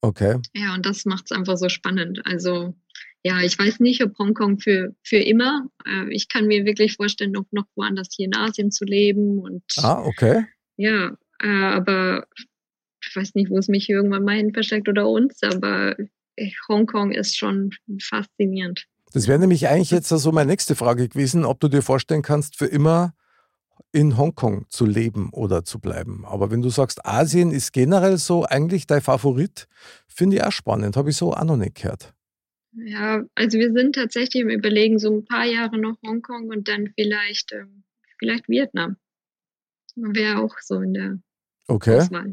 Okay. 0.00 0.38
Ja, 0.54 0.74
und 0.74 0.86
das 0.86 1.04
macht 1.04 1.24
es 1.26 1.32
einfach 1.32 1.56
so 1.56 1.68
spannend. 1.68 2.20
Also 2.24 2.74
ja, 3.22 3.40
ich 3.40 3.58
weiß 3.58 3.80
nicht, 3.80 4.02
ob 4.02 4.18
Hongkong 4.18 4.58
für, 4.58 4.94
für 5.02 5.18
immer. 5.18 5.68
Äh, 5.86 6.10
ich 6.10 6.28
kann 6.28 6.46
mir 6.46 6.64
wirklich 6.64 6.94
vorstellen, 6.94 7.32
noch, 7.32 7.44
noch 7.50 7.66
woanders 7.76 8.08
hier 8.16 8.26
in 8.26 8.34
Asien 8.34 8.70
zu 8.70 8.84
leben. 8.84 9.38
Und 9.38 9.62
Ah, 9.78 10.02
okay. 10.02 10.46
ja, 10.76 11.16
äh, 11.42 11.48
aber 11.48 12.26
ich 13.02 13.14
weiß 13.14 13.34
nicht, 13.34 13.50
wo 13.50 13.58
es 13.58 13.68
mich 13.68 13.88
irgendwann 13.88 14.24
mal 14.24 14.36
hin 14.36 14.52
versteckt 14.52 14.88
oder 14.88 15.08
uns, 15.08 15.42
aber 15.42 15.96
Hongkong 16.68 17.12
ist 17.12 17.36
schon 17.36 17.70
faszinierend. 18.02 18.86
Das 19.12 19.26
wäre 19.26 19.38
nämlich 19.38 19.68
eigentlich 19.68 19.90
jetzt 19.90 20.08
so 20.08 20.32
meine 20.32 20.50
nächste 20.50 20.76
Frage 20.76 21.08
gewesen, 21.08 21.44
ob 21.44 21.60
du 21.60 21.68
dir 21.68 21.82
vorstellen 21.82 22.22
kannst, 22.22 22.56
für 22.56 22.66
immer 22.66 23.14
in 23.92 24.16
Hongkong 24.16 24.66
zu 24.68 24.86
leben 24.86 25.30
oder 25.32 25.64
zu 25.64 25.80
bleiben. 25.80 26.24
Aber 26.24 26.50
wenn 26.50 26.62
du 26.62 26.68
sagst, 26.70 27.04
Asien 27.04 27.50
ist 27.50 27.72
generell 27.72 28.18
so 28.18 28.44
eigentlich 28.44 28.86
dein 28.86 29.00
Favorit, 29.00 29.66
finde 30.06 30.36
ich 30.36 30.44
auch 30.44 30.52
spannend. 30.52 30.96
Habe 30.96 31.10
ich 31.10 31.16
so 31.16 31.32
auch 31.32 31.44
noch 31.44 31.56
nicht 31.56 31.76
gehört. 31.76 32.14
Ja, 32.72 33.24
also 33.34 33.58
wir 33.58 33.72
sind 33.72 33.96
tatsächlich 33.96 34.42
im 34.42 34.48
Überlegen, 34.48 34.98
so 34.98 35.12
ein 35.12 35.24
paar 35.24 35.44
Jahre 35.44 35.76
noch 35.78 35.96
Hongkong 36.06 36.48
und 36.48 36.68
dann 36.68 36.92
vielleicht, 36.94 37.52
ähm, 37.52 37.82
vielleicht 38.18 38.48
Vietnam. 38.48 38.96
Wäre 39.96 40.38
auch 40.38 40.54
so 40.60 40.80
in 40.80 40.94
der 40.94 41.18
Okay. 41.66 41.98
Auswahl. 41.98 42.32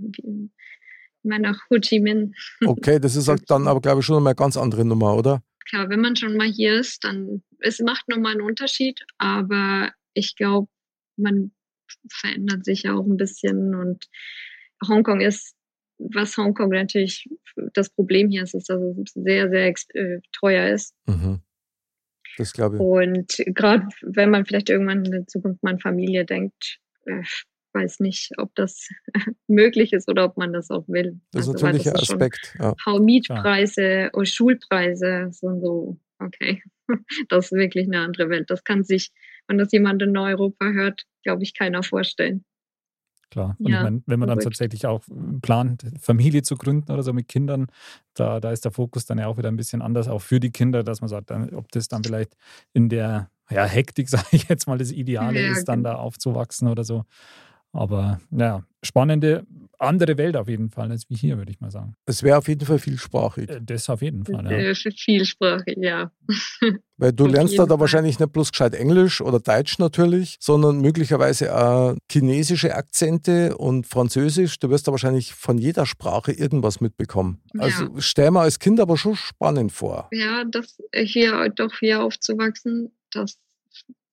Meine 1.24 1.50
nach 1.50 1.60
Ho 1.70 1.80
Chi 1.80 2.00
Minh. 2.00 2.34
Okay, 2.66 3.00
das 3.00 3.16
ist 3.16 3.28
halt 3.30 3.50
dann 3.50 3.68
aber, 3.68 3.82
glaube 3.82 4.00
ich, 4.00 4.06
schon 4.06 4.22
mal 4.22 4.30
eine 4.30 4.36
ganz 4.36 4.58
andere 4.58 4.86
Nummer, 4.86 5.16
oder? 5.16 5.42
Klar, 5.68 5.90
wenn 5.90 6.00
man 6.02 6.16
schon 6.16 6.38
mal 6.38 6.48
hier 6.48 6.80
ist, 6.80 7.04
dann 7.04 7.44
es 7.60 7.80
macht 7.80 8.08
nochmal 8.08 8.34
einen 8.34 8.42
Unterschied, 8.42 9.04
aber 9.18 9.92
ich 10.14 10.36
glaube, 10.36 10.68
man 11.18 11.52
verändert 12.12 12.66
sich 12.66 12.84
ja 12.84 12.94
auch 12.94 13.06
ein 13.06 13.18
bisschen 13.18 13.76
und 13.76 14.06
Hongkong 14.88 15.22
ist, 15.22 15.56
was 15.98 16.38
Hongkong 16.38 16.70
natürlich 16.70 17.28
das 17.74 17.90
Problem 17.90 18.30
hier 18.30 18.44
ist, 18.44 18.54
ist, 18.54 18.70
dass 18.70 18.80
es 18.82 19.14
sehr, 19.14 19.50
sehr 19.50 19.74
äh, 19.94 20.20
teuer 20.32 20.70
ist. 20.70 20.94
Mhm. 21.08 21.42
Das 22.38 22.54
glaube 22.54 22.76
ich. 22.76 22.82
Und 22.82 23.56
gerade 23.56 23.88
wenn 24.02 24.30
man 24.30 24.46
vielleicht 24.46 24.70
irgendwann 24.70 25.06
in 25.06 25.12
der 25.12 25.28
Zukunft 25.28 25.64
mal 25.64 25.72
an 25.72 25.80
Familie 25.80 26.24
denkt, 26.24 26.80
äh, 27.06 27.24
weiß 27.74 28.00
nicht, 28.00 28.32
ob 28.38 28.54
das 28.56 28.90
möglich 29.48 29.94
ist 29.94 30.10
oder 30.10 30.26
ob 30.26 30.38
man 30.38 30.54
das 30.54 30.70
auch 30.70 30.88
will. 30.88 31.20
Das 31.32 31.48
ist 31.48 31.50
Also, 31.50 31.66
natürlich 31.66 31.88
ein 31.88 31.96
Aspekt. 31.96 32.56
Ja. 32.60 33.00
Mietpreise 33.00 34.10
und 34.14 34.28
Schulpreise 34.28 35.30
sind 35.32 35.62
so, 35.62 35.98
okay, 36.20 36.62
das 37.30 37.46
ist 37.46 37.58
wirklich 37.58 37.88
eine 37.88 38.00
andere 38.00 38.30
Welt. 38.30 38.50
Das 38.50 38.64
kann 38.64 38.84
sich, 38.84 39.12
wenn 39.48 39.58
das 39.58 39.72
jemand 39.72 40.02
in 40.02 40.18
Europa 40.18 40.66
hört, 40.72 41.04
glaube 41.24 41.44
ich, 41.44 41.54
keiner 41.54 41.84
vorstellen. 41.84 42.44
Klar. 43.30 43.58
Und 43.62 43.72
Ja, 43.72 43.80
ich 43.80 43.84
mein, 43.84 44.04
wenn 44.06 44.20
man 44.20 44.30
dann 44.30 44.38
verrückt. 44.38 44.58
tatsächlich 44.58 44.86
auch 44.86 45.04
plant, 45.42 45.84
Familie 46.00 46.44
zu 46.44 46.56
gründen 46.56 46.92
oder 46.92 47.04
so 47.04 47.12
mit 47.12 47.28
Kindern, 47.28 47.68
da, 48.14 48.40
da 48.40 48.52
ist 48.52 48.64
der 48.64 48.72
Fokus 48.72 49.06
dann 49.06 49.18
ja 49.18 49.28
auch 49.28 49.38
wieder 49.38 49.50
ein 49.50 49.58
bisschen 49.58 49.82
anders, 49.82 50.08
auch 50.08 50.22
für 50.22 50.40
die 50.40 50.52
Kinder, 50.52 50.82
dass 50.84 51.02
man 51.02 51.10
sagt, 51.10 51.30
dann, 51.30 51.54
ob 51.54 51.70
das 51.72 51.90
dann 51.90 52.06
vielleicht 52.06 52.38
in 52.74 52.88
der 52.88 53.30
ja, 53.50 53.66
Hektik, 53.66 54.08
sage 54.10 54.28
ich 54.32 54.48
jetzt 54.48 54.66
mal, 54.68 54.78
das 54.78 54.92
Ideale 54.92 55.42
Ja, 55.42 55.52
ist, 55.52 55.66
dann 55.66 55.84
genau. 55.84 55.96
da 55.96 55.96
aufzuwachsen 55.96 56.70
oder 56.70 56.86
so. 56.86 57.04
Aber 57.78 58.20
ja, 58.32 58.64
spannende, 58.82 59.46
andere 59.80 60.18
Welt 60.18 60.36
auf 60.36 60.48
jeden 60.48 60.72
Fall 60.72 60.90
als 60.90 61.08
wie 61.10 61.16
hier, 61.16 61.38
würde 61.38 61.52
ich 61.52 61.60
mal 61.60 61.70
sagen. 61.70 61.96
Es 62.06 62.24
wäre 62.24 62.40
auf 62.40 62.48
jeden 62.48 62.66
Fall 62.66 62.80
vielsprachig. 62.80 63.50
Äh, 63.50 63.62
Das 63.62 63.88
auf 63.90 64.02
jeden 64.02 64.26
Fall, 64.26 64.44
ja. 64.46 64.52
Äh, 64.52 64.74
vielsprachig, 64.74 65.78
ja. 65.80 66.12
Weil 66.98 67.14
du 67.14 67.26
auf 67.26 67.32
lernst 67.32 67.60
da, 67.60 67.64
da 67.64 67.70
Fall. 67.70 67.82
wahrscheinlich 67.82 68.20
nicht 68.20 68.34
bloß 68.34 68.52
gescheit 68.52 68.74
Englisch 68.74 69.22
oder 69.22 69.40
Deutsch 69.40 69.78
natürlich, 69.78 70.38
sondern 70.40 70.82
möglicherweise 70.82 71.56
auch 71.56 71.96
chinesische 72.12 72.74
Akzente 72.74 73.56
und 73.58 73.86
Französisch. 73.86 74.58
Du 74.58 74.72
wirst 74.72 74.88
da 74.88 74.92
wahrscheinlich 74.92 75.34
von 75.34 75.60
jeder 75.60 75.86
Sprache 75.86 76.32
irgendwas 76.32 76.82
mitbekommen. 76.82 77.42
Ja. 77.54 77.62
Also 77.62 77.90
stell 78.00 78.32
mir 78.32 78.42
als 78.42 78.58
Kind 78.58 78.80
aber 78.80 78.98
schon 78.98 79.16
spannend 79.16 79.72
vor. 79.72 80.10
Ja, 80.12 80.44
das 80.50 80.82
hier 80.96 81.50
doch 81.50 81.74
hier 81.80 82.02
aufzuwachsen, 82.02 82.92
das, 83.12 83.38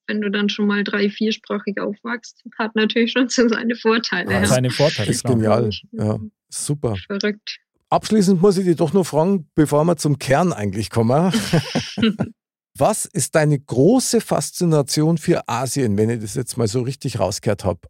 wenn 0.07 0.21
du 0.21 0.31
dann 0.31 0.49
schon 0.49 0.67
mal 0.67 0.85
drei, 0.85 1.09
viersprachig 1.11 1.81
aufwachst, 1.81 2.45
hat 2.59 2.75
natürlich 2.77 3.13
schon 3.13 3.29
so 3.29 3.49
seine 3.49 3.75
Vorteile. 3.77 4.35
Hat 4.35 4.43
ja. 4.43 4.47
seine 4.47 4.71
Vorteile, 4.71 5.11
ist 5.11 5.25
klar. 5.25 5.35
genial. 5.35 5.71
Ja, 5.93 6.19
super. 6.49 6.97
Verrückt. 7.07 7.59
Abschließend 7.91 8.41
muss 8.43 8.57
ich 8.59 8.65
dich 8.65 8.77
doch 8.77 8.93
nur 8.93 9.05
fragen, 9.05 9.49
bevor 9.55 9.85
wir 9.85 9.97
zum 9.97 10.19
Kern 10.19 10.53
eigentlich 10.53 10.91
kommen. 10.91 11.33
Was 12.77 13.05
ist 13.05 13.37
deine 13.37 13.59
große 13.61 14.21
Faszination 14.21 15.17
für 15.17 15.49
Asien, 15.49 15.97
wenn 15.97 16.11
ich 16.11 16.21
das 16.21 16.35
jetzt 16.35 16.57
mal 16.57 16.67
so 16.67 16.83
richtig 16.83 17.21
rausgehört 17.21 17.65
habe? 17.65 17.81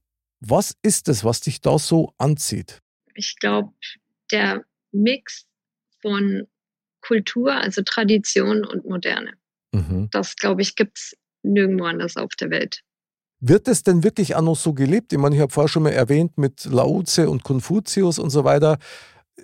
Was 0.41 0.75
ist 0.83 1.09
es, 1.09 1.25
was 1.25 1.41
dich 1.41 1.61
da 1.63 1.79
so 1.79 2.13
anzieht? 2.19 2.81
ich 3.17 3.37
glaube, 3.39 3.73
der 4.33 4.65
Mix 4.91 5.47
von 6.03 6.49
Kultur, 7.01 7.55
also 7.55 7.81
Tradition 7.83 8.65
und 8.67 8.85
Moderne, 8.85 9.35
Mhm. 9.73 10.09
das 10.11 10.35
glaube 10.37 10.63
ich, 10.63 10.75
gibt's 10.77 11.17
nirgendwo 11.45 11.85
anders 11.85 12.17
auf 12.17 12.35
der 12.39 12.51
Welt. 12.51 12.81
Wird 13.41 13.69
es 13.69 13.83
denn 13.83 14.03
wirklich 14.03 14.35
auch 14.35 14.43
noch 14.43 14.57
so 14.57 14.73
gelebt? 14.73 15.13
Ich 15.13 15.19
meine, 15.19 15.35
ich 15.35 15.41
habe 15.41 15.53
vorher 15.53 15.69
schon 15.69 15.83
mal 15.83 15.93
erwähnt 15.93 16.39
mit 16.39 16.65
Laoze 16.65 17.29
und 17.29 17.45
Konfuzius 17.45 18.19
und 18.19 18.31
so 18.31 18.45
weiter. 18.45 18.79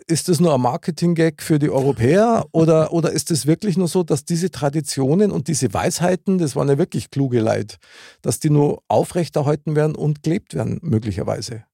Ist 0.06 0.28
das 0.28 0.40
nur 0.40 0.54
ein 0.54 0.60
Marketing-Gag 0.60 1.42
für 1.42 1.58
die 1.58 1.68
Europäer 1.68 2.46
oder, 2.52 2.92
oder 2.92 3.12
ist 3.12 3.30
es 3.30 3.46
wirklich 3.46 3.76
nur 3.76 3.88
so, 3.88 4.02
dass 4.02 4.24
diese 4.24 4.50
Traditionen 4.50 5.30
und 5.30 5.48
diese 5.48 5.74
Weisheiten, 5.74 6.38
das 6.38 6.56
waren 6.56 6.68
ja 6.68 6.78
wirklich 6.78 7.10
kluge 7.10 7.40
Leute, 7.40 7.76
dass 8.22 8.40
die 8.40 8.50
nur 8.50 8.82
aufrechterhalten 8.88 9.76
werden 9.76 9.96
und 9.96 10.22
gelebt 10.22 10.54
werden, 10.54 10.78
möglicherweise? 10.82 11.64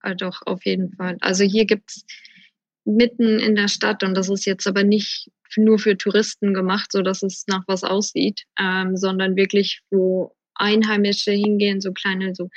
Ah, 0.00 0.14
doch, 0.14 0.42
auf 0.46 0.64
jeden 0.64 0.92
Fall. 0.96 1.16
Also 1.20 1.44
hier 1.44 1.64
gibt's 1.64 2.04
mitten 2.84 3.38
in 3.38 3.54
der 3.54 3.68
Stadt, 3.68 4.02
und 4.02 4.14
das 4.14 4.28
ist 4.28 4.46
jetzt 4.46 4.66
aber 4.66 4.82
nicht 4.82 5.30
nur 5.56 5.78
für 5.78 5.96
Touristen 5.96 6.54
gemacht, 6.54 6.92
so 6.92 7.02
dass 7.02 7.22
es 7.22 7.44
nach 7.46 7.64
was 7.66 7.84
aussieht, 7.84 8.44
ähm, 8.58 8.96
sondern 8.96 9.36
wirklich, 9.36 9.80
wo 9.90 10.34
Einheimische 10.54 11.32
hingehen, 11.32 11.80
so 11.80 11.92
kleine, 11.92 12.34
so 12.34 12.48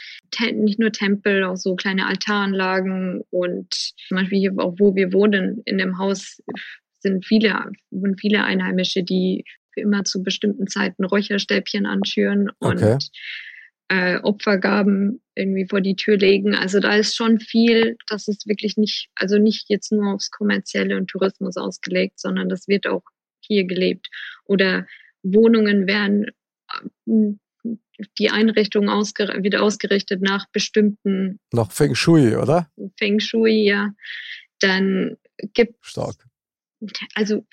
nicht 0.54 0.80
nur 0.80 0.92
Tempel, 0.92 1.44
auch 1.44 1.56
so 1.56 1.76
kleine 1.76 2.08
Altaranlagen 2.08 3.22
und 3.30 3.74
zum 4.08 4.18
Beispiel 4.18 4.40
hier 4.40 4.54
auch, 4.58 4.76
wo 4.78 4.96
wir 4.96 5.14
wohnen, 5.14 5.62
in 5.66 5.78
dem 5.78 5.98
Haus 5.98 6.42
sind 7.00 7.26
viele, 7.26 7.72
wohnen 7.92 8.18
viele 8.18 8.44
Einheimische, 8.44 9.04
die 9.04 9.46
immer 9.76 10.04
zu 10.04 10.24
bestimmten 10.24 10.68
Zeiten 10.68 11.06
Räucherstäbchen 11.06 11.86
anschüren 11.86 12.50
und. 12.60 12.80
Äh, 13.88 14.18
Opfergaben 14.18 15.22
irgendwie 15.36 15.68
vor 15.68 15.82
die 15.82 15.96
Tür 15.96 16.18
legen. 16.18 16.56
Also 16.56 16.80
da 16.80 16.96
ist 16.96 17.16
schon 17.16 17.40
viel, 17.40 17.98
das 18.08 18.28
ist 18.28 18.48
wirklich 18.48 18.78
nicht, 18.78 19.10
also 19.16 19.38
nicht 19.38 19.66
jetzt 19.70 19.92
nur 19.92 20.14
aufs 20.14 20.32
Kommerzielle 20.32 20.98
und 20.98 21.08
Tourismus 21.08 21.58
ausgelegt, 21.58 22.20
sondern 22.20 22.50
das 22.50 22.68
wird 22.68 22.88
auch 22.88 23.04
hier 23.42 23.66
gelebt. 23.66 24.10
Oder 24.46 24.88
Wohnungen 25.24 25.88
werden, 25.88 26.28
äh, 27.08 27.34
die 28.20 28.30
Einrichtung 28.30 28.90
ausger 28.90 29.44
wird 29.44 29.56
ausgerichtet 29.56 30.22
nach 30.22 30.48
bestimmten 30.52 31.40
Nach 31.52 31.72
Feng 31.72 31.96
Shui, 31.96 32.36
oder? 32.36 32.70
Feng 32.98 33.20
Shui, 33.20 33.64
ja. 33.64 33.92
Dann 34.60 35.18
gibt 35.54 35.76
Stark. 35.86 36.16
also 37.14 37.46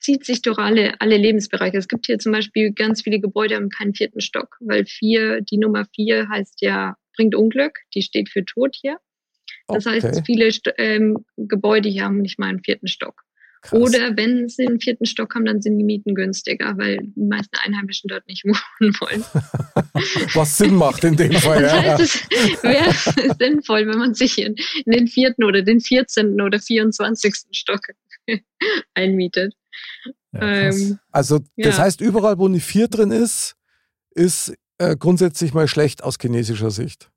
zieht 0.00 0.24
sich 0.24 0.42
durch 0.42 0.58
alle, 0.58 1.00
alle 1.00 1.16
Lebensbereiche. 1.16 1.76
Es 1.76 1.88
gibt 1.88 2.06
hier 2.06 2.18
zum 2.18 2.32
Beispiel 2.32 2.72
ganz 2.72 3.02
viele 3.02 3.20
Gebäude 3.20 3.56
haben 3.56 3.68
keinen 3.68 3.94
vierten 3.94 4.20
Stock, 4.20 4.56
weil 4.60 4.86
vier, 4.86 5.40
die 5.42 5.58
Nummer 5.58 5.86
vier 5.94 6.28
heißt 6.28 6.60
ja, 6.62 6.96
bringt 7.16 7.34
Unglück, 7.34 7.78
die 7.94 8.02
steht 8.02 8.28
für 8.30 8.44
Tod 8.44 8.74
hier. 8.80 8.98
Das 9.68 9.86
Okay. 9.86 10.00
heißt, 10.02 10.22
viele 10.26 10.50
ähm, 10.78 11.24
Gebäude 11.36 11.88
hier 11.88 12.04
haben 12.04 12.22
nicht 12.22 12.38
mal 12.38 12.48
einen 12.48 12.62
vierten 12.64 12.88
Stock. 12.88 13.22
Krass. 13.62 13.78
Oder 13.78 14.16
wenn 14.16 14.48
sie 14.48 14.66
einen 14.66 14.80
vierten 14.80 15.04
Stock 15.04 15.34
haben, 15.34 15.44
dann 15.44 15.60
sind 15.60 15.76
die 15.78 15.84
Mieten 15.84 16.14
günstiger, 16.14 16.78
weil 16.78 16.98
die 17.02 17.24
meisten 17.26 17.56
Einheimischen 17.58 18.08
dort 18.08 18.26
nicht 18.26 18.44
wohnen 18.80 18.94
wollen. 19.00 19.22
Was 20.34 20.56
Sinn 20.56 20.74
macht 20.76 21.04
in 21.04 21.16
dem 21.16 21.32
Fall. 21.32 21.62
Das 21.62 21.72
Ja, 21.72 21.82
ja. 21.82 21.98
heißt, 21.98 22.24
es 22.38 22.62
wäre 22.62 23.36
sinnvoll, 23.38 23.86
wenn 23.86 23.98
man 23.98 24.14
sich 24.14 24.38
in, 24.38 24.54
in 24.86 24.92
den 24.92 25.06
vierten 25.08 25.44
oder 25.44 25.60
den 25.62 25.80
14. 25.80 26.40
oder 26.40 26.58
24. 26.58 27.34
Stock 27.52 27.80
einmietet. 28.94 29.54
Ja. 30.32 30.40
Ähm, 30.42 30.98
Also 31.10 31.38
das 31.56 31.76
Ja. 31.76 31.82
heißt, 31.84 32.00
überall, 32.00 32.38
wo 32.38 32.46
eine 32.46 32.60
4 32.60 32.88
drin 32.88 33.10
ist, 33.10 33.56
ist 34.12 34.52
äh, 34.78 34.96
grundsätzlich 34.96 35.52
mal 35.54 35.68
schlecht 35.68 36.02
aus 36.02 36.16
chinesischer 36.20 36.70
Sicht. 36.70 37.10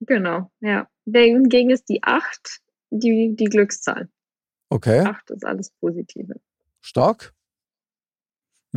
genau, 0.00 0.50
ja. 0.60 0.88
Hingegen 1.12 1.70
ist 1.70 1.88
die 1.88 2.02
8 2.02 2.60
die, 2.90 3.34
die 3.36 3.44
Glückszahl. 3.46 4.08
Okay, 4.70 5.00
8 5.00 5.30
ist 5.30 5.44
alles 5.44 5.70
Positive. 5.80 6.34
stark. 6.80 7.32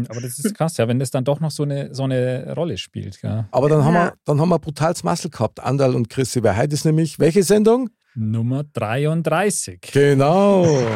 Aber 0.07 0.22
das 0.22 0.39
ist 0.39 0.55
krass, 0.55 0.78
ja, 0.78 0.88
wenn 0.88 0.97
das 0.99 1.12
dann 1.12 1.26
doch 1.26 1.39
noch 1.41 1.51
so 1.51 1.64
eine, 1.64 1.93
so 1.93 2.03
eine 2.03 2.53
Rolle 2.55 2.78
spielt. 2.78 3.22
Ja. 3.22 3.49
Aber 3.51 3.68
dann 3.70 3.84
haben, 3.84 3.93
Ja. 3.95 4.05
wir, 4.05 4.14
dann 4.24 4.39
haben 4.39 4.49
wir 4.49 4.60
brutales 4.60 5.03
Muscle 5.03 5.30
gehabt, 5.30 5.60
Andal 5.60 5.93
und 5.95 6.10
Chrissy, 6.10 6.41
weil 6.41 6.55
heute 6.57 6.74
ist 6.74 6.86
nämlich, 6.86 7.20
welche 7.20 7.43
Sendung? 7.43 7.89
Nummer 8.16 8.64
33. 8.64 9.82
Genau. 9.91 10.66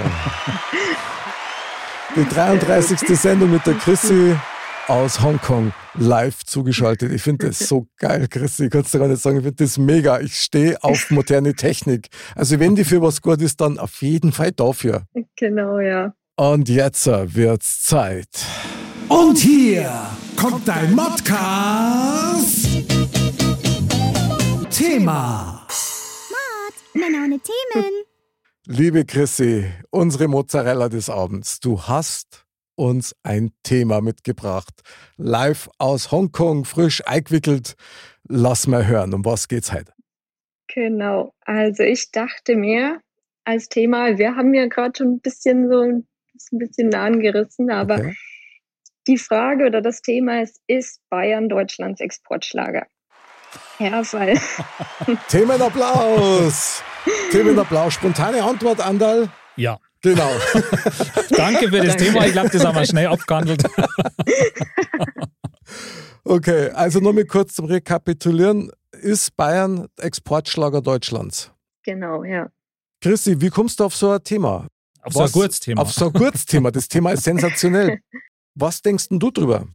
Die 2.16 2.26
33. 2.26 3.18
Sendung 3.18 3.52
mit 3.52 3.66
der 3.66 3.74
Chrissy 3.74 4.36
aus 4.88 5.20
Hongkong 5.22 5.74
live 5.96 6.44
zugeschaltet. 6.46 7.12
Ich 7.12 7.24
finde 7.24 7.48
das 7.48 7.58
so 7.58 7.88
geil, 7.98 8.28
Chrissy. 8.30 8.66
Ich 8.66 8.70
kann 8.70 8.82
es 8.82 8.92
dir 8.92 9.00
gar 9.00 9.08
nicht 9.08 9.20
sagen. 9.20 9.38
Ich 9.38 9.44
finde 9.44 9.64
das 9.64 9.80
mega. 9.80 10.20
Ich 10.20 10.36
stehe 10.36 10.84
auf 10.84 11.10
moderne 11.10 11.56
Technik. 11.56 12.10
Also 12.36 12.60
wenn 12.60 12.76
die 12.76 12.84
für 12.84 13.02
was 13.02 13.20
gut 13.24 13.42
ist, 13.42 13.62
dann 13.62 13.80
auf 13.80 14.04
jeden 14.04 14.32
Fall 14.32 14.52
dafür. 14.52 15.08
Genau, 15.38 15.80
ja. 15.80 16.14
Und 16.36 16.70
jetzt 16.70 17.08
wird's 17.08 17.84
Zeit. 17.84 18.46
Und 19.10 19.40
hier 19.40 19.92
kommt 20.36 20.68
dein 20.68 20.94
Modcast. 20.94 22.68
Thema. 24.70 25.66
Männer 26.94 27.24
ohne 27.26 27.40
Themen. 27.40 28.13
Liebe 28.66 29.04
Chrissy, 29.04 29.70
unsere 29.90 30.30
Mozzarella 30.30 30.88
des 30.88 31.10
Abends, 31.10 31.60
du 31.60 31.82
hast 31.84 32.46
uns 32.76 33.14
ein 33.22 33.52
Thema 33.64 34.00
mitgebracht. 34.00 34.74
Live 35.18 35.70
aus 35.80 36.12
Hongkong, 36.12 36.64
frisch 36.64 37.06
eingewickelt. 37.06 37.76
Lass 38.28 38.66
mal 38.68 38.88
hören, 38.88 39.14
um 39.14 39.26
was 39.26 39.50
geht's 39.50 39.74
heute? 39.74 39.92
Genau. 40.74 41.34
Also 41.42 41.84
ich 41.84 42.12
dachte 42.12 42.56
mir 42.56 43.02
als 43.44 43.68
Thema, 43.68 44.18
wir 44.18 44.36
haben 44.38 44.54
ja 44.54 44.68
gerade 44.68 44.94
schon 44.98 45.16
ein 45.16 45.20
bisschen 45.20 45.70
so 45.70 45.82
ein 45.82 46.08
bisschen 46.52 46.96
angerissen, 46.96 47.70
aber 47.70 47.96
Okay. 47.96 48.16
die 49.08 49.18
Frage 49.18 49.66
oder 49.66 49.82
das 49.82 50.02
Thema 50.02 50.42
ist, 50.42 50.62
ist 50.68 51.02
Bayern 51.10 51.50
Deutschlands 51.50 52.00
Exportschlager? 52.00 52.88
Ja, 53.78 54.02
weil 54.14 54.40
Themenapplaus! 55.28 56.82
Themenapplaus. 57.32 57.94
Spontane 57.94 58.44
Antwort, 58.44 58.80
Andal? 58.80 59.30
Ja, 59.56 59.80
Genau. 60.02 60.30
danke 61.30 61.70
für 61.70 61.78
das 61.78 61.96
Danke. 61.96 62.04
Thema. 62.04 62.26
Ich 62.26 62.34
glaube, 62.34 62.50
das 62.50 62.66
haben 62.66 62.76
wir 62.78 62.86
schnell 62.86 63.08
abgehandelt. 63.08 63.64
Okay, 66.26 66.70
also 66.70 67.00
nur 67.00 67.14
mal 67.14 67.26
kurz 67.26 67.54
zum 67.56 67.66
Rekapitulieren. 67.66 68.72
Ist 69.02 69.36
Bayern 69.36 69.88
Exportschlager 70.00 70.82
Deutschlands? 70.82 71.52
genau, 71.84 72.24
ja. 72.24 72.50
Chrissy, 73.02 73.42
wie 73.42 73.50
kommst 73.50 73.80
du 73.82 73.84
auf 73.84 73.94
so 73.96 74.12
ein 74.12 74.24
Thema? 74.24 74.68
Auf 75.02 75.12
so 75.14 75.20
ein 75.20 75.26
Was- 75.26 75.32
gutes 75.34 75.60
Thema. 75.60 75.82
Auf 75.82 75.92
so 75.92 76.06
ein 76.06 76.14
Kurzthema. 76.14 76.72
Das 76.72 76.88
Thema 76.88 77.12
ist 77.12 77.24
sensationell. 77.26 78.00
Was 78.56 78.82
denkst 78.82 79.10
denn 79.10 79.20
du 79.20 79.32
drüber? 79.32 79.68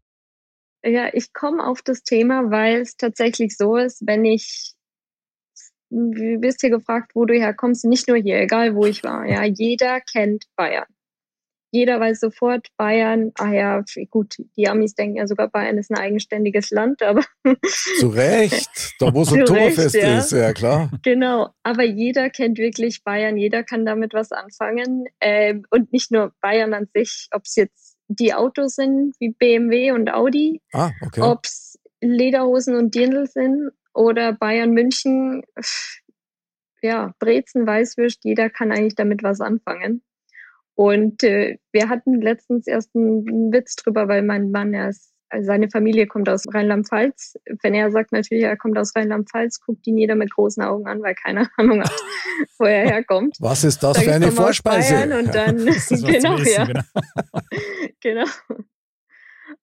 Ja, 0.83 1.09
ich 1.13 1.33
komme 1.35 1.67
auf 1.67 1.83
das 1.83 2.03
Thema, 2.03 2.51
weil 2.51 2.81
es 2.81 2.97
tatsächlich 2.97 3.55
so 3.57 3.77
ist, 3.77 4.01
wenn 4.07 4.25
ich, 4.25 4.73
du 5.91 6.39
bist 6.39 6.61
hier 6.61 6.71
gefragt, 6.71 7.13
wo 7.15 7.25
du 7.25 7.35
herkommst, 7.35 7.85
nicht 7.85 8.09
nur 8.09 8.17
hier, 8.17 8.41
egal 8.41 8.75
wo 8.75 8.87
ich 8.87 9.03
war, 9.05 9.27
ja, 9.27 9.45
jeder 9.45 10.01
kennt 10.01 10.45
Bayern. 10.57 10.87
Jeder 11.71 12.01
weiß 12.01 12.21
sofort 12.21 12.69
Bayern, 12.79 13.31
ah 13.37 13.53
ja, 13.53 13.85
gut, 14.09 14.37
die 14.57 14.69
Amis 14.69 14.95
denken 14.95 15.17
ja 15.17 15.27
sogar, 15.27 15.49
Bayern 15.49 15.77
ist 15.77 15.91
ein 15.91 15.99
eigenständiges 15.99 16.71
Land, 16.71 17.03
aber 17.03 17.23
Zu 17.99 18.09
Recht. 18.09 18.95
Da, 18.99 19.13
wo 19.13 19.23
Zu 19.25 19.35
Oktoberfest 19.35 19.95
Recht, 19.97 20.07
ja. 20.07 20.19
ist, 20.19 20.33
ja 20.33 20.53
klar. 20.55 20.91
Genau, 21.03 21.51
aber 21.63 21.85
jeder 21.85 22.31
kennt 22.31 22.57
wirklich 22.57 23.05
Bayern, 23.05 23.37
jeder 23.37 23.65
kann 23.65 23.85
damit 23.85 24.15
was 24.15 24.33
anfangen. 24.33 25.05
Ähm, 25.21 25.65
und 25.71 25.93
nicht 25.93 26.11
nur 26.11 26.33
Bayern 26.41 26.73
an 26.73 26.89
sich, 26.95 27.29
ob 27.33 27.43
es 27.45 27.57
jetzt 27.57 27.99
die 28.09 28.33
Autos 28.33 28.77
sind 28.77 29.15
wie 29.21 29.33
BMW 29.33 29.93
und 29.93 30.11
Audi, 30.11 30.63
Ah, 30.73 30.93
okay. 31.03 31.21
ob 31.21 31.45
es 31.45 31.79
Lederhosen 32.01 32.77
und 32.77 32.95
Dirndl 32.95 33.27
sind 33.27 33.73
oder 33.95 34.33
Bayern 34.33 34.71
München, 34.71 35.43
pff, 35.61 36.01
ja, 36.83 37.13
Brezen, 37.19 37.67
Weißwürst, 37.67 38.25
jeder 38.25 38.51
kann 38.51 38.73
eigentlich 38.73 38.95
damit 38.95 39.23
was 39.23 39.41
anfangen. 39.41 40.03
Und 40.75 41.25
äh, 41.25 41.59
wir 41.73 41.89
hatten 41.89 42.21
letztens 42.21 42.69
erst 42.69 42.95
einen 42.95 43.53
Witz 43.53 43.75
drüber, 43.75 44.07
weil 44.07 44.23
mein 44.23 44.53
Mann, 44.53 44.73
er 44.73 44.91
ist, 44.91 45.13
also 45.29 45.47
seine 45.47 45.69
Familie 45.69 46.07
kommt 46.07 46.29
aus 46.29 46.45
Rheinland-Pfalz. 46.47 47.35
Wenn 47.63 47.75
er 47.75 47.91
sagt 47.91 48.13
natürlich, 48.13 48.45
er 48.45 48.57
kommt 48.57 48.79
aus 48.79 48.95
Rheinland-Pfalz, 48.95 49.61
guckt 49.61 49.85
ihn 49.89 49.99
jeder 49.99 50.15
mit 50.15 50.33
großen 50.33 50.63
Augen 50.63 50.87
an, 50.87 51.03
weil 51.03 51.17
keine 51.17 51.49
Ahnung 51.57 51.81
hat, 51.83 51.93
wo 52.59 52.65
er 52.65 52.89
herkommt. 52.89 53.37
Was 53.41 53.65
ist 53.65 53.83
das 53.83 53.97
Sag 53.97 54.05
für 54.05 54.13
eine 54.15 54.31
Vorspeise? 54.31 54.95
Bayern 54.95 55.13
Und 55.25 55.35
dann, 55.35 55.57
Das 55.67 55.91
ist 55.91 56.03
was 56.05 56.13
genau, 56.13 56.39
wissen, 56.39 56.53
ja, 56.53 56.65
genau. 58.01 58.25
genau. 58.25 58.27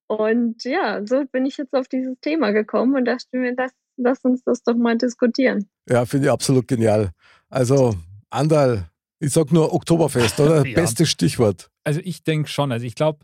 Und 0.08 0.64
ja, 0.64 1.00
so 1.04 1.24
bin 1.24 1.46
ich 1.46 1.56
jetzt 1.56 1.74
auf 1.74 1.88
dieses 1.88 2.20
Thema 2.20 2.50
gekommen 2.50 2.94
und 2.94 3.06
dachte 3.06 3.38
mir, 3.38 3.54
lass, 3.56 3.72
lass 3.96 4.24
uns 4.24 4.42
das 4.44 4.62
doch 4.62 4.76
mal 4.76 4.96
diskutieren. 4.96 5.68
Ja, 5.88 6.04
finde 6.04 6.26
ich 6.26 6.32
absolut 6.32 6.68
genial. 6.68 7.10
Also, 7.48 7.94
Andal, 8.30 8.90
ich 9.18 9.32
sag 9.32 9.52
nur 9.52 9.72
Oktoberfest, 9.72 10.40
oder? 10.40 10.64
Ja. 10.66 10.74
Bestes 10.74 11.08
Stichwort. 11.08 11.70
Also 11.84 12.00
ich 12.02 12.24
denke 12.24 12.48
schon. 12.48 12.72
Also 12.72 12.84
ich 12.86 12.94
glaube, 12.94 13.20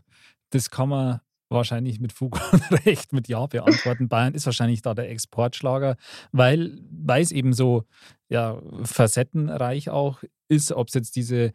das 0.49 0.69
kann 0.69 0.89
man 0.89 1.19
wahrscheinlich 1.49 1.99
mit 1.99 2.13
Fug 2.13 2.39
und 2.51 2.61
Recht 2.85 3.13
mit 3.13 3.27
Ja 3.27 3.45
beantworten. 3.45 4.07
Bayern 4.07 4.33
ist 4.33 4.45
wahrscheinlich 4.45 4.81
da 4.81 4.93
der 4.93 5.09
Exportschlager, 5.09 5.97
weil, 6.31 6.79
weil 6.89 7.21
es 7.21 7.31
eben 7.31 7.53
so 7.53 7.83
ja, 8.29 8.59
facettenreich 8.83 9.89
auch 9.89 10.23
ist, 10.47 10.71
ob 10.71 10.87
es 10.87 10.93
jetzt 10.95 11.15
diese 11.15 11.53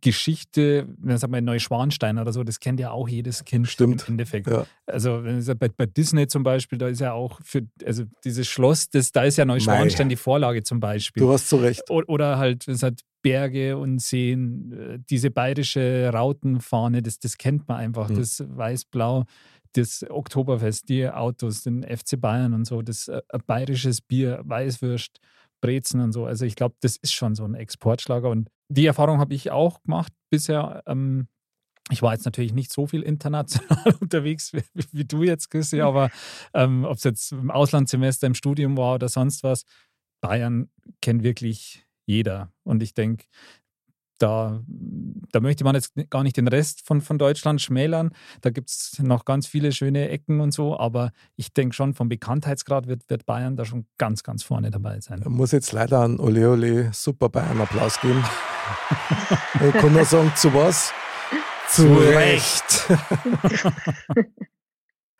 Geschichte, 0.00 0.86
wenn 0.98 1.18
sagt 1.18 1.30
man 1.30 1.44
Neuschwanstein 1.44 2.18
oder 2.18 2.32
so, 2.32 2.42
das 2.42 2.60
kennt 2.60 2.80
ja 2.80 2.90
auch 2.90 3.08
jedes 3.08 3.44
Kind 3.44 3.68
Stimmt. 3.68 4.02
im 4.08 4.14
Endeffekt. 4.14 4.46
Ja. 4.46 4.66
Also 4.86 5.22
bei, 5.58 5.68
bei 5.68 5.86
Disney 5.86 6.26
zum 6.26 6.42
Beispiel, 6.42 6.78
da 6.78 6.88
ist 6.88 7.00
ja 7.00 7.12
auch 7.12 7.40
für, 7.44 7.62
also 7.84 8.04
dieses 8.24 8.46
Schloss, 8.48 8.88
das, 8.88 9.12
da 9.12 9.24
ist 9.24 9.36
ja 9.36 9.44
Neuschwanstein 9.44 10.08
die 10.08 10.16
Vorlage 10.16 10.62
zum 10.62 10.80
Beispiel. 10.80 11.22
Du 11.22 11.32
hast 11.32 11.48
so 11.48 11.58
recht. 11.58 11.82
O- 11.90 12.02
Oder 12.06 12.38
halt, 12.38 12.66
es 12.68 12.82
hat 12.82 13.00
Berge 13.22 13.76
und 13.76 14.00
Seen, 14.00 14.72
äh, 14.72 14.98
diese 15.10 15.30
bayerische 15.30 16.10
Rautenfahne, 16.12 17.02
das, 17.02 17.18
das 17.18 17.36
kennt 17.38 17.68
man 17.68 17.78
einfach, 17.78 18.08
Mhm. 18.08 18.16
das 18.16 18.42
Weiß-Blau, 18.46 19.24
das 19.72 20.04
Oktoberfest, 20.08 20.88
die 20.88 21.08
Autos, 21.08 21.62
den 21.62 21.82
FC 21.82 22.18
Bayern 22.20 22.54
und 22.54 22.64
so, 22.64 22.80
das 22.82 23.08
äh, 23.08 23.20
bayerisches 23.46 24.00
Bier, 24.00 24.40
Weißwürst, 24.44 25.18
Brezen 25.60 26.00
und 26.00 26.12
so. 26.12 26.26
Also 26.26 26.44
ich 26.44 26.56
glaube, 26.56 26.74
das 26.80 26.96
ist 26.96 27.12
schon 27.12 27.34
so 27.34 27.44
ein 27.44 27.54
Exportschlager 27.54 28.28
und 28.28 28.48
die 28.74 28.86
Erfahrung 28.86 29.18
habe 29.18 29.34
ich 29.34 29.50
auch 29.50 29.82
gemacht 29.82 30.12
bisher. 30.30 30.82
Ähm, 30.86 31.28
ich 31.90 32.02
war 32.02 32.12
jetzt 32.12 32.24
natürlich 32.24 32.54
nicht 32.54 32.72
so 32.72 32.86
viel 32.86 33.02
international 33.02 33.94
unterwegs 34.00 34.52
wie, 34.52 34.62
wie 34.92 35.04
du 35.04 35.22
jetzt, 35.22 35.50
Chrissy, 35.50 35.80
aber 35.80 36.10
ähm, 36.54 36.84
ob 36.84 36.96
es 36.96 37.04
jetzt 37.04 37.32
im 37.32 37.50
Auslandssemester, 37.50 38.26
im 38.26 38.34
Studium 38.34 38.76
war 38.76 38.94
oder 38.94 39.08
sonst 39.08 39.42
was, 39.42 39.64
Bayern 40.20 40.70
kennt 41.02 41.22
wirklich 41.22 41.84
jeder. 42.06 42.52
Und 42.62 42.82
ich 42.82 42.94
denke, 42.94 43.26
da, 44.18 44.62
da 45.32 45.40
möchte 45.40 45.64
man 45.64 45.74
jetzt 45.74 45.92
gar 46.10 46.22
nicht 46.22 46.36
den 46.36 46.48
Rest 46.48 46.86
von, 46.86 47.00
von 47.00 47.18
Deutschland 47.18 47.60
schmälern. 47.60 48.10
Da 48.40 48.50
gibt 48.50 48.70
es 48.70 48.98
noch 49.00 49.24
ganz 49.24 49.46
viele 49.46 49.72
schöne 49.72 50.08
Ecken 50.08 50.40
und 50.40 50.52
so, 50.52 50.78
aber 50.78 51.12
ich 51.36 51.52
denke 51.52 51.74
schon, 51.74 51.94
vom 51.94 52.08
Bekanntheitsgrad 52.08 52.86
wird, 52.86 53.08
wird 53.08 53.26
Bayern 53.26 53.56
da 53.56 53.64
schon 53.64 53.86
ganz, 53.98 54.22
ganz 54.22 54.42
vorne 54.42 54.70
dabei 54.70 55.00
sein. 55.00 55.20
Ich 55.20 55.28
muss 55.28 55.52
jetzt 55.52 55.72
leider 55.72 56.00
an 56.00 56.20
Ole 56.20 56.50
Ole 56.50 56.90
Super 56.92 57.28
Bayern 57.28 57.60
Applaus 57.60 58.00
geben. 58.00 58.24
ich 59.66 59.72
kann 59.72 59.92
nur 59.92 60.04
sagen, 60.04 60.32
zu 60.36 60.52
was? 60.54 60.92
Zu 61.70 61.92
Recht. 61.94 62.88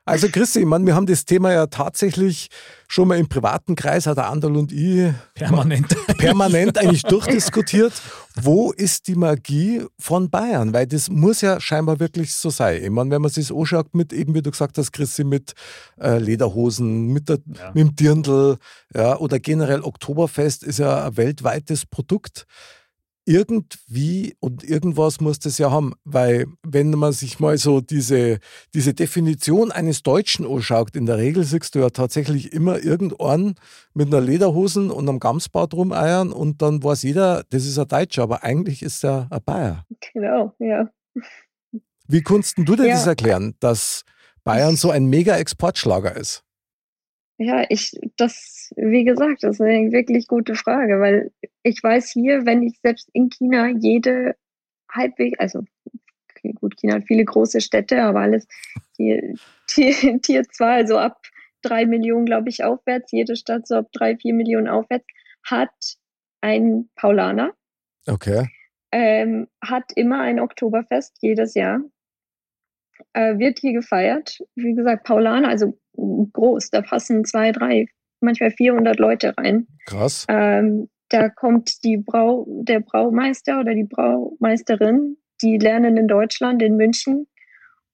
Also 0.07 0.29
Christi, 0.29 0.61
ich 0.61 0.67
meine, 0.67 0.85
wir 0.85 0.95
haben 0.95 1.07
das 1.07 1.25
Thema 1.25 1.53
ja 1.53 1.67
tatsächlich 1.67 2.49
schon 2.89 3.09
mal 3.09 3.19
im 3.19 3.27
privaten 3.29 3.75
Kreis, 3.75 4.07
hat 4.07 4.19
der 4.19 4.29
Andal 4.29 4.55
und 4.57 4.71
ich 4.71 5.11
Permanent. 5.33 5.97
permanent 6.19 6.77
eigentlich 6.77 7.05
durchdiskutiert. 7.05 7.93
Wo 8.37 8.71
ist 8.73 9.07
die 9.09 9.15
Magie 9.15 9.83
von 9.99 10.29
Bayern? 10.29 10.75
Weil 10.75 10.87
das 10.87 11.09
muss 11.09 11.41
ja 11.41 11.59
scheinbar 11.59 12.01
wirklich 12.01 12.35
so 12.35 12.51
sein. 12.51 12.83
Ich 12.83 12.91
meine, 12.91 13.11
wenn 13.11 13.23
man 13.23 13.31
sich 13.31 13.49
das 13.49 13.57
anschaut 13.57 13.95
mit, 13.95 14.13
eben 14.13 14.35
wie 14.35 14.43
du 14.43 14.51
gesagt 14.51 14.77
hast, 14.77 14.93
Christi, 14.93 15.25
mit 15.25 15.55
äh, 15.99 16.19
Lederhosen, 16.19 17.07
mit, 17.07 17.31
der, 17.31 17.39
Ja. 17.47 17.71
mit 17.73 17.77
dem 17.89 17.97
Dirndl, 17.97 18.59
ja, 18.95 19.17
oder 19.17 19.39
generell 19.39 19.81
Oktoberfest 19.81 20.65
ist 20.65 20.81
ja 20.81 21.07
ein 21.07 21.17
weltweites 21.17 21.87
Produkt. 21.87 22.47
Irgendwie 23.27 24.37
und 24.41 24.65
irgendwas 24.65 25.21
muss 25.21 25.39
das 25.39 25.59
ja 25.59 25.71
haben, 25.71 25.95
weil 26.05 26.47
wenn 26.63 26.91
man 26.91 27.13
sich 27.13 27.41
mal 27.41 27.57
so 27.59 27.81
diese, 27.81 28.39
diese 28.75 28.95
Definition 28.95 29.73
eines 29.73 30.03
Deutschen 30.03 30.47
anschaut, 30.47 30.95
in 30.95 31.07
der 31.07 31.17
Regel 31.19 31.45
siehst 31.45 31.75
du 31.75 31.81
ja 31.81 31.91
tatsächlich 31.91 32.53
immer 32.53 32.83
irgendeinen 32.83 33.55
mit 33.95 34.09
einer 34.09 34.21
Lederhosen 34.21 34.91
und 34.91 35.09
einem 35.09 35.21
Gamsbart 35.21 35.75
rumeiern 35.75 36.33
und 36.33 36.61
dann 36.63 36.83
weiß 36.83 37.03
jeder, 37.03 37.45
das 37.51 37.65
ist 37.65 37.79
ein 37.79 37.89
Deutscher, 37.89 38.23
aber 38.25 38.45
eigentlich 38.45 38.83
ist 38.83 39.05
er 39.05 39.29
ein 39.31 39.41
Bayer. 39.45 39.85
Genau, 40.13 40.53
ja. 40.59 40.89
Wie 42.07 42.23
kannst 42.23 42.59
du 42.59 42.65
dir 42.77 42.87
Ja. 42.87 42.95
das 42.95 43.07
erklären, 43.07 43.55
dass 43.61 44.03
Bayern 44.45 44.77
so 44.77 44.91
ein 44.91 45.07
mega 45.07 45.37
Exportschlager 45.37 46.15
ist? 46.17 46.43
Ja, 47.37 47.65
ich, 47.69 47.93
das, 48.17 48.73
wie 48.77 49.05
gesagt, 49.05 49.43
das 49.43 49.57
ist 49.57 49.61
eine 49.61 49.91
wirklich 49.91 50.29
gute 50.29 50.55
Frage, 50.55 51.01
weil 51.01 51.33
ich 51.63 51.83
weiß 51.83 52.11
hier, 52.11 52.47
wenn 52.47 52.63
ich 52.63 52.79
selbst 52.81 53.11
in 53.13 53.29
China 53.29 53.69
jede 53.69 54.37
halbwegs, 54.89 55.39
also 55.41 55.63
gut, 56.61 56.77
China 56.77 56.95
hat 56.95 57.05
viele 57.07 57.25
große 57.25 57.61
Städte, 57.61 58.03
aber 58.03 58.21
alles 58.21 58.47
Tier, 58.97 59.35
Tier, 59.67 60.21
Tier 60.23 60.45
2, 60.45 60.75
also 60.75 60.99
ab 60.99 61.21
drei 61.63 61.87
Millionen, 61.87 62.27
glaube 62.27 62.51
ich, 62.51 62.63
aufwärts, 62.63 63.11
jede 63.11 63.35
Stadt 63.35 63.67
so 63.67 63.77
ab 63.77 63.89
drei, 63.93 64.17
vier 64.17 64.35
Millionen 64.35 64.69
aufwärts, 64.69 65.07
hat 65.43 65.97
ein 66.41 66.91
Paulaner, 66.95 67.55
Okay. 68.07 68.49
ähm, 68.93 69.49
hat 69.63 69.93
immer 69.97 70.21
ein 70.21 70.39
Oktoberfest 70.39 71.17
jedes 71.21 71.55
Jahr. 71.55 71.81
Äh, 73.13 73.39
wird 73.39 73.59
hier 73.59 73.73
gefeiert. 73.73 74.39
Wie 74.55 74.75
gesagt, 74.75 75.05
Paulaner, 75.05 75.49
also 75.49 75.79
groß, 75.97 76.71
da 76.71 76.83
passen 76.83 77.25
zwei, 77.25 77.53
drei, 77.53 77.87
manchmal 78.21 78.51
400 78.51 78.99
Leute 78.99 79.35
rein. 79.37 79.67
Krass. 79.87 80.27
Ähm, 80.29 80.89
da 81.11 81.29
kommt 81.29 81.85
die 81.85 81.99
Brau, 81.99 82.47
der 82.49 82.81
Braumeister 82.81 83.61
oder 83.61 83.75
die 83.75 83.85
Braumeisterin, 83.85 85.17
die 85.43 85.59
lernen 85.59 85.97
in 85.97 86.09
Deutschland, 86.09 86.63
in 86.63 86.77
München 86.77 87.27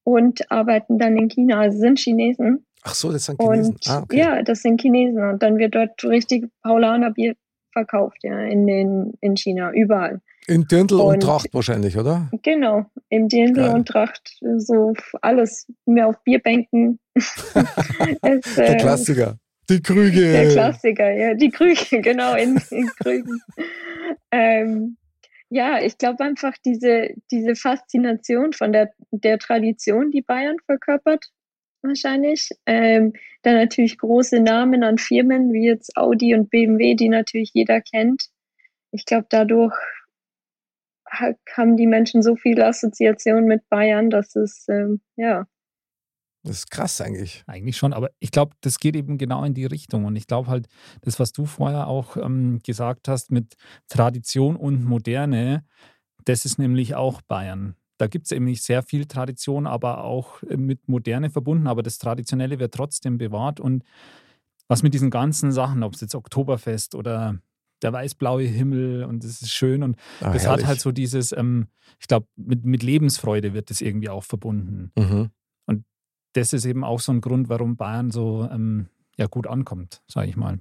und 0.05 0.51
arbeiten 0.51 0.99
dann 0.99 1.17
in 1.17 1.29
China, 1.29 1.61
also 1.61 1.79
sind 1.79 1.99
Chinesen. 1.99 2.65
Ach 2.83 2.95
so, 2.95 3.13
das 3.13 3.27
sind 3.27 3.41
Chinesen. 3.41 3.75
Und 3.75 3.89
ah, 3.89 4.03
okay. 4.03 4.17
ja, 4.17 4.43
das 4.43 4.63
sind 4.63 4.81
Chinesen. 4.81 5.23
Und 5.23 5.43
dann 5.43 5.59
wird 5.59 5.75
dort 5.75 6.03
richtig 6.05 6.47
Paulaner 6.63 7.11
Bier 7.11 7.35
verkauft, 7.73 8.19
ja, 8.23 8.41
in 8.41 8.67
den, 8.67 9.13
in 9.21 9.37
China, 9.37 9.71
überall. 9.73 10.21
In 10.51 10.67
Dirndl 10.67 10.97
und, 10.97 11.15
und- 11.15 11.23
Tracht 11.23 11.55
wahrscheinlich, 11.55 11.97
oder? 11.97 12.29
Genau, 12.43 12.85
im 13.09 13.29
Dirndl 13.29 13.63
Geil. 13.63 13.75
und 13.75 13.87
Tracht, 13.87 14.37
so 14.57 14.95
alles, 15.23 15.69
mehr 15.87 16.09
auf 16.09 16.17
Bierbänken. 16.25 16.99
es, 17.15 18.55
Der 18.57 18.71
äh, 18.71 18.77
Klassiker. 18.77 19.39
Die 19.69 19.81
Krüge. 19.81 20.33
Der 20.33 20.49
Klassiker, 20.49 21.13
ja, 21.13 21.35
die 21.35 21.51
Krüge, 21.51 22.01
genau, 22.03 22.35
in, 22.35 22.61
in 22.71 22.89
Krügen. 23.01 23.41
ähm, 24.33 24.97
ja, 25.51 25.81
ich 25.81 25.97
glaube 25.99 26.25
einfach 26.25 26.55
diese, 26.65 27.11
diese 27.31 27.55
Faszination 27.55 28.53
von 28.53 28.73
der, 28.73 28.91
der 29.13 29.39
Tradition, 29.39 30.11
die 30.11 30.23
Bayern 30.23 30.57
verkörpert, 30.67 31.27
wahrscheinlich. 31.83 32.49
Ähm, 32.67 33.13
dann 33.43 33.55
natürlich 33.55 33.99
große 33.99 34.41
Namen 34.41 34.83
an 34.83 34.99
Firmen 34.99 35.53
wie 35.53 35.67
jetzt 35.67 35.97
Audi 35.97 36.35
und 36.35 36.51
BMW, 36.51 36.97
die 36.97 37.09
natürlich 37.09 37.53
jeder 37.55 37.81
kennt. 37.81 38.31
Ich 38.91 39.05
glaube, 39.05 39.27
dadurch 39.31 39.75
haben 41.11 41.77
die 41.77 41.87
Menschen 41.87 42.23
so 42.23 42.37
viele 42.37 42.67
Assoziationen 42.67 43.47
mit 43.47 43.69
Bayern, 43.69 44.11
dass 44.11 44.37
es, 44.37 44.67
ähm, 44.69 45.01
ja, 45.17 45.47
Das 46.43 46.57
ist 46.59 46.71
krass 46.71 47.01
eigentlich. 47.03 47.45
Eigentlich 47.47 47.77
schon, 47.77 47.93
aber 47.93 48.11
ich 48.19 48.31
glaube, 48.31 48.55
das 48.63 48.79
geht 48.79 48.97
eben 48.97 49.19
genau 49.19 49.45
in 49.45 49.53
die 49.55 49.67
Richtung. 49.67 50.07
Und 50.07 50.17
ich 50.17 50.27
glaube 50.27 50.49
halt, 50.49 50.69
das, 51.03 51.21
was 51.21 51.33
du 51.33 51.45
vorher 51.45 51.87
auch 51.87 52.17
ähm, 52.17 52.61
gesagt 52.65 53.09
hast 53.09 53.31
mit 53.31 53.57
Tradition 53.89 54.57
und 54.57 54.85
Moderne, 54.85 55.65
das 56.25 56.45
ist 56.47 56.59
nämlich 56.59 56.95
auch 56.95 57.21
Bayern. 57.23 57.77
Da 57.99 58.07
gibt 58.07 58.25
es 58.27 58.31
nämlich 58.31 58.63
sehr 58.63 58.83
viel 58.83 59.05
Tradition, 59.05 59.67
aber 59.67 60.05
auch 60.05 60.43
äh, 60.45 60.57
mit 60.57 60.89
Moderne 60.89 61.29
verbunden. 61.31 61.67
Aber 61.67 61.83
das 61.83 61.99
Traditionelle 61.99 62.59
wird 62.59 62.73
trotzdem 62.75 63.19
bewahrt. 63.19 63.61
Und 63.61 63.85
was 64.69 64.83
mit 64.83 64.95
diesen 64.95 65.11
ganzen 65.11 65.53
Sachen, 65.53 65.83
ob 65.83 65.95
es 65.95 66.01
jetzt 66.01 66.15
Oktoberfest 66.15 66.95
oder 66.95 67.39
der 67.83 67.93
weiß-blaue 67.93 68.43
Himmel 68.45 69.05
und 69.05 69.25
das 69.25 69.43
ist 69.43 69.51
schön 69.53 69.83
und 69.83 69.97
Ah, 70.21 70.33
das 70.33 70.43
hat 70.43 70.51
herrlich. 70.53 70.67
halt 70.67 70.81
so 70.81 70.93
dieses, 70.93 71.33
ähm, 71.33 71.69
ich 71.99 72.07
glaube, 72.09 72.27
mit, 72.37 72.65
mit 72.65 72.83
Lebensfreude 72.83 73.55
wird 73.55 73.71
das 73.71 73.81
irgendwie 73.81 74.09
auch 74.09 74.25
verbunden 74.25 74.93
Mhm. 74.97 75.31
das 76.33 76.53
ist 76.53 76.65
eben 76.65 76.85
auch 76.85 77.01
so 77.01 77.11
ein 77.13 77.21
Grund, 77.21 77.49
warum 77.49 77.77
Bayern 77.77 78.11
so 78.13 78.49
ähm, 78.53 78.87
ja, 79.17 79.27
gut 79.27 79.47
ankommt, 79.49 80.01
sage 80.07 80.29
ich 80.29 80.37
mal. 80.37 80.61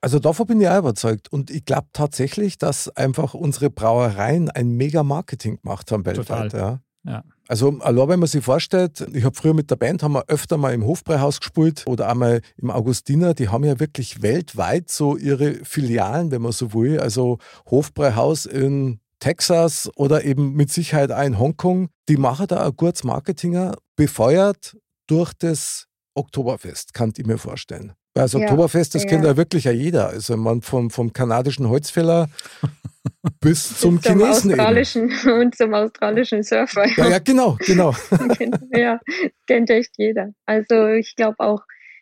Also 0.00 0.18
davon 0.18 0.46
bin 0.46 0.60
ich 0.60 0.68
auch 0.68 0.78
überzeugt. 0.78 1.30
Und 1.32 1.50
ich 1.50 1.64
glaube 1.64 1.88
tatsächlich, 1.92 2.56
dass 2.58 2.88
einfach 2.96 3.34
unsere 3.34 3.68
Brauereien 3.70 4.50
ein 4.50 4.70
mega 4.70 5.02
Marketing 5.02 5.60
gemacht 5.60 5.90
haben 5.92 6.06
weltweit. 6.06 6.52
Ja. 6.52 6.80
Ja. 7.06 7.22
Also 7.48 7.78
allein 7.80 8.08
wenn 8.08 8.20
man 8.20 8.28
sich 8.28 8.44
vorstellt, 8.44 9.06
ich 9.12 9.24
habe 9.24 9.36
früher 9.36 9.54
mit 9.54 9.70
der 9.70 9.76
Band 9.76 10.02
haben 10.02 10.14
wir 10.14 10.24
öfter 10.28 10.56
mal 10.56 10.74
im 10.74 10.84
Hofbräuhaus 10.84 11.38
gespielt 11.38 11.84
oder 11.86 12.08
einmal 12.08 12.40
im 12.56 12.70
Augustiner, 12.70 13.34
die 13.34 13.48
haben 13.48 13.64
ja 13.64 13.78
wirklich 13.78 14.22
weltweit 14.22 14.90
so 14.90 15.16
ihre 15.16 15.64
Filialen, 15.64 16.32
wenn 16.32 16.42
man 16.42 16.52
so 16.52 16.74
will. 16.74 16.98
Also 16.98 17.38
Hofbräuhaus 17.70 18.46
in 18.46 18.98
Texas 19.20 19.90
oder 19.96 20.24
eben 20.24 20.54
mit 20.54 20.70
Sicherheit 20.70 21.12
auch 21.12 21.22
in 21.22 21.38
Hongkong, 21.38 21.88
die 22.08 22.16
machen 22.16 22.48
da 22.48 22.66
ein 22.66 22.76
gutes 22.76 23.04
Marketinger, 23.04 23.76
befeuert 23.94 24.76
durch 25.06 25.32
das 25.32 25.86
Oktoberfest, 26.14 26.94
kann 26.94 27.12
ich 27.16 27.26
mir 27.26 27.38
vorstellen. 27.38 27.92
Weil 28.16 28.22
das 28.22 28.32
Ja, 28.32 28.40
Oktoberfest, 28.40 28.94
das 28.94 29.02
ja. 29.02 29.10
kennt 29.10 29.24
ja 29.24 29.36
wirklich 29.36 29.64
ja 29.64 29.72
jeder. 29.72 30.08
Also 30.08 30.38
man 30.38 30.62
vom, 30.62 30.88
vom 30.88 31.12
kanadischen 31.12 31.68
Holzfäller 31.68 32.28
bis 33.40 33.78
zum 33.78 34.00
zum 34.00 34.18
Chinesen 34.18 34.52
eben. 34.52 34.60
australischen 34.60 35.12
und 35.38 35.54
zum 35.54 35.74
australischen 35.74 36.42
Surfer. 36.42 36.86
Ja, 36.96 37.10
ja, 37.10 37.18
genau, 37.18 37.58
genau. 37.60 37.94
ja, 38.72 39.00
kennt 39.46 39.68
echt 39.68 39.90
jeder. 39.98 40.32
Also 40.46 40.86
ich 40.88 41.14
glaube 41.14 41.40
auch, 41.40 41.60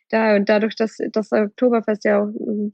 da 0.08 0.36
und 0.36 0.48
dadurch, 0.48 0.76
dass 0.76 0.98
das 1.10 1.32
Oktoberfest 1.32 2.04
ja 2.04 2.22
auch 2.22 2.28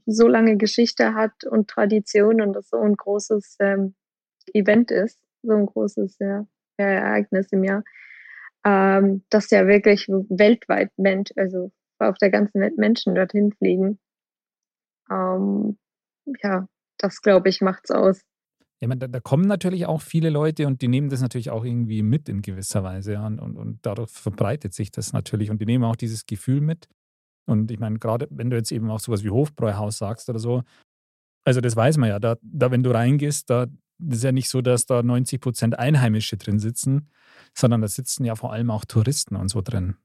so 0.05 0.27
lange 0.27 0.57
Geschichte 0.57 1.15
hat 1.15 1.43
und 1.49 1.67
Tradition 1.67 2.41
und 2.41 2.53
das 2.53 2.69
so 2.69 2.77
ein 2.77 2.93
großes 2.93 3.55
ähm, 3.59 3.95
Event 4.53 4.91
ist, 4.91 5.17
so 5.41 5.53
ein 5.53 5.65
großes 5.65 6.17
ja, 6.19 6.45
Ereignis 6.77 7.47
im 7.51 7.63
Jahr, 7.63 7.83
ähm, 8.63 9.23
dass 9.31 9.49
ja 9.49 9.65
wirklich 9.65 10.07
weltweit 10.07 10.91
Mensch, 10.97 11.31
also 11.35 11.71
auf 12.01 12.17
der 12.17 12.29
ganzen 12.29 12.61
Welt 12.61 12.77
Menschen 12.77 13.15
dorthin 13.15 13.51
fliegen. 13.53 13.99
Ähm, 15.09 15.77
ja, 16.41 16.67
das 16.97 17.21
glaube 17.21 17.49
ich 17.49 17.61
macht's 17.61 17.91
aus. 17.91 18.21
Ja, 18.81 18.87
man, 18.87 18.99
da, 18.99 19.07
da 19.07 19.19
kommen 19.19 19.47
natürlich 19.47 19.85
auch 19.85 20.01
viele 20.01 20.31
Leute 20.31 20.65
und 20.65 20.81
die 20.81 20.87
nehmen 20.87 21.09
das 21.09 21.21
natürlich 21.21 21.51
auch 21.51 21.63
irgendwie 21.63 22.01
mit 22.01 22.27
in 22.29 22.41
gewisser 22.41 22.83
Weise. 22.83 23.13
Ja, 23.13 23.27
und, 23.27 23.39
und, 23.39 23.79
dadurch 23.83 24.09
verbreitet 24.09 24.73
sich 24.73 24.91
das 24.91 25.13
natürlich. 25.13 25.51
Und 25.51 25.61
die 25.61 25.67
nehmen 25.67 25.83
auch 25.83 25.95
dieses 25.95 26.25
Gefühl 26.25 26.61
mit. 26.61 26.87
Und 27.45 27.69
ich 27.69 27.79
meine, 27.79 27.99
gerade 27.99 28.27
wenn 28.31 28.49
du 28.49 28.57
jetzt 28.57 28.71
eben 28.71 28.89
auch 28.89 28.99
sowas 28.99 29.23
wie 29.23 29.29
Hofbräuhaus 29.29 29.99
sagst 29.99 30.29
oder 30.29 30.39
so, 30.39 30.63
also 31.43 31.61
das 31.61 31.75
weiß 31.75 31.97
man 31.97 32.09
ja, 32.09 32.19
da, 32.19 32.37
da 32.41 32.71
wenn 32.71 32.83
du 32.83 32.91
reingehst, 32.91 33.49
da 33.49 33.67
ist 34.09 34.23
ja 34.23 34.31
nicht 34.31 34.49
so, 34.49 34.61
dass 34.61 34.85
da 34.87 35.03
90 35.03 35.41
Prozent 35.41 35.77
Einheimische 35.77 36.37
drin 36.37 36.59
sitzen, 36.59 37.09
sondern 37.55 37.81
da 37.81 37.87
sitzen 37.87 38.25
ja 38.25 38.35
vor 38.35 38.51
allem 38.51 38.71
auch 38.71 38.85
Touristen 38.85 39.35
und 39.35 39.49
so 39.49 39.61
drin. 39.61 39.97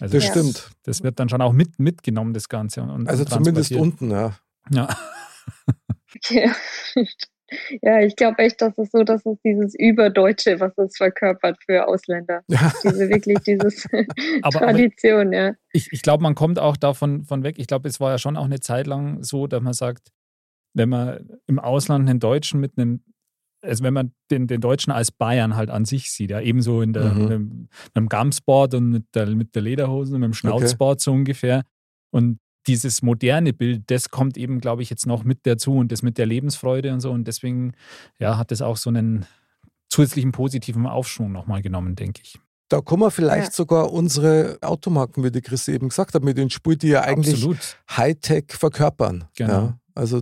Also 0.00 0.16
Das 0.16 0.24
Ja. 0.26 0.30
stimmt. 0.32 0.70
Das 0.84 1.02
wird 1.02 1.18
dann 1.20 1.28
schon 1.28 1.42
auch 1.42 1.52
mit, 1.52 1.78
mitgenommen, 1.78 2.32
das 2.34 2.48
Ganze. 2.48 2.82
Und, 2.82 3.08
Also 3.08 3.22
und 3.24 3.30
zumindest 3.30 3.72
transportiert. 3.72 3.80
unten, 3.80 4.10
ja. 4.10 4.36
Ja. 4.72 4.88
Ja, 6.30 6.52
ja 7.82 8.00
ich 8.00 8.16
glaube 8.16 8.38
echt, 8.38 8.60
dass 8.62 8.76
es 8.78 8.90
so, 8.90 9.02
dass 9.04 9.24
es 9.26 9.38
dieses 9.44 9.74
Überdeutsche, 9.78 10.60
was 10.60 10.76
es 10.78 10.96
verkörpert 10.96 11.58
für 11.64 11.86
Ausländer. 11.86 12.42
Ja. 12.48 12.72
Diese 12.82 13.08
wirklich 13.08 13.38
dieses 13.40 13.86
aber- 14.42 14.58
Tradition, 14.60 15.32
ja. 15.32 15.54
ich, 15.72 15.88
ich 15.92 16.02
glaube, 16.02 16.22
man 16.22 16.34
kommt 16.34 16.58
auch 16.58 16.76
davon 16.76 17.24
von 17.24 17.42
weg. 17.42 17.56
Ich 17.58 17.66
glaube, 17.66 17.88
es 17.88 18.00
war 18.00 18.10
ja 18.10 18.18
schon 18.18 18.36
auch 18.36 18.44
eine 18.44 18.60
Zeit 18.60 18.86
lang 18.86 19.22
so, 19.22 19.46
dass 19.46 19.62
man 19.62 19.72
sagt, 19.72 20.08
wenn 20.74 20.88
man 20.88 21.28
im 21.46 21.58
Ausland 21.58 22.08
einen 22.08 22.20
Deutschen 22.20 22.60
mit 22.60 22.78
einem, 22.78 23.02
also 23.62 23.84
wenn 23.84 23.94
man 23.94 24.12
den, 24.30 24.46
den 24.46 24.60
Deutschen 24.60 24.90
als 24.92 25.10
Bayern 25.12 25.56
halt 25.56 25.70
an 25.70 25.84
sich 25.84 26.10
sieht, 26.10 26.30
ja, 26.30 26.40
ebenso 26.40 26.80
in 26.82 26.92
der, 26.92 27.12
Mhm. 27.12 27.20
mit, 27.20 27.30
dem- 27.30 27.48
mit 27.84 27.96
dem 27.96 28.08
Gamsboard 28.08 28.74
und 28.74 28.90
mit 28.90 29.04
der, 29.14 29.26
mit 29.34 29.54
der 29.54 29.62
Lederhose 29.62 30.14
und 30.14 30.20
mit 30.20 30.28
dem 30.28 30.34
Schnauzboard 30.34 31.00
so 31.00 31.12
ungefähr. 31.12 31.62
Und 32.10 32.38
dieses 32.66 33.02
moderne 33.02 33.52
Bild, 33.52 33.90
das 33.90 34.10
kommt 34.10 34.36
eben, 34.36 34.60
glaube 34.60 34.82
ich, 34.82 34.90
jetzt 34.90 35.06
noch 35.06 35.24
mit 35.24 35.40
dazu 35.46 35.76
und 35.76 35.90
das 35.92 36.02
mit 36.02 36.18
der 36.18 36.26
Lebensfreude 36.26 36.92
und 36.92 37.00
so. 37.00 37.10
Und 37.10 37.26
deswegen, 37.26 37.72
ja, 38.18 38.36
hat 38.36 38.50
das 38.50 38.60
auch 38.62 38.76
so 38.76 38.90
einen 38.90 39.24
zusätzlichen 39.88 40.32
positiven 40.32 40.86
Aufschwung 40.86 41.32
nochmal 41.32 41.62
genommen, 41.62 41.96
denke 41.96 42.20
ich. 42.22 42.38
Da 42.68 42.80
kommen 42.80 43.02
wir 43.02 43.10
vielleicht 43.10 43.48
Ja. 43.48 43.52
sogar 43.52 43.92
unsere 43.92 44.58
Automarken, 44.62 45.24
wie 45.24 45.30
die 45.32 45.40
Christi 45.40 45.72
eben 45.72 45.88
gesagt 45.88 46.14
hat, 46.14 46.22
mit 46.22 46.38
den 46.38 46.50
Spuren, 46.50 46.78
die 46.78 46.88
ja 46.88 47.00
eigentlich 47.02 47.34
Absolut. 47.34 47.78
Hightech 47.90 48.44
verkörpern. 48.50 49.24
Genau. 49.36 49.52
Ja, 49.52 49.78
also, 49.96 50.20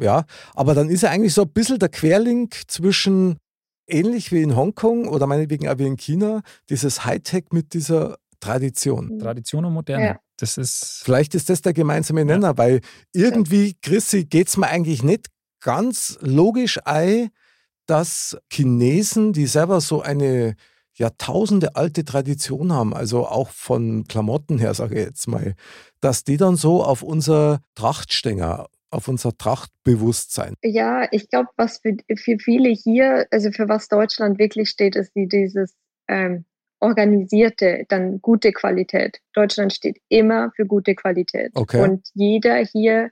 ja. 0.00 0.24
Aber 0.54 0.74
dann 0.74 0.88
ist 0.88 1.02
ja 1.02 1.10
eigentlich 1.10 1.34
so 1.34 1.42
ein 1.42 1.50
bisschen 1.50 1.78
der 1.78 1.88
Querlink 1.88 2.62
zwischen, 2.68 3.38
ähnlich 3.86 4.32
wie 4.32 4.42
in 4.42 4.56
Hongkong 4.56 5.08
oder 5.08 5.26
meinetwegen 5.26 5.68
auch 5.68 5.78
wie 5.78 5.86
in 5.86 5.96
China, 5.96 6.42
dieses 6.68 7.04
Hightech 7.04 7.46
mit 7.52 7.74
dieser 7.74 8.16
Tradition. 8.40 9.18
Tradition 9.18 9.64
und 9.64 9.74
Moderne. 9.74 10.04
Ja. 10.04 10.20
Das 10.36 10.56
ist. 10.56 11.02
Vielleicht 11.04 11.34
ist 11.34 11.50
das 11.50 11.62
der 11.62 11.72
gemeinsame 11.72 12.24
Nenner, 12.24 12.56
weil 12.56 12.80
irgendwie, 13.12 13.76
Chrissy, 13.82 14.24
geht 14.24 14.48
es 14.48 14.56
mir 14.56 14.68
eigentlich 14.68 15.02
nicht 15.02 15.26
ganz 15.60 16.16
logisch 16.20 16.78
ein, 16.84 17.30
dass 17.86 18.36
Chinesen, 18.52 19.32
die 19.32 19.46
selber 19.46 19.80
so 19.80 20.02
eine 20.02 20.54
Jahrtausende 20.94 21.76
alte 21.76 22.04
Tradition 22.04 22.72
haben, 22.72 22.94
also 22.94 23.26
auch 23.26 23.50
von 23.50 24.04
Klamotten 24.04 24.58
her, 24.58 24.74
sage 24.74 24.96
ich 24.96 25.06
jetzt 25.06 25.28
mal, 25.28 25.54
dass 26.00 26.24
die 26.24 26.36
dann 26.36 26.56
so 26.56 26.84
auf 26.84 27.02
unser 27.02 27.60
Trachtstänger, 27.74 28.66
auf 28.90 29.08
unser 29.08 29.36
Trachtbewusstsein. 29.36 30.54
Ja, 30.62 31.08
ich 31.10 31.28
glaube, 31.28 31.48
was 31.56 31.78
für, 31.78 31.96
für 32.16 32.38
viele 32.38 32.70
hier, 32.70 33.26
also 33.30 33.50
für 33.50 33.68
was 33.68 33.88
Deutschland 33.88 34.38
wirklich 34.38 34.70
steht, 34.70 34.96
ist 34.96 35.14
die, 35.14 35.28
dieses 35.28 35.76
ähm, 36.08 36.44
organisierte, 36.80 37.84
dann 37.88 38.20
gute 38.20 38.52
Qualität. 38.52 39.20
Deutschland 39.34 39.72
steht 39.72 39.98
immer 40.08 40.52
für 40.54 40.64
gute 40.64 40.94
Qualität. 40.94 41.50
Okay. 41.54 41.82
Und 41.82 42.08
jeder 42.14 42.56
hier, 42.56 43.10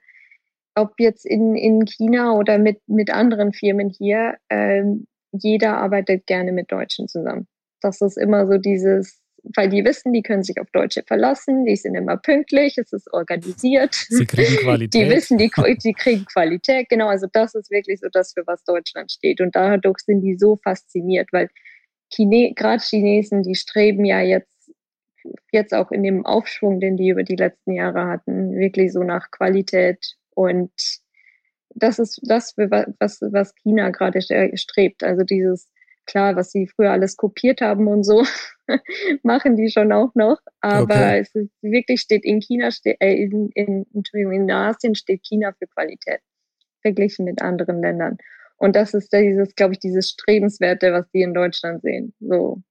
ob 0.74 0.94
jetzt 0.98 1.26
in, 1.26 1.56
in 1.56 1.84
China 1.84 2.32
oder 2.32 2.58
mit, 2.58 2.80
mit 2.86 3.10
anderen 3.10 3.52
Firmen 3.52 3.90
hier, 3.90 4.36
ähm, 4.50 5.06
jeder 5.32 5.78
arbeitet 5.78 6.26
gerne 6.26 6.52
mit 6.52 6.70
Deutschen 6.70 7.08
zusammen. 7.08 7.46
Das 7.80 8.00
ist 8.00 8.16
immer 8.16 8.46
so 8.46 8.58
dieses, 8.58 9.20
weil 9.54 9.68
die 9.68 9.84
wissen, 9.84 10.12
die 10.12 10.22
können 10.22 10.42
sich 10.42 10.60
auf 10.60 10.70
Deutsche 10.70 11.02
verlassen, 11.02 11.64
die 11.64 11.76
sind 11.76 11.94
immer 11.94 12.16
pünktlich, 12.16 12.78
es 12.78 12.92
ist 12.92 13.12
organisiert. 13.12 13.94
Sie 13.94 14.26
kriegen 14.26 14.56
Qualität. 14.62 14.94
Die 14.94 15.10
wissen, 15.10 15.38
die, 15.38 15.50
die 15.84 15.92
kriegen 15.92 16.24
Qualität, 16.24 16.88
genau. 16.88 17.08
Also 17.08 17.26
das 17.32 17.54
ist 17.54 17.70
wirklich 17.70 18.00
so 18.00 18.08
das, 18.10 18.32
für 18.32 18.46
was 18.46 18.64
Deutschland 18.64 19.12
steht. 19.12 19.40
Und 19.40 19.54
dadurch 19.54 19.98
sind 19.98 20.22
die 20.22 20.36
so 20.36 20.56
fasziniert, 20.56 21.28
weil 21.32 21.48
Chine 22.12 22.52
gerade 22.54 22.82
Chinesen, 22.82 23.42
die 23.42 23.54
streben 23.54 24.04
ja 24.04 24.20
jetzt, 24.20 24.70
jetzt 25.52 25.74
auch 25.74 25.90
in 25.90 26.02
dem 26.02 26.24
Aufschwung, 26.24 26.80
den 26.80 26.96
die 26.96 27.08
über 27.08 27.22
die 27.22 27.36
letzten 27.36 27.72
Jahre 27.72 28.06
hatten, 28.06 28.56
wirklich 28.56 28.92
so 28.92 29.02
nach 29.02 29.30
Qualität. 29.30 29.98
Und 30.34 30.72
das 31.74 31.98
ist 31.98 32.20
das, 32.22 32.56
was, 32.56 33.20
was 33.20 33.54
China 33.56 33.90
gerade 33.90 34.20
strebt. 34.56 35.02
Also 35.02 35.24
dieses, 35.24 35.68
klar, 36.06 36.36
was 36.36 36.50
sie 36.50 36.66
früher 36.66 36.92
alles 36.92 37.16
kopiert 37.16 37.60
haben 37.60 37.88
und 37.88 38.04
so, 38.04 38.24
machen 39.22 39.56
die 39.56 39.70
schon 39.70 39.92
auch 39.92 40.14
noch. 40.14 40.38
Aber 40.60 40.94
okay. 40.94 41.20
es 41.20 41.34
ist, 41.34 41.50
wirklich 41.62 42.00
steht 42.00 42.24
in 42.24 42.40
China, 42.40 42.70
steht, 42.70 42.96
äh, 43.00 43.14
in, 43.14 43.50
in, 43.50 43.86
Entschuldigung, 43.94 44.32
in 44.32 44.50
Asien 44.50 44.94
steht 44.94 45.24
China 45.24 45.52
für 45.58 45.66
Qualität, 45.66 46.20
verglichen 46.82 47.24
mit 47.24 47.42
anderen 47.42 47.82
Ländern. 47.82 48.18
Und 48.56 48.74
das 48.74 48.94
ist 48.94 49.12
dieses, 49.12 49.54
glaube 49.54 49.74
ich, 49.74 49.80
dieses 49.80 50.10
Strebenswerte, 50.10 50.92
was 50.92 51.10
die 51.10 51.22
in 51.22 51.34
Deutschland 51.34 51.82
sehen. 51.82 52.14
So 52.20 52.62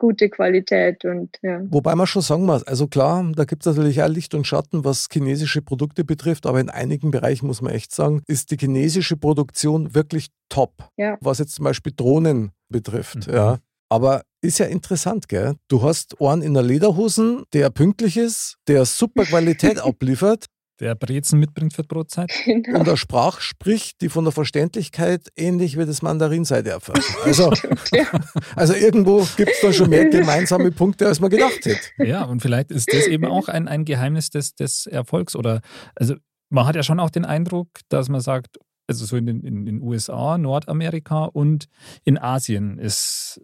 gute 0.00 0.30
Qualität 0.30 1.04
und 1.04 1.36
ja. 1.42 1.60
Wobei 1.70 1.94
man 1.94 2.08
schon 2.08 2.22
sagen 2.22 2.46
muss, 2.46 2.64
also 2.64 2.88
klar, 2.88 3.30
da 3.36 3.44
gibt 3.44 3.64
es 3.64 3.66
natürlich 3.66 4.02
auch 4.02 4.08
Licht 4.08 4.34
und 4.34 4.46
Schatten, 4.46 4.82
was 4.84 5.06
chinesische 5.12 5.62
Produkte 5.62 6.04
betrifft, 6.04 6.46
aber 6.46 6.58
in 6.58 6.70
einigen 6.70 7.12
Bereichen 7.12 7.46
muss 7.46 7.62
man 7.62 7.72
echt 7.72 7.94
sagen, 7.94 8.22
ist 8.26 8.50
die 8.50 8.56
chinesische 8.56 9.16
Produktion 9.16 9.94
wirklich 9.94 10.28
top. 10.48 10.72
Ja. 10.96 11.18
Was 11.20 11.38
jetzt 11.38 11.54
zum 11.54 11.66
Beispiel 11.66 11.92
Drohnen 11.94 12.50
betrifft. 12.70 13.26
Mhm. 13.26 13.34
Ja. 13.34 13.58
Aber 13.88 14.22
ist 14.40 14.58
ja 14.58 14.66
interessant, 14.66 15.28
gell? 15.28 15.56
Du 15.68 15.82
hast 15.82 16.20
einen 16.20 16.42
in 16.42 16.54
der 16.54 16.62
Lederhosen, 16.62 17.44
der 17.52 17.70
pünktlich 17.70 18.16
ist, 18.16 18.56
der 18.68 18.84
super 18.84 19.24
Qualität 19.24 19.78
abliefert 19.84 20.46
der 20.80 20.94
Brezen 20.94 21.38
mitbringt 21.38 21.74
für 21.74 21.82
die 21.82 21.88
Brotzeit. 21.88 22.32
Genau. 22.44 22.78
Und 22.78 22.86
der 22.86 22.96
Sprach 22.96 23.40
spricht, 23.40 24.00
die 24.00 24.08
von 24.08 24.24
der 24.24 24.32
Verständlichkeit 24.32 25.28
ähnlich 25.36 25.78
wie 25.78 25.84
das 25.84 26.02
Mandarin 26.02 26.44
sei 26.44 26.62
darf. 26.62 26.90
Also, 27.24 27.52
also 28.56 28.74
irgendwo 28.74 29.26
gibt 29.36 29.52
es 29.52 29.60
da 29.60 29.72
schon 29.72 29.90
mehr 29.90 30.06
gemeinsame 30.08 30.72
Punkte, 30.72 31.06
als 31.06 31.20
man 31.20 31.30
gedacht 31.30 31.64
hätte. 31.64 31.80
Ja, 31.98 32.24
und 32.24 32.40
vielleicht 32.40 32.70
ist 32.70 32.92
das 32.92 33.06
eben 33.06 33.26
auch 33.26 33.48
ein, 33.48 33.68
ein 33.68 33.84
Geheimnis 33.84 34.30
des, 34.30 34.54
des 34.54 34.86
Erfolgs. 34.86 35.36
Oder 35.36 35.60
also 35.94 36.14
man 36.48 36.66
hat 36.66 36.76
ja 36.76 36.82
schon 36.82 36.98
auch 36.98 37.10
den 37.10 37.24
Eindruck, 37.24 37.68
dass 37.88 38.08
man 38.08 38.20
sagt, 38.20 38.58
also 38.90 39.06
so 39.06 39.16
in 39.16 39.26
den, 39.26 39.44
in 39.44 39.64
den 39.64 39.82
USA, 39.82 40.36
Nordamerika 40.36 41.24
und 41.26 41.68
in 42.04 42.18
Asien 42.18 42.78
ist, 42.78 43.40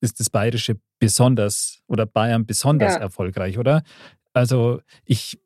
ist 0.00 0.18
das 0.18 0.30
Bayerische 0.30 0.80
besonders 0.98 1.80
oder 1.86 2.06
Bayern 2.06 2.44
besonders 2.44 2.94
ja. 2.94 3.00
erfolgreich, 3.00 3.56
oder? 3.56 3.84
Also 4.32 4.80
ich 5.04 5.40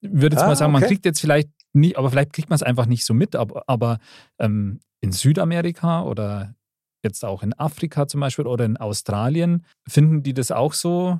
würde 0.00 0.36
jetzt 0.36 0.44
ah, 0.44 0.46
mal 0.46 0.56
sagen, 0.56 0.72
man 0.72 0.82
kriegt 0.82 1.04
jetzt 1.04 1.20
vielleicht 1.20 1.50
nie, 1.72 1.96
aber 1.96 2.10
vielleicht 2.10 2.32
kriegt 2.32 2.48
man 2.48 2.54
es 2.54 2.62
einfach 2.62 2.86
nicht 2.86 3.04
so 3.04 3.12
mit, 3.12 3.34
aber, 3.34 3.64
aber 3.66 3.98
ähm, 4.38 4.78
in 5.00 5.10
Südamerika 5.10 6.04
oder 6.04 6.54
jetzt 7.02 7.24
auch 7.24 7.42
in 7.42 7.52
Afrika 7.54 8.06
zum 8.06 8.20
Beispiel 8.20 8.46
oder 8.46 8.64
in 8.64 8.76
Australien, 8.76 9.64
finden 9.88 10.22
die 10.22 10.32
das 10.32 10.52
auch 10.52 10.74
so 10.74 11.18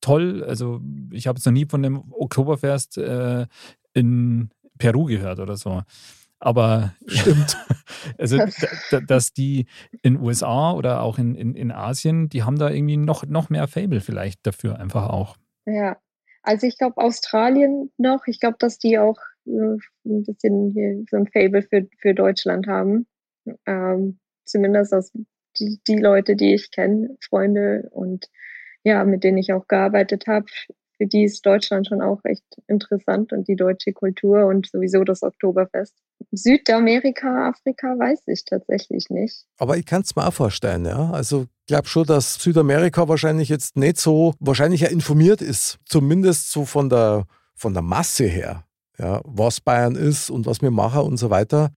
toll? 0.00 0.44
Also 0.44 0.80
ich 1.10 1.26
habe 1.26 1.40
es 1.40 1.44
noch 1.44 1.52
nie 1.52 1.66
von 1.66 1.82
dem 1.82 2.12
Oktoberfest 2.12 2.98
äh, 2.98 3.46
in 3.94 4.50
Peru 4.78 5.06
gehört 5.06 5.40
oder 5.40 5.56
so. 5.56 5.82
Aber 6.44 6.92
stimmt. 7.06 7.56
also, 8.18 8.38
dass 9.06 9.32
die 9.32 9.64
in 10.02 10.20
USA 10.20 10.72
oder 10.72 11.00
auch 11.00 11.18
in, 11.18 11.34
in, 11.34 11.54
in 11.54 11.72
Asien, 11.72 12.28
die 12.28 12.42
haben 12.42 12.58
da 12.58 12.68
irgendwie 12.68 12.98
noch, 12.98 13.24
noch 13.24 13.48
mehr 13.48 13.66
Fable 13.66 14.02
vielleicht 14.02 14.46
dafür 14.46 14.78
einfach 14.78 15.08
auch. 15.08 15.38
Ja, 15.64 15.96
also 16.42 16.66
ich 16.66 16.76
glaube 16.76 16.98
Australien 16.98 17.90
noch. 17.96 18.26
Ich 18.26 18.40
glaube, 18.40 18.56
dass 18.58 18.78
die 18.78 18.98
auch 18.98 19.16
äh, 19.46 19.78
ein 20.04 20.24
bisschen 20.24 20.72
hier 20.74 21.02
so 21.10 21.16
ein 21.16 21.28
Fable 21.28 21.62
für, 21.62 21.88
für 21.98 22.12
Deutschland 22.12 22.66
haben. 22.66 23.06
Ähm, 23.64 24.18
zumindest 24.44 24.92
aus 24.92 25.12
die, 25.58 25.80
die 25.88 25.96
Leute, 25.96 26.36
die 26.36 26.52
ich 26.52 26.70
kenne, 26.70 27.16
Freunde 27.26 27.88
und 27.90 28.28
ja, 28.82 29.02
mit 29.04 29.24
denen 29.24 29.38
ich 29.38 29.54
auch 29.54 29.66
gearbeitet 29.66 30.26
habe, 30.26 30.44
für 31.04 31.08
die 31.08 31.24
ist 31.24 31.44
Deutschland 31.44 31.86
schon 31.86 32.00
auch 32.00 32.20
echt 32.24 32.44
interessant 32.66 33.32
und 33.32 33.46
die 33.46 33.56
deutsche 33.56 33.92
Kultur 33.92 34.46
und 34.46 34.70
sowieso 34.70 35.04
das 35.04 35.22
Oktoberfest. 35.22 35.94
Südamerika, 36.30 37.48
Afrika 37.48 37.88
weiß 37.98 38.22
ich 38.28 38.44
tatsächlich 38.46 39.10
nicht. 39.10 39.44
Aber 39.58 39.76
ich 39.76 39.84
kann 39.84 40.00
es 40.00 40.16
mir 40.16 40.26
auch 40.26 40.32
vorstellen, 40.32 40.86
ja. 40.86 41.10
Also 41.10 41.42
ich 41.42 41.66
glaube 41.66 41.88
schon, 41.88 42.06
dass 42.06 42.34
Südamerika 42.34 43.06
wahrscheinlich 43.06 43.50
jetzt 43.50 43.76
nicht 43.76 43.98
so, 43.98 44.34
wahrscheinlich 44.40 44.80
ja 44.80 44.88
informiert 44.88 45.42
ist, 45.42 45.78
zumindest 45.84 46.50
so 46.50 46.64
von 46.64 46.88
der, 46.88 47.26
von 47.54 47.74
der 47.74 47.82
Masse 47.82 48.24
her, 48.24 48.64
ja, 48.98 49.20
was 49.24 49.60
Bayern 49.60 49.96
ist 49.96 50.30
und 50.30 50.46
was 50.46 50.62
wir 50.62 50.70
machen 50.70 51.02
und 51.02 51.18
so 51.18 51.28
weiter. 51.28 51.70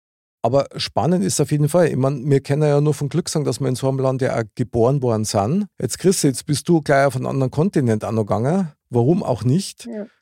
Aber 0.47 0.65
spannend 0.77 1.25
ist 1.25 1.41
auf 1.41 1.51
jeden 1.51 1.67
Fall, 1.67 1.89
ich 1.89 1.97
meine, 1.97 2.21
wir 2.23 2.39
kennen 2.39 2.61
ja 2.61 2.79
nur 2.79 2.93
von 2.93 3.09
Glück 3.09 3.27
sagen, 3.27 3.43
dass 3.43 3.59
wir 3.59 3.67
in 3.67 3.75
so 3.75 3.89
einem 3.89 3.99
Land 3.99 4.21
ja 4.21 4.39
auch 4.39 4.43
geboren 4.55 5.01
worden 5.01 5.25
sind. 5.25 5.67
Jetzt 5.77 5.99
Chris, 5.99 6.21
jetzt 6.21 6.45
bist 6.45 6.69
du 6.69 6.81
gleich 6.81 7.05
auf 7.05 7.17
einen 7.17 7.25
anderen 7.25 7.51
Kontinent 7.51 8.05
angegangen. 8.05 8.71
Warum 8.89 9.23
auch 9.23 9.43
nicht? 9.43 9.87
Ja. 9.87 10.05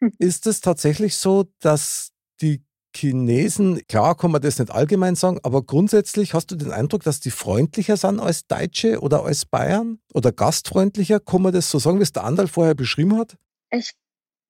Ist 0.18 0.46
es 0.46 0.60
tatsächlich 0.60 1.16
so, 1.16 1.46
dass 1.58 2.12
die 2.40 2.62
Chinesen, 2.94 3.80
klar 3.88 4.16
kann 4.16 4.30
man 4.30 4.40
das 4.40 4.60
nicht 4.60 4.70
allgemein 4.70 5.16
sagen, 5.16 5.40
aber 5.42 5.64
grundsätzlich 5.64 6.32
hast 6.32 6.52
du 6.52 6.54
den 6.54 6.70
Eindruck, 6.70 7.02
dass 7.02 7.18
die 7.18 7.32
freundlicher 7.32 7.96
sind 7.96 8.20
als 8.20 8.46
Deutsche 8.46 9.00
oder 9.00 9.24
als 9.24 9.46
Bayern 9.46 9.98
oder 10.14 10.30
gastfreundlicher? 10.30 11.18
Kann 11.18 11.42
man 11.42 11.52
das 11.52 11.72
so 11.72 11.80
sagen, 11.80 11.98
wie 11.98 12.04
es 12.04 12.12
der 12.12 12.22
Andal 12.22 12.46
vorher 12.46 12.76
beschrieben 12.76 13.16
hat? 13.18 13.36
Ich 13.72 13.94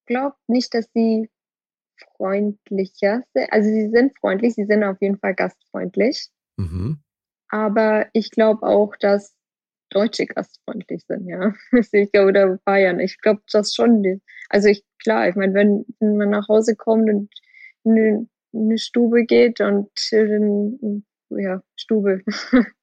glaube 0.05 0.37
nicht, 0.47 0.75
dass 0.75 0.85
sie 0.93 1.31
freundlicher. 2.17 3.23
Also 3.51 3.69
sie 3.69 3.89
sind 3.91 4.19
freundlich, 4.19 4.55
sie 4.55 4.65
sind 4.65 4.85
auf 4.85 5.01
jeden 5.01 5.19
Fall 5.19 5.35
gastfreundlich. 5.35 6.29
Mhm. 6.57 6.99
Aber 7.49 8.07
ich 8.13 8.31
glaube 8.31 8.67
auch, 8.67 8.95
dass 8.97 9.35
Deutsche 9.91 10.27
gastfreundlich 10.27 11.05
sind, 11.07 11.27
ja. 11.27 11.53
Oder 12.25 12.59
Bayern. 12.65 13.01
Ich 13.01 13.19
glaube 13.21 13.43
das 13.53 13.75
schon. 13.75 14.21
Also 14.49 14.69
ich, 14.69 14.85
klar, 15.03 15.29
ich 15.29 15.35
meine, 15.35 15.55
wenn, 15.55 15.85
wenn 15.99 16.17
man 16.17 16.31
nach 16.31 16.49
Hause 16.49 16.77
kommt 16.77 17.11
und 17.11 17.31
eine, 17.85 18.29
eine 18.55 18.79
Stube 18.79 19.25
geht 19.25 19.61
und 19.61 19.91
äh, 20.13 21.43
ja, 21.43 21.63
Stube. 21.77 22.23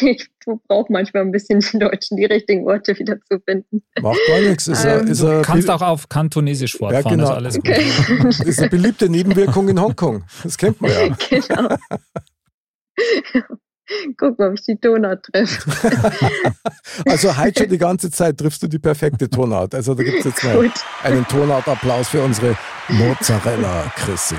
ich 0.00 0.28
brauche 0.66 0.92
manchmal 0.92 1.22
ein 1.22 1.32
bisschen 1.32 1.60
in 1.72 1.80
Deutschen 1.80 2.16
die 2.16 2.24
richtigen 2.24 2.64
Worte 2.64 2.98
wieder 2.98 3.18
zu 3.20 3.40
finden. 3.40 3.82
Macht 4.00 4.18
gar 4.26 4.40
nichts. 4.40 4.68
Ist 4.68 4.84
ähm, 4.84 5.06
ist 5.06 5.22
du 5.22 5.42
kannst 5.42 5.70
auch 5.70 5.82
auf 5.82 6.08
Kantonesisch 6.08 6.76
fortfahren, 6.76 7.04
ja, 7.04 7.10
genau. 7.10 7.30
ist 7.30 7.36
alles 7.36 7.54
gut. 7.56 7.68
Okay. 7.68 8.44
ist 8.48 8.60
eine 8.60 8.70
beliebte 8.70 9.08
Nebenwirkung 9.08 9.68
in 9.68 9.80
Hongkong. 9.80 10.24
Das 10.42 10.56
kennt 10.56 10.80
man 10.80 10.90
ja. 10.90 11.16
Genau. 11.48 11.76
Guck 14.18 14.38
mal, 14.38 14.48
ob 14.48 14.54
ich 14.54 14.64
die 14.66 14.76
Tonart 14.76 15.24
treffe. 15.24 15.70
also 17.06 17.36
heute 17.36 17.62
schon 17.62 17.70
die 17.70 17.78
ganze 17.78 18.10
Zeit 18.10 18.36
triffst 18.36 18.62
du 18.62 18.66
die 18.66 18.78
perfekte 18.78 19.30
Tonart. 19.30 19.74
Also 19.74 19.94
da 19.94 20.02
gibt 20.02 20.18
es 20.18 20.24
jetzt 20.26 20.44
mal 20.44 20.56
Gut. 20.56 20.72
einen 21.02 21.26
Tonartapplaus 21.26 22.08
für 22.08 22.22
unsere 22.22 22.56
Mozzarella 22.88 23.90
Chrissy. 23.96 24.36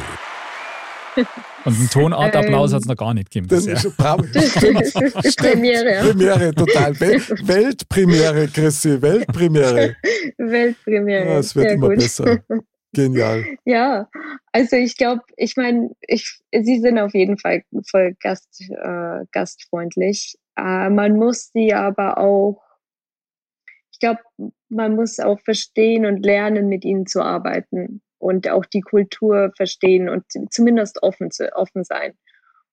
Und 1.65 1.75
einen 1.75 1.89
Tonartapplaus 1.89 2.71
ähm, 2.71 2.75
hat 2.75 2.81
es 2.83 2.87
noch 2.87 2.95
gar 2.95 3.13
nicht 3.13 3.31
gegeben. 3.31 3.47
Das 3.49 3.65
ist, 3.65 3.81
stimmt, 3.81 4.87
stimmt, 5.25 5.35
Premiere. 5.37 5.93
Ja. 5.93 6.01
Premiere, 6.01 6.53
total. 6.53 6.99
Weltpremiere, 6.99 8.47
Chrissy, 8.47 9.01
Weltpremiere. 9.01 9.95
Weltpremiere. 10.37 11.25
Ja, 11.25 11.39
es 11.39 11.55
wird 11.55 11.65
Sehr 11.65 11.73
immer 11.75 11.89
gut. 11.89 11.97
besser. 11.97 12.39
Genial. 12.93 13.45
Ja, 13.65 14.09
also 14.51 14.77
ich 14.77 14.97
glaube, 14.97 15.21
ich 15.37 15.55
meine, 15.57 15.91
ich, 16.07 16.39
sie 16.51 16.79
sind 16.79 16.97
auf 16.97 17.13
jeden 17.13 17.37
Fall 17.37 17.63
voll 17.89 18.15
gast, 18.19 18.61
äh, 18.61 19.25
gastfreundlich. 19.31 20.37
Äh, 20.57 20.89
man 20.89 21.17
muss 21.17 21.51
sie 21.53 21.73
aber 21.73 22.17
auch, 22.17 22.63
ich 23.91 23.99
glaube, 23.99 24.21
man 24.69 24.95
muss 24.95 25.19
auch 25.19 25.39
verstehen 25.41 26.05
und 26.05 26.25
lernen, 26.25 26.67
mit 26.67 26.83
ihnen 26.83 27.05
zu 27.05 27.21
arbeiten 27.21 28.01
und 28.19 28.49
auch 28.49 28.65
die 28.65 28.81
Kultur 28.81 29.51
verstehen 29.55 30.09
und 30.09 30.25
zumindest 30.51 31.01
offen, 31.01 31.31
zu, 31.31 31.51
offen 31.55 31.83
sein. 31.83 32.13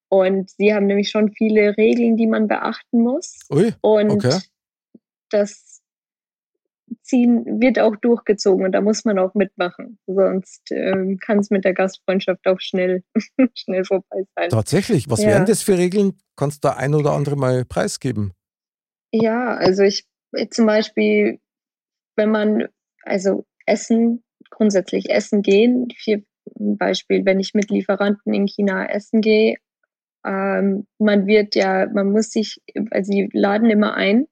Und 0.09 0.51
sie 0.51 0.74
haben 0.74 0.86
nämlich 0.86 1.11
schon 1.11 1.32
viele 1.32 1.76
Regeln, 1.76 2.16
die 2.16 2.26
man 2.26 2.47
beachten 2.47 3.03
muss. 3.03 3.40
Ui, 3.51 3.72
Und 3.80 4.11
okay. 4.11 4.38
das 5.30 5.82
ziehen 7.03 7.61
wird 7.61 7.78
auch 7.78 7.97
durchgezogen 7.97 8.64
und 8.64 8.72
da 8.72 8.80
muss 8.80 9.05
man 9.05 9.18
auch 9.18 9.34
mitmachen. 9.34 9.99
Sonst 10.07 10.70
ähm, 10.70 11.18
kann 11.18 11.38
es 11.40 11.51
mit 11.51 11.64
der 11.64 11.74
Gastfreundschaft 11.74 12.47
auch 12.47 12.61
schnell, 12.61 13.03
schnell 13.55 13.84
vorbei 13.84 14.24
sein. 14.36 14.51
Tatsächlich. 14.51 15.11
Was 15.11 15.22
Ja. 15.22 15.30
wären 15.30 15.47
das 15.47 15.62
für 15.62 15.78
Regeln? 15.78 16.18
Kannst 16.36 16.64
du 16.64 16.68
da 16.68 16.76
ein 16.76 16.94
oder 16.94 17.12
andere 17.12 17.36
mal 17.36 17.64
preisgeben? 17.64 18.32
Ja, 19.12 19.55
also 19.55 19.82
ich 19.82 20.05
zum 20.51 20.66
Beispiel, 20.66 21.40
wenn 22.16 22.30
man 22.30 22.68
also 23.03 23.47
essen, 23.64 24.22
grundsätzlich 24.51 25.11
essen 25.11 25.42
gehen, 25.42 25.88
hier 25.99 26.22
ein 26.59 26.76
Beispiel, 26.76 27.24
wenn 27.24 27.40
ich 27.40 27.55
mit 27.55 27.70
Lieferanten 27.70 28.32
in 28.32 28.47
China 28.47 28.86
essen 28.88 29.20
gehe, 29.20 29.57
ähm, 30.24 30.86
man 30.99 31.26
wird 31.26 31.55
ja, 31.55 31.86
man 31.92 32.11
muss 32.11 32.30
sich, 32.30 32.61
also 32.90 33.12
sie 33.12 33.28
laden 33.32 33.70
immer 33.70 33.94
ein, 33.94 34.26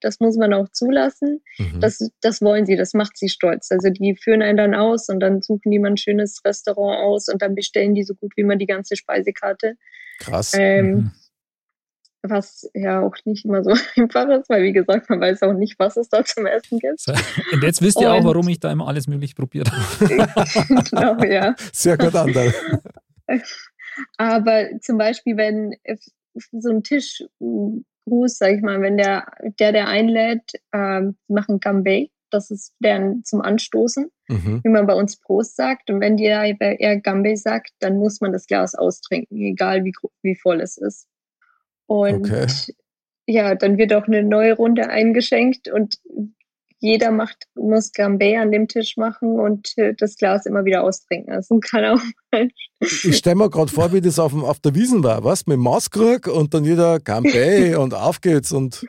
das 0.00 0.20
muss 0.20 0.36
man 0.36 0.52
auch 0.52 0.68
zulassen. 0.68 1.42
Mhm. 1.58 1.80
Das, 1.80 2.10
das 2.20 2.42
wollen 2.42 2.66
sie, 2.66 2.76
das 2.76 2.92
macht 2.92 3.16
sie 3.16 3.28
stolz. 3.28 3.70
Also 3.70 3.90
die 3.90 4.14
führen 4.14 4.42
einen 4.42 4.58
dann 4.58 4.74
aus 4.74 5.08
und 5.08 5.20
dann 5.20 5.42
suchen 5.42 5.70
die 5.70 5.78
mal 5.78 5.92
ein 5.92 5.96
schönes 5.96 6.42
Restaurant 6.44 7.00
aus 7.00 7.28
und 7.28 7.40
dann 7.40 7.54
bestellen 7.54 7.94
die 7.94 8.04
so 8.04 8.14
gut 8.14 8.32
wie 8.36 8.42
immer 8.42 8.56
die 8.56 8.66
ganze 8.66 8.96
Speisekarte. 8.96 9.76
Krass. 10.18 10.52
Ähm, 10.56 10.90
Mhm. 10.90 11.10
Was 12.22 12.70
ja 12.74 13.00
auch 13.00 13.14
nicht 13.24 13.44
immer 13.44 13.62
so 13.64 13.70
einfach 13.96 14.28
ist, 14.28 14.48
weil 14.50 14.62
wie 14.64 14.72
gesagt, 14.72 15.08
man 15.10 15.20
weiß 15.20 15.42
auch 15.42 15.54
nicht, 15.54 15.78
was 15.78 15.96
es 15.96 16.08
da 16.08 16.24
zum 16.24 16.46
Essen 16.46 16.78
gibt. 16.78 17.02
Und 17.52 17.62
jetzt 17.62 17.80
wisst 17.82 18.00
ihr 18.00 18.12
auch, 18.12 18.18
Und- 18.18 18.24
warum 18.26 18.48
ich 18.48 18.60
da 18.60 18.70
immer 18.70 18.88
alles 18.88 19.06
möglich 19.06 19.34
probiert 19.34 19.70
habe. 19.70 20.06
genau, 20.90 21.22
ja. 21.24 21.54
Sehr 21.72 21.96
gut, 21.96 22.14
Anderl. 22.14 22.52
Aber 24.16 24.68
zum 24.80 24.98
Beispiel, 24.98 25.36
wenn 25.36 25.74
äh, 25.84 25.96
so 26.52 26.70
ein 26.70 26.82
Tischgruß, 26.82 27.28
sag 28.38 28.52
ich 28.54 28.62
mal, 28.62 28.80
wenn 28.80 28.96
der, 28.96 29.26
der, 29.58 29.72
der 29.72 29.88
einlädt, 29.88 30.52
ähm, 30.72 31.16
machen 31.28 31.60
Gambay, 31.60 32.10
das 32.30 32.50
ist 32.50 32.74
deren 32.80 33.24
zum 33.24 33.40
Anstoßen, 33.40 34.10
Mhm. 34.28 34.60
wie 34.62 34.68
man 34.68 34.86
bei 34.86 34.94
uns 34.94 35.16
Prost 35.18 35.56
sagt. 35.56 35.90
Und 35.90 36.00
wenn 36.00 36.16
dir 36.16 36.30
er 36.58 37.00
Gambay 37.00 37.34
sagt, 37.36 37.70
dann 37.80 37.96
muss 37.98 38.20
man 38.20 38.32
das 38.32 38.46
Glas 38.46 38.76
austrinken, 38.76 39.36
egal 39.38 39.84
wie, 39.84 39.92
wie 40.22 40.36
voll 40.36 40.60
es 40.60 40.76
ist. 40.76 41.08
Und 41.90 42.30
Okay. 42.30 42.46
ja, 43.26 43.56
dann 43.56 43.76
wird 43.76 43.92
auch 43.92 44.06
eine 44.06 44.22
neue 44.22 44.52
Runde 44.54 44.88
eingeschenkt 44.88 45.68
und 45.68 45.96
jeder 46.78 47.10
macht, 47.10 47.46
muss 47.56 47.90
Gambay 47.92 48.36
an 48.36 48.52
dem 48.52 48.68
Tisch 48.68 48.96
machen 48.96 49.38
und 49.40 49.76
äh, 49.76 49.92
das 49.98 50.14
Glas 50.16 50.46
immer 50.46 50.64
wieder 50.64 50.84
austrinken. 50.84 51.34
Also 51.34 51.58
kann 51.58 51.84
auch 51.84 52.00
Ich 52.80 53.16
stelle 53.18 53.34
mir 53.36 53.50
gerade 53.50 53.72
vor, 53.72 53.92
wie 53.92 54.00
das 54.00 54.18
auf, 54.20 54.30
dem, 54.32 54.44
auf 54.44 54.60
der 54.60 54.74
Wiesen 54.76 55.02
war, 55.02 55.24
was? 55.24 55.46
Mit 55.46 55.58
Maßkrug 55.58 56.28
und 56.28 56.54
dann 56.54 56.64
jeder 56.64 57.00
Campbell 57.00 57.76
und 57.82 57.92
auf 57.92 58.20
geht's 58.20 58.52
und, 58.52 58.86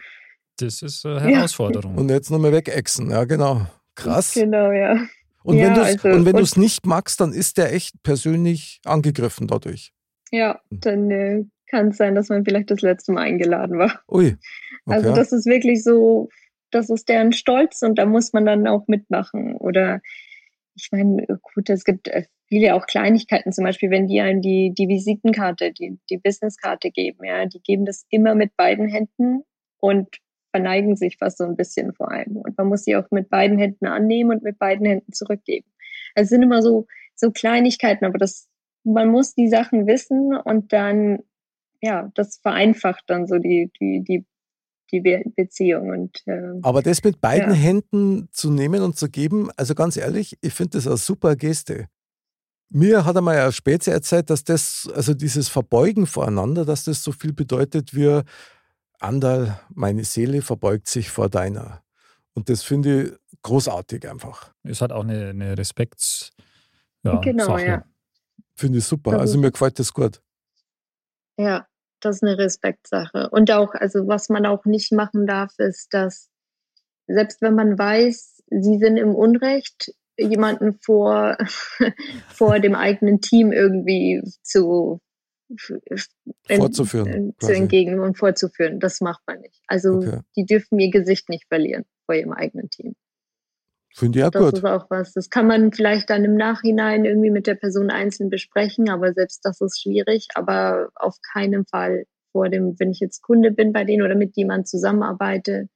Das 0.57 0.81
ist 0.83 1.05
eine 1.07 1.19
Herausforderung. 1.21 1.95
und 1.97 2.09
jetzt 2.09 2.29
nochmal 2.29 2.53
wegexen. 2.53 3.09
Ja, 3.09 3.23
genau. 3.25 3.65
Krass. 3.95 4.35
Genau, 4.35 4.71
ja. 4.71 4.95
Und 5.43 5.57
Ja, 5.57 5.67
wenn 5.67 5.73
du 5.73 5.81
also- 5.81 6.07
und 6.09 6.25
wenn 6.25 6.35
du 6.37 6.43
es 6.43 6.55
nicht 6.55 6.85
magst, 6.85 7.19
dann 7.19 7.33
ist 7.33 7.57
der 7.57 7.73
echt 7.73 7.95
persönlich 8.03 8.79
angegriffen 8.85 9.47
dadurch. 9.47 9.91
Ja, 10.31 10.61
dann 10.69 11.09
äh, 11.11 11.43
kann 11.71 11.89
es 11.89 11.97
sein, 11.97 12.13
dass 12.13 12.29
man 12.29 12.45
vielleicht 12.45 12.69
das 12.69 12.81
letzte 12.81 13.11
Mal 13.13 13.23
eingeladen 13.23 13.77
war. 13.79 14.01
Ui. 14.09 14.37
Okay. 14.83 14.95
Also 14.95 15.13
das 15.13 15.31
ist 15.31 15.45
wirklich 15.45 15.83
so, 15.83 16.29
das 16.71 16.89
ist 16.89 17.07
deren 17.07 17.33
Stolz 17.33 17.83
und 17.83 17.99
da 17.99 18.07
muss 18.07 18.33
man 18.33 18.47
dann 18.47 18.65
auch 18.65 18.87
mitmachen. 18.87 19.55
Oder 19.55 20.01
ich 20.73 20.89
meine, 20.91 21.23
gut, 21.53 21.69
es 21.69 21.83
gibt 21.83 22.07
äh, 22.07 22.23
viele 22.47 22.73
auch 22.73 22.87
Kleinigkeiten, 22.87 23.51
zum 23.51 23.63
Beispiel, 23.63 23.91
wenn 23.91 24.07
die 24.07 24.21
einem 24.21 24.41
die, 24.41 24.73
die 24.75 24.87
Visitenkarte, 24.87 25.71
die, 25.71 25.99
die 26.09 26.17
Businesskarte 26.17 26.89
geben, 26.89 27.23
ja, 27.23 27.45
die 27.45 27.61
geben 27.61 27.85
das 27.85 28.05
immer 28.09 28.33
mit 28.33 28.57
beiden 28.57 28.87
Händen 28.87 29.43
und 29.79 30.07
verneigen 30.51 30.95
sich 30.95 31.17
fast 31.17 31.37
so 31.37 31.45
ein 31.45 31.55
bisschen 31.55 31.93
vor 31.93 32.11
allem. 32.11 32.37
Und 32.37 32.57
man 32.57 32.67
muss 32.67 32.83
sie 32.83 32.95
auch 32.95 33.09
mit 33.11 33.29
beiden 33.29 33.57
Händen 33.57 33.85
annehmen 33.85 34.31
und 34.31 34.43
mit 34.43 34.59
beiden 34.59 34.85
Händen 34.85 35.13
zurückgeben. 35.13 35.71
Also 36.13 36.25
es 36.25 36.29
sind 36.29 36.43
immer 36.43 36.61
so, 36.61 36.87
so 37.15 37.31
Kleinigkeiten, 37.31 38.05
aber 38.05 38.17
das, 38.17 38.49
man 38.83 39.09
muss 39.09 39.33
die 39.33 39.47
Sachen 39.47 39.87
wissen 39.87 40.35
und 40.35 40.73
dann, 40.73 41.19
ja, 41.81 42.09
das 42.15 42.37
vereinfacht 42.37 43.03
dann 43.07 43.27
so 43.27 43.37
die, 43.37 43.71
die, 43.79 44.03
die, 44.03 44.25
die 44.91 45.01
Be 45.01 45.23
Beziehung 45.35 45.89
und, 45.89 46.21
äh, 46.27 46.59
Aber 46.61 46.81
das 46.81 47.03
mit 47.03 47.21
beiden 47.21 47.49
Ja. 47.53 47.59
Händen 47.59 48.29
zu 48.31 48.51
nehmen 48.51 48.81
und 48.81 48.97
zu 48.97 49.09
geben, 49.09 49.49
also 49.57 49.73
ganz 49.75 49.97
ehrlich, 49.97 50.37
ich 50.41 50.53
finde 50.53 50.77
das 50.77 50.87
eine 50.87 50.97
super 50.97 51.35
Geste. 51.35 51.87
Mir 52.69 53.03
hat 53.05 53.17
einmal 53.17 53.37
ein 53.37 53.51
Spätze 53.51 53.91
erzählt, 53.91 54.29
dass 54.29 54.43
das, 54.45 54.89
also 54.95 55.13
dieses 55.13 55.49
Verbeugen 55.49 56.07
voreinander, 56.07 56.63
dass 56.65 56.85
das 56.85 57.03
so 57.03 57.11
viel 57.11 57.33
bedeutet 57.33 57.93
wie 57.93 58.21
Andal, 58.99 59.59
meine 59.73 60.03
Seele 60.05 60.41
verbeugt 60.41 60.87
sich 60.87 61.09
vor 61.09 61.27
deiner. 61.29 61.81
Und 62.33 62.47
das 62.49 62.63
finde 62.63 63.03
ich 63.03 63.41
großartig 63.41 64.07
einfach. 64.09 64.53
Es 64.63 64.79
hat 64.81 64.91
auch 64.91 65.03
eine, 65.03 65.29
eine 65.29 65.57
Respekts. 65.57 66.31
Ja, 67.03 67.19
Genau, 67.19 67.45
Sache. 67.45 67.65
ja. 67.65 67.85
Finde 68.55 68.77
ich 68.77 68.85
super. 68.85 69.19
Also 69.19 69.37
mir 69.39 69.51
gefällt 69.51 69.79
das 69.79 69.91
gut. 69.91 70.21
Ja, 71.37 71.65
das 72.05 72.17
ist 72.17 72.23
eine 72.23 72.37
Respektsache. 72.37 73.29
Und 73.31 73.51
auch, 73.51 73.73
also 73.73 74.07
was 74.07 74.29
man 74.29 74.45
auch 74.45 74.65
nicht 74.65 74.91
machen 74.91 75.25
darf, 75.25 75.53
ist, 75.57 75.93
dass 75.93 76.29
selbst 77.07 77.41
wenn 77.41 77.55
man 77.55 77.77
weiß, 77.77 78.43
sie 78.49 78.77
sind 78.77 78.97
im 78.97 79.15
Unrecht, 79.15 79.93
jemanden 80.17 80.73
vor, 80.73 81.37
vor 82.29 82.59
dem 82.59 82.75
eigenen 82.75 83.21
Team 83.21 83.51
irgendwie 83.51 84.21
zu, 84.43 84.99
Vorzuführen, 86.47 87.29
äh, 87.29 87.45
zu 87.45 87.53
entgegen 87.53 87.99
und 87.99 88.17
vorzuführen. 88.17 88.79
Das 88.79 89.01
macht 89.01 89.21
man 89.27 89.41
nicht. 89.41 89.61
Also 89.67 89.97
Okay. 89.97 90.19
die 90.35 90.45
dürfen 90.45 90.79
ihr 90.79 90.91
Gesicht 90.91 91.29
nicht 91.29 91.47
verlieren 91.47 91.85
vor 92.05 92.15
ihrem 92.15 92.31
eigenen 92.31 92.69
Team. 92.69 92.95
Finde 93.93 94.19
ich 94.19 94.23
ja 94.23 94.29
Das 94.29 94.41
gut. 94.41 94.53
ist 94.53 94.65
auch 94.65 94.89
was. 94.89 95.13
Das 95.13 95.29
kann 95.29 95.47
man 95.47 95.71
vielleicht 95.71 96.09
dann 96.09 96.23
im 96.23 96.35
Nachhinein 96.35 97.05
irgendwie 97.05 97.29
mit 97.29 97.47
der 97.47 97.55
Person 97.55 97.89
einzeln 97.89 98.29
besprechen, 98.29 98.89
aber 98.89 99.13
selbst 99.13 99.43
das 99.43 99.59
ist 99.61 99.81
schwierig. 99.81 100.27
Aber 100.35 100.89
auf 100.95 101.17
keinen 101.33 101.65
Fall 101.65 102.05
vor 102.31 102.49
dem, 102.49 102.79
wenn 102.79 102.91
ich 102.91 102.99
jetzt 102.99 103.21
Kunde 103.21 103.51
bin 103.51 103.73
bei 103.73 103.83
denen 103.83 104.03
oder 104.03 104.15
mit 104.15 104.35
jemandem 104.37 104.65
zusammenarbeite, 104.65 105.67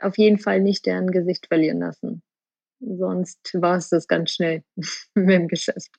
auf 0.00 0.18
jeden 0.18 0.38
Fall 0.38 0.60
nicht 0.60 0.86
deren 0.86 1.10
Gesicht 1.10 1.46
verlieren 1.48 1.80
lassen. 1.80 2.22
Sonst 2.80 3.54
war 3.54 3.76
es 3.76 3.88
das 3.88 4.06
ganz 4.06 4.30
schnell 4.30 4.62
mit 5.14 5.30
dem 5.30 5.48
Geschäft. 5.48 5.90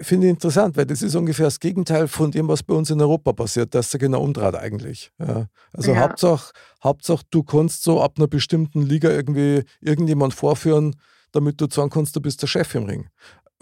Finde 0.00 0.26
ich 0.26 0.30
interessant, 0.30 0.76
weil 0.76 0.86
das 0.86 1.02
ist 1.02 1.14
ungefähr 1.14 1.46
das 1.46 1.60
Gegenteil 1.60 2.08
von 2.08 2.30
dem, 2.32 2.48
was 2.48 2.62
bei 2.64 2.74
uns 2.74 2.90
in 2.90 3.00
Europa 3.00 3.32
passiert. 3.32 3.74
Das 3.74 3.86
ist 3.86 3.92
ja 3.92 3.98
genau 4.00 4.22
umdreht 4.22 4.56
eigentlich. 4.56 5.12
Ja. 5.20 5.46
Also 5.72 5.92
Ja. 5.92 6.00
Hauptsache, 6.00 6.52
Hauptsache, 6.82 7.24
du 7.30 7.42
kannst 7.44 7.84
so 7.84 8.02
ab 8.02 8.14
einer 8.16 8.26
bestimmten 8.26 8.82
Liga 8.82 9.08
irgendwie 9.10 9.62
irgendjemand 9.80 10.34
vorführen, 10.34 10.96
damit 11.32 11.60
du 11.60 11.66
sagen 11.70 11.90
kannst, 11.90 12.16
du 12.16 12.20
bist 12.20 12.42
der 12.42 12.48
Chef 12.48 12.74
im 12.74 12.84
Ring. 12.84 13.08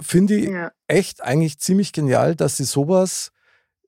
Finde 0.01 0.35
ich 0.37 0.49
Ja, 0.49 0.73
echt 0.89 1.23
eigentlich 1.23 1.59
ziemlich 1.59 1.93
genial, 1.93 2.35
dass 2.35 2.57
sie 2.57 2.65
sowas 2.65 3.31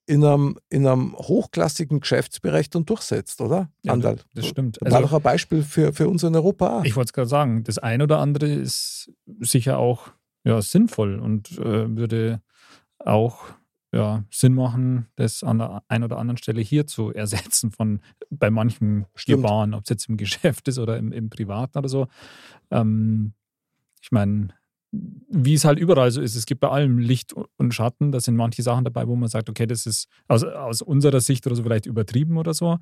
in 0.07 0.23
einem, 0.23 0.59
in 0.69 0.87
einem 0.87 1.15
hochklassigen 1.17 2.01
Geschäftsbereich 2.01 2.69
dann 2.69 2.85
durchsetzt, 2.85 3.41
oder? 3.41 3.71
Ja, 3.83 3.95
Andal. 3.95 4.19
das 4.35 4.45
stimmt. 4.47 4.79
War 4.83 4.93
Also- 4.93 5.01
doch 5.09 5.13
ein 5.15 5.23
Beispiel 5.23 5.63
für, 5.63 5.95
für 5.95 6.09
uns 6.11 6.23
in 6.23 6.37
Europa 6.37 6.81
auch. 6.81 6.85
Ich 6.85 6.95
wollte 6.95 7.09
es 7.09 7.13
gerade 7.15 7.29
sagen, 7.29 7.65
das 7.65 7.79
eine 7.79 8.05
oder 8.05 8.19
andere 8.19 8.47
ist 8.53 9.11
sicher 9.41 9.79
auch 9.79 10.09
ja, 10.45 10.61
sinnvoll 10.63 11.19
und 11.19 11.59
äh, 11.59 11.97
würde 11.97 12.41
auch 12.99 13.47
ja, 13.95 14.25
Sinn 14.31 14.55
machen, 14.55 15.07
das 15.15 15.45
an 15.45 15.59
der 15.59 15.83
einen 15.89 16.05
oder 16.05 16.19
anderen 16.19 16.37
Stelle 16.37 16.61
hier 16.61 16.87
zu 16.87 17.13
ersetzen 17.13 17.71
von 17.71 18.01
bei 18.29 18.51
manchen. 18.51 19.07
Gebaren, 19.27 19.73
ob 19.73 19.85
es 19.85 19.91
jetzt 19.91 20.09
im 20.09 20.17
Geschäft 20.19 20.67
ist 20.69 20.79
oder 20.79 20.99
im, 20.99 21.13
im 21.13 21.31
Privaten 21.31 21.79
oder 21.79 21.89
so. 21.89 22.09
Ähm, 22.71 23.35
ich 24.03 24.11
meine, 24.11 24.49
wie 24.91 25.55
es 25.55 25.65
halt 25.65 25.79
überall 25.79 26.11
so 26.11 26.21
ist, 26.21 26.35
es 26.35 26.47
gibt 26.47 26.61
bei 26.61 26.69
allem 26.69 26.99
Licht 26.99 27.33
und 27.33 27.75
Schatten. 27.75 28.13
Da 28.13 28.21
sind 28.21 28.37
manche 28.37 28.63
Sachen 28.63 28.85
dabei, 28.85 29.07
wo 29.09 29.17
man 29.17 29.29
sagt, 29.29 29.49
okay, 29.49 29.67
das 29.67 29.87
ist 29.87 30.09
aus, 30.29 30.45
aus 30.45 30.83
unserer 30.83 31.21
Sicht 31.21 31.47
oder 31.47 31.57
so 31.57 31.63
vielleicht 31.63 31.87
übertrieben 31.87 32.37
oder 32.37 32.55
so. 32.55 32.79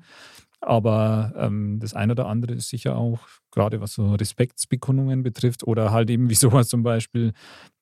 Aber 0.65 1.33
ähm, 1.35 1.79
das 1.79 1.93
eine 1.93 2.13
oder 2.13 2.27
andere 2.27 2.53
ist 2.53 2.69
sicher 2.69 2.95
auch, 2.95 3.19
gerade 3.51 3.81
was 3.81 3.93
so 3.93 4.13
Respektsbekundungen 4.15 5.21
betrifft 5.21 5.63
oder 5.63 5.91
halt 5.91 6.09
eben 6.09 6.29
wie 6.29 6.35
sowas 6.35 6.69
zum 6.69 6.83
Beispiel, 6.83 7.33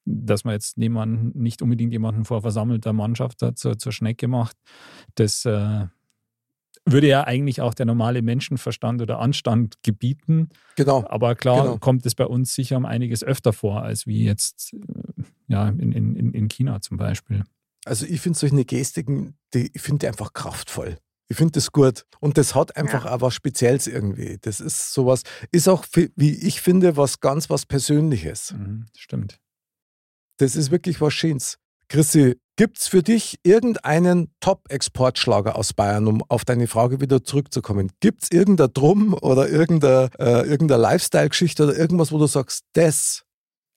dass 0.05 0.43
man 0.43 0.53
jetzt 0.53 0.77
jemanden, 0.77 1.39
nicht 1.39 1.61
unbedingt 1.61 1.93
jemanden 1.93 2.25
vor 2.25 2.41
versammelter 2.41 2.91
Mannschaft 2.91 3.41
da 3.41 3.55
zur, 3.55 3.77
zur 3.77 3.91
Schnecke 3.91 4.27
macht. 4.27 4.57
Das 5.13 5.45
äh, 5.45 5.85
würde 6.85 7.07
ja 7.07 7.23
eigentlich 7.25 7.61
auch 7.61 7.75
der 7.75 7.85
normale 7.85 8.23
Menschenverstand 8.23 9.01
oder 9.03 9.19
Anstand 9.19 9.75
gebieten. 9.83 10.49
Genau. 10.75 11.05
Aber 11.07 11.35
klar 11.35 11.63
Genau. 11.63 11.77
kommt 11.77 12.05
es 12.07 12.15
bei 12.15 12.25
uns 12.25 12.55
sicher 12.55 12.77
um 12.77 12.85
einiges 12.85 13.23
öfter 13.23 13.53
vor, 13.53 13.83
als 13.83 14.07
wie 14.07 14.23
jetzt 14.23 14.73
äh, 14.73 15.23
ja, 15.47 15.67
in, 15.69 15.91
in, 15.91 16.33
in 16.33 16.47
China 16.47 16.81
zum 16.81 16.97
Beispiel. 16.97 17.43
Also 17.85 18.05
ich 18.05 18.21
finde 18.21 18.39
solche 18.39 18.65
Gestiken, 18.65 19.35
die, 19.53 19.69
ich 19.73 19.81
finde 19.81 20.07
einfach 20.07 20.33
kraftvoll. 20.33 20.97
Ich 21.31 21.37
finde 21.37 21.53
das 21.53 21.71
gut. 21.71 22.05
Und 22.19 22.37
das 22.37 22.55
hat 22.55 22.75
einfach 22.75 23.05
auch 23.05 23.21
was 23.21 23.33
Spezielles 23.33 23.87
irgendwie. 23.87 24.37
Das 24.41 24.59
ist 24.59 24.93
sowas, 24.93 25.23
ist 25.51 25.69
auch, 25.69 25.85
wie 26.15 26.33
ich 26.33 26.59
finde, 26.59 26.97
was 26.97 27.21
ganz 27.21 27.49
was 27.49 27.65
Persönliches. 27.65 28.51
Mhm, 28.51 28.87
stimmt. 28.95 29.39
Das 30.37 30.57
ist 30.57 30.71
wirklich 30.71 30.99
was 30.99 31.13
Schönes. 31.13 31.57
Chrissy, 31.87 32.35
Gibt 32.57 32.77
es 32.77 32.89
für 32.89 33.01
dich 33.01 33.39
irgendeinen 33.43 34.29
Top-Exportschlager 34.39 35.55
aus 35.55 35.73
Bayern, 35.73 36.05
um 36.05 36.21
auf 36.27 36.45
deine 36.45 36.67
Frage 36.67 36.99
wieder 36.99 37.23
zurückzukommen? 37.23 37.91
Gibt 38.01 38.23
es 38.23 38.31
irgendein 38.31 38.73
Drum 38.73 39.13
oder 39.13 39.49
irgendeine, 39.49 40.09
äh, 40.19 40.47
irgendeine 40.47 40.81
Lifestyle-Geschichte 40.81 41.63
oder 41.63 41.75
irgendwas, 41.75 42.11
wo 42.11 42.19
du 42.19 42.27
sagst, 42.27 42.65
das 42.73 43.23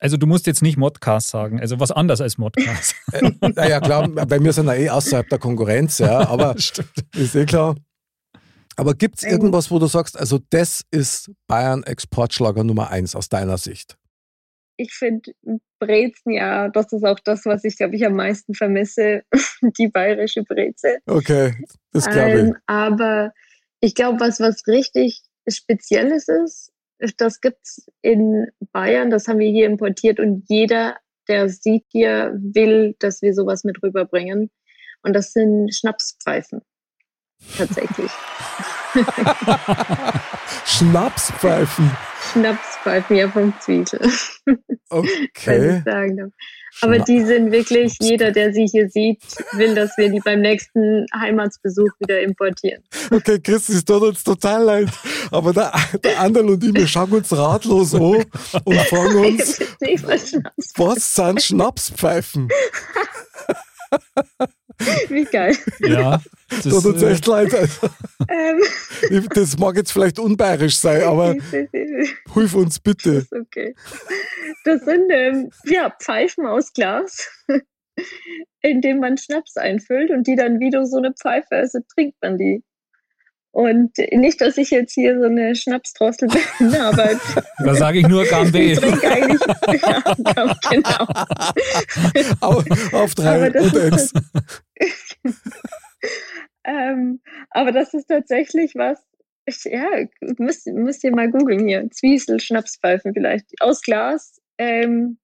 Also 0.04 0.18
du 0.18 0.26
musst 0.26 0.46
jetzt 0.46 0.60
nicht 0.60 0.76
Modcast 0.76 1.28
sagen, 1.28 1.60
also 1.60 1.80
was 1.80 1.90
anderes 1.90 2.20
als 2.20 2.36
Modcast. 2.36 2.94
Äh, 3.12 3.30
naja, 3.54 3.80
klar, 3.80 4.06
bei 4.06 4.38
mir 4.38 4.52
sind 4.52 4.66
ja 4.66 4.74
eh 4.74 4.90
außerhalb 4.90 5.26
der 5.30 5.38
Konkurrenz, 5.38 5.98
ja, 5.98 6.28
aber 6.28 6.54
Stimmt. 6.58 6.90
ist 7.16 7.34
eh 7.34 7.46
klar. 7.46 7.74
Aber 8.76 8.92
gibt 8.92 9.16
es 9.16 9.24
Ähm. 9.24 9.30
irgendwas, 9.30 9.70
wo 9.70 9.78
du 9.78 9.86
sagst, 9.86 10.18
also 10.18 10.40
das 10.50 10.82
ist 10.90 11.30
Bayern 11.46 11.84
Exportschlager 11.84 12.64
Nummer 12.64 12.90
eins 12.90 13.16
aus 13.16 13.30
deiner 13.30 13.56
Sicht? 13.56 13.96
Ich 14.76 14.92
finde 14.92 15.32
Brezen, 15.78 16.32
ja, 16.32 16.68
das 16.68 16.92
ist 16.92 17.04
auch 17.04 17.20
das, 17.24 17.46
was 17.46 17.64
ich, 17.64 17.78
glaube 17.78 17.96
ich, 17.96 18.04
am 18.04 18.14
meisten 18.14 18.52
vermisse, 18.52 19.22
die 19.78 19.88
bayerische 19.88 20.42
Breze. 20.42 20.98
Okay, 21.06 21.54
das 21.92 22.04
glaube 22.10 22.30
ich. 22.30 22.36
Ähm, 22.40 22.56
aber 22.66 23.32
ich 23.80 23.94
glaube, 23.94 24.20
was, 24.20 24.38
was 24.38 24.66
richtig 24.66 25.22
Spezielles 25.48 26.28
ist, 26.28 26.73
das 27.16 27.40
gibt's 27.40 27.86
in 28.02 28.46
Bayern, 28.72 29.10
das 29.10 29.28
haben 29.28 29.38
wir 29.38 29.50
hier 29.50 29.66
importiert 29.66 30.20
und 30.20 30.44
jeder, 30.48 30.96
der 31.28 31.48
sieht 31.48 31.84
hier, 31.88 32.32
will, 32.36 32.94
dass 32.98 33.22
wir 33.22 33.34
sowas 33.34 33.64
mit 33.64 33.82
rüberbringen. 33.82 34.50
Und 35.02 35.12
das 35.14 35.32
sind 35.32 35.74
Schnapspfeifen. 35.74 36.62
Tatsächlich. 37.56 38.10
Schnapspfeifen. 40.66 41.90
Schnapspfeifen, 42.32 43.16
ja, 43.16 43.28
vom 43.28 43.52
Zwiesel. 43.60 44.00
wenn 44.44 44.58
Okay. 44.90 45.82
Aber 46.80 46.98
die 46.98 47.24
sind 47.24 47.52
wirklich, 47.52 47.96
jeder, 48.00 48.32
der 48.32 48.52
sie 48.52 48.66
hier 48.66 48.88
sieht, 48.88 49.22
will, 49.52 49.74
dass 49.74 49.96
wir 49.96 50.10
die 50.10 50.20
beim 50.20 50.40
nächsten 50.40 51.06
Heimatsbesuch 51.14 51.90
wieder 52.00 52.20
importieren. 52.20 52.82
Okay, 53.10 53.38
Chris, 53.40 53.68
es 53.68 53.84
tut 53.84 54.02
uns 54.02 54.24
total 54.24 54.64
leid. 54.64 54.88
Aber 55.30 55.52
der, 55.52 55.72
der 56.02 56.20
Anderl 56.20 56.50
und 56.50 56.64
ich, 56.64 56.74
wir 56.74 56.88
schauen 56.88 57.12
uns 57.12 57.32
ratlos 57.32 57.94
an 57.94 58.24
und 58.64 58.76
fragen 58.88 59.16
uns, 59.16 59.60
was 60.76 61.14
sind 61.14 61.42
Schnapspfeifen? 61.42 62.48
Wie 65.08 65.24
geil. 65.24 65.56
Ja, 65.80 66.20
das, 66.48 66.62
Tut 66.62 66.84
uns 66.84 67.02
äh, 67.02 67.12
echt 67.12 67.26
leid. 67.26 67.52
Ähm, 68.28 68.60
das 69.34 69.58
mag 69.58 69.76
jetzt 69.76 69.92
vielleicht 69.92 70.18
unbayerisch 70.18 70.78
sein, 70.78 71.02
aber 71.02 71.34
hilf 72.32 72.54
uns 72.54 72.80
bitte. 72.80 73.10
ist 73.10 73.32
okay. 73.32 73.74
Das 74.64 74.84
sind 74.84 75.10
ähm, 75.10 75.50
ja, 75.64 75.94
Pfeifen 76.00 76.46
aus 76.46 76.72
Glas, 76.72 77.28
in 78.62 78.80
dem 78.80 78.98
man 78.98 79.16
Schnaps 79.16 79.56
einfüllt 79.56 80.10
und 80.10 80.26
die 80.26 80.36
dann 80.36 80.58
wieder 80.60 80.86
so 80.86 80.96
eine 80.96 81.12
Pfeife, 81.12 81.54
also 81.56 81.78
trinkt 81.94 82.16
man 82.22 82.38
die. 82.38 82.62
Und 83.54 83.92
nicht, 84.10 84.40
dass 84.40 84.56
ich 84.56 84.70
jetzt 84.70 84.94
hier 84.94 85.16
so 85.16 85.26
eine 85.26 85.54
Schnapsdrossel 85.54 86.28
bin, 86.28 86.74
aber 86.80 87.10
da 87.64 87.74
sage 87.76 88.00
ich 88.00 88.08
nur 88.08 88.22
ich 88.24 88.30
Gambé. 88.30 88.74
trinke 88.74 89.08
eigentlich, 89.08 89.40
ja, 89.80 90.02
genau. 90.70 91.06
Auf, 92.40 92.64
auf 92.92 93.14
drei 93.14 93.36
Aber 93.36 93.50
das 93.50 93.72
und 93.72 93.78
eins. 93.78 94.12
ist 94.12 94.14
Ähm, 96.64 97.20
aber 97.50 97.70
das 97.70 97.94
ist 97.94 98.06
tatsächlich 98.06 98.74
was, 98.74 98.98
ich, 99.46 99.62
ja, 99.66 99.88
müsst, 100.38 100.66
müsst 100.66 101.04
ihr 101.04 101.14
mal 101.14 101.30
googeln 101.30 101.68
hier. 101.68 101.88
Zwiesel, 101.92 102.40
Schnapspfeifen 102.40 103.12
vielleicht. 103.14 103.46
Aus 103.60 103.82
Glas. 103.82 104.40
Ähm, 104.58 105.18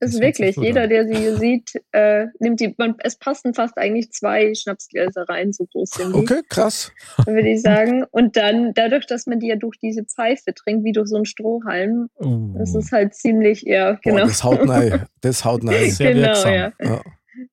ist 0.00 0.20
hört 0.20 0.36
sich 0.36 0.46
wirklich, 0.46 0.56
jeder, 0.56 0.86
der 0.88 1.06
sie 1.06 1.16
hier 1.16 1.36
sieht, 1.36 1.72
äh, 1.92 2.26
nimmt 2.38 2.60
die, 2.60 2.74
man, 2.76 2.94
es 2.98 3.16
passen 3.16 3.54
fast 3.54 3.78
eigentlich 3.78 4.10
zwei 4.12 4.54
Schnapsgläser 4.54 5.24
rein, 5.28 5.52
so 5.52 5.66
groß 5.66 5.90
sind 5.90 6.14
die, 6.14 6.20
Okay, 6.20 6.42
krass. 6.48 6.92
würde 7.26 7.48
ich 7.48 7.62
sagen. 7.62 8.04
Und 8.10 8.36
dann, 8.36 8.72
dadurch, 8.74 9.06
dass 9.06 9.26
man 9.26 9.40
die 9.40 9.48
ja 9.48 9.56
durch 9.56 9.78
diese 9.78 10.04
Pfeife 10.04 10.54
trinkt, 10.54 10.84
wie 10.84 10.92
durch 10.92 11.08
so 11.08 11.16
einen 11.16 11.26
Strohhalm, 11.26 12.08
Uh, 12.20 12.56
das 12.58 12.74
ist 12.74 12.92
halt 12.92 13.14
ziemlich, 13.14 13.62
ja, 13.62 13.92
Boah, 13.92 14.00
genau. 14.02 14.26
das 14.26 14.44
haut 14.44 14.68
rein. 14.68 15.06
Das 15.20 15.44
haut 15.44 15.64
rein. 15.66 15.90
Sehr 15.90 16.14
genau, 16.14 16.26
wirksam. 16.28 16.52
ja. 16.52 16.72
Ja. 16.80 17.02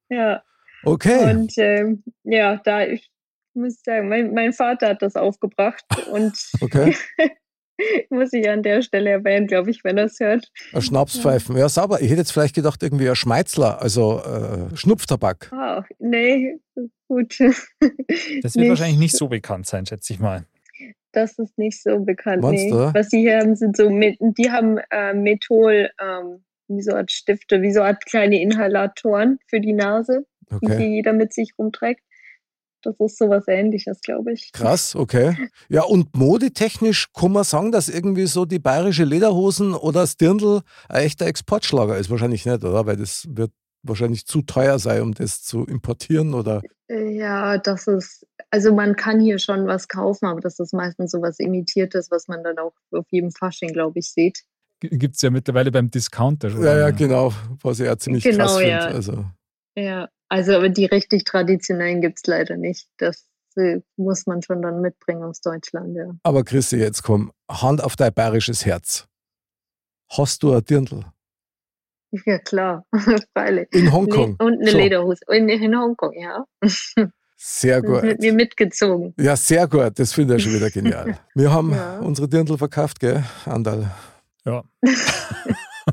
ja. 0.09 0.43
Okay. 0.83 1.31
Und 1.31 1.53
ähm, 1.57 2.03
ja, 2.23 2.59
da 2.63 2.85
ich 2.85 3.11
muss 3.53 3.81
sagen, 3.83 4.07
mein, 4.09 4.33
mein 4.33 4.53
Vater 4.53 4.89
hat 4.89 5.01
das 5.01 5.15
aufgebracht 5.15 5.85
und 6.11 6.33
Okay. 6.61 6.95
muss 8.09 8.33
ich 8.33 8.49
an 8.49 8.63
der 8.63 8.81
Stelle 8.81 9.09
erwähnen, 9.09 9.47
glaube 9.47 9.71
ich, 9.71 9.83
wenn 9.83 9.97
er 9.97 10.05
es 10.05 10.19
hört. 10.19 10.51
Ein 10.73 10.81
Schnapspfeifen. 10.81 11.57
Ja, 11.57 11.69
sauber. 11.69 12.01
Ich 12.01 12.09
hätte 12.09 12.19
jetzt 12.21 12.31
vielleicht 12.31 12.55
gedacht, 12.55 12.81
irgendwie 12.83 13.09
ein 13.09 13.15
Schmeizler, 13.15 13.81
also 13.81 14.19
äh, 14.21 14.75
Schnupftabak. 14.75 15.51
Ah, 15.53 15.83
nee, 15.99 16.57
gut. 17.07 17.39
das 18.41 18.55
wird 18.55 18.69
wahrscheinlich 18.69 18.99
nicht 18.99 19.17
so 19.17 19.27
bekannt 19.27 19.65
sein, 19.67 19.85
schätze 19.85 20.13
ich 20.13 20.19
mal. 20.19 20.45
Das 21.13 21.37
ist 21.39 21.57
nicht 21.57 21.81
so 21.83 21.99
bekannt. 21.99 22.41
Meinst 22.41 22.63
Nee. 22.65 22.71
du? 22.71 22.93
Was 22.93 23.09
die 23.09 23.19
hier 23.19 23.39
haben, 23.39 23.55
sind 23.55 23.75
so, 23.75 23.89
die 23.89 24.49
haben 24.51 24.77
äh, 24.91 25.13
Methol, 25.13 25.89
ähm, 26.01 26.43
wie 26.69 26.81
so 26.81 26.93
Art 26.93 27.11
Stifte, 27.11 27.61
wie 27.61 27.71
so 27.73 27.81
Art 27.81 28.05
kleine 28.05 28.41
Inhalatoren 28.41 29.39
für 29.47 29.59
die 29.59 29.73
Nase, 29.73 30.25
die 30.49 30.55
Okay. 30.67 30.77
hier 30.77 30.87
jeder 30.87 31.11
mit 31.13 31.33
sich 31.33 31.51
rumträgt. 31.57 32.01
Das 32.83 32.95
ist 32.99 33.17
sowas 33.17 33.43
ähnliches, 33.47 34.01
glaube 34.01 34.33
ich. 34.33 34.51
Krass, 34.53 34.95
okay. 34.95 35.35
Ja, 35.69 35.83
und 35.83 36.15
modetechnisch 36.15 37.07
kann 37.13 37.31
man 37.31 37.43
sagen, 37.43 37.71
dass 37.71 37.89
irgendwie 37.89 38.25
so 38.25 38.45
die 38.45 38.59
bayerische 38.59 39.03
Lederhosen 39.03 39.73
oder 39.73 40.01
das 40.01 40.17
Dirndl 40.17 40.61
ein 40.89 41.03
echter 41.03 41.25
Exportschlager 41.27 41.97
ist. 41.97 42.09
Wahrscheinlich 42.09 42.45
nicht, 42.45 42.63
oder? 42.63 42.85
Weil 42.85 42.97
das 42.97 43.25
wird 43.29 43.51
wahrscheinlich 43.83 44.25
zu 44.25 44.41
teuer 44.41 44.79
sein, 44.79 45.01
um 45.01 45.13
das 45.13 45.43
zu 45.43 45.65
importieren 45.65 46.33
oder. 46.33 46.61
Ja, 46.89 47.57
das 47.57 47.87
ist, 47.87 48.25
also 48.49 48.73
man 48.73 48.95
kann 48.95 49.19
hier 49.19 49.39
schon 49.39 49.65
was 49.67 49.87
kaufen, 49.87 50.25
aber 50.25 50.41
das 50.41 50.59
ist 50.59 50.73
meistens 50.73 51.11
so 51.11 51.21
was 51.21 51.39
Imitiertes, 51.39 52.11
was 52.11 52.27
man 52.27 52.43
dann 52.43 52.57
auch 52.59 52.73
auf 52.91 53.05
jedem 53.09 53.31
Fasching, 53.31 53.73
glaube 53.73 53.99
ich, 53.99 54.11
sieht. 54.11 54.43
Gibt 54.81 55.15
es 55.15 55.21
ja 55.21 55.29
mittlerweile 55.29 55.71
beim 55.71 55.89
Discounter 55.91 56.49
schon. 56.49 56.63
Ja, 56.63 56.77
ja, 56.77 56.89
genau. 56.89 57.31
Was 57.61 57.79
ich 57.79 57.85
ja 57.85 57.97
ziemlich 57.97 58.23
Genau, 58.23 58.45
krass 58.45 58.57
finde. 58.57 58.69
ja. 58.71 58.79
Also. 58.85 59.25
Ja, 59.77 60.09
also 60.31 60.53
aber 60.55 60.69
die 60.69 60.85
richtig 60.85 61.25
traditionellen 61.25 61.99
gibt's 62.01 62.25
leider 62.25 62.55
nicht. 62.57 62.87
Das 62.97 63.27
äh, 63.57 63.81
muss 63.97 64.25
man 64.27 64.41
schon 64.41 64.61
dann 64.61 64.79
mitbringen 64.81 65.23
aus 65.23 65.41
Deutschland, 65.41 65.95
ja. 65.95 66.05
Aber 66.23 66.43
Christi, 66.45 66.77
jetzt 66.77 67.03
komm, 67.03 67.31
Hand 67.49 67.83
auf 67.83 67.95
dein 67.97 68.13
bayerisches 68.13 68.65
Herz. 68.65 69.07
Hast 70.09 70.41
du 70.43 70.53
ein 70.53 70.63
Dirndl? 70.63 71.03
Ja, 72.25 72.37
klar, 72.39 72.85
freilich. 73.33 73.67
In 73.73 73.91
Hongkong. 73.91 74.37
Le- 74.39 74.45
Und 74.45 74.61
eine 74.61 74.71
Schon. 74.71 74.79
Lederhose. 74.81 75.21
In, 75.29 75.49
in 75.49 75.77
Hongkong, 75.77 76.13
ja. 76.13 76.45
Sehr 77.37 77.81
gut. 77.87 78.03
mit 78.03 78.19
mir 78.21 78.33
mitgezogen. 78.33 79.13
Ja, 79.17 79.35
sehr 79.35 79.67
gut. 79.67 79.97
Das 79.99 80.13
finde 80.13 80.35
ich 80.37 80.43
schon 80.43 80.53
wieder 80.53 80.69
genial. 80.69 81.17
Wir 81.35 81.51
haben 81.51 81.71
Ja. 81.73 81.99
unsere 81.99 82.27
Dirndl 82.29 82.57
verkauft, 82.57 82.99
gell, 82.99 83.23
Andal? 83.45 83.91
Ja, 84.45 84.63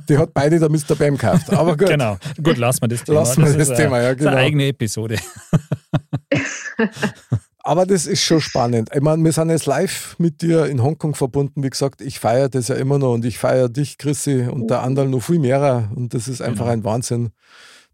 Die 0.08 0.18
hat 0.18 0.34
beide 0.34 0.58
der 0.58 0.68
Mr. 0.70 0.94
Bam 0.98 1.16
gekauft. 1.16 1.52
Aber 1.52 1.76
gut. 1.76 1.88
genau. 1.88 2.16
Gut, 2.42 2.56
lassen 2.58 2.82
wir 2.82 2.88
das 2.88 3.04
Thema. 3.04 3.20
Lassen 3.20 3.44
wir 3.44 3.52
das 3.56 3.68
ist, 3.70 3.76
Thema, 3.76 4.00
ja, 4.02 4.12
Das 4.14 4.20
ist 4.20 4.26
eine 4.26 4.30
genau. 4.36 4.46
eigene 4.46 4.66
Episode. 4.68 5.18
Aber 7.60 7.84
das 7.84 8.06
ist 8.06 8.22
schon 8.22 8.40
spannend. 8.40 8.88
Ich 8.94 9.00
meine, 9.02 9.22
wir 9.22 9.32
sind 9.32 9.50
jetzt 9.50 9.66
live 9.66 10.16
mit 10.18 10.40
dir 10.40 10.66
in 10.66 10.82
Hongkong 10.82 11.14
verbunden. 11.14 11.62
Wie 11.62 11.68
gesagt, 11.68 12.00
ich 12.00 12.18
feiere 12.18 12.48
das 12.48 12.68
ja 12.68 12.76
immer 12.76 12.98
noch 12.98 13.12
und 13.12 13.24
ich 13.26 13.36
feiere 13.38 13.68
dich, 13.68 13.98
Chrissy, 13.98 14.46
und 14.50 14.68
der 14.70 14.82
Andal 14.82 15.08
noch 15.08 15.20
viel 15.22 15.38
mehr. 15.38 15.90
Und 15.94 16.14
das 16.14 16.28
ist 16.28 16.40
einfach 16.40 16.64
Genau. 16.64 16.72
ein 16.72 16.84
Wahnsinn, 16.84 17.30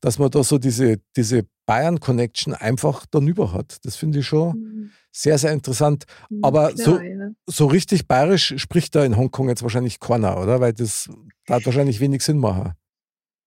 dass 0.00 0.18
man 0.20 0.30
da 0.30 0.44
so 0.44 0.58
diese, 0.58 0.98
diese 1.16 1.42
Bayern-Connection 1.66 2.54
einfach 2.54 3.04
darüber 3.10 3.52
hat. 3.52 3.78
Das 3.84 3.96
finde 3.96 4.20
ich 4.20 4.26
schon 4.26 4.92
sehr, 5.16 5.38
sehr 5.38 5.52
interessant. 5.52 6.04
Aber 6.42 6.72
Klar, 6.72 6.84
so- 6.86 7.00
ja. 7.00 7.30
So 7.46 7.66
richtig 7.66 8.08
bayerisch 8.08 8.54
spricht 8.58 8.94
da 8.94 9.04
in 9.04 9.16
Hongkong 9.16 9.48
jetzt 9.48 9.62
wahrscheinlich 9.62 10.00
keiner, 10.00 10.40
oder? 10.40 10.60
Weil 10.60 10.72
das 10.72 11.08
da 11.46 11.64
wahrscheinlich 11.64 12.00
wenig 12.00 12.22
Sinn 12.22 12.38
machen. 12.38 12.72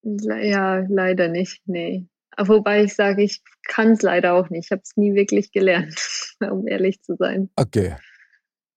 Ja, 0.03 0.85
leider 0.87 1.27
nicht, 1.27 1.61
nee. 1.65 2.05
Wobei 2.39 2.83
ich 2.83 2.93
sage, 2.93 3.23
ich 3.23 3.41
kann 3.67 3.91
es 3.93 4.01
leider 4.03 4.33
auch 4.35 4.49
nicht. 4.49 4.65
Ich 4.65 4.71
habe 4.71 4.81
es 4.83 4.95
nie 4.95 5.13
wirklich 5.15 5.51
gelernt, 5.51 5.99
um 6.39 6.67
ehrlich 6.67 7.01
zu 7.01 7.15
sein. 7.17 7.49
Okay. 7.55 7.95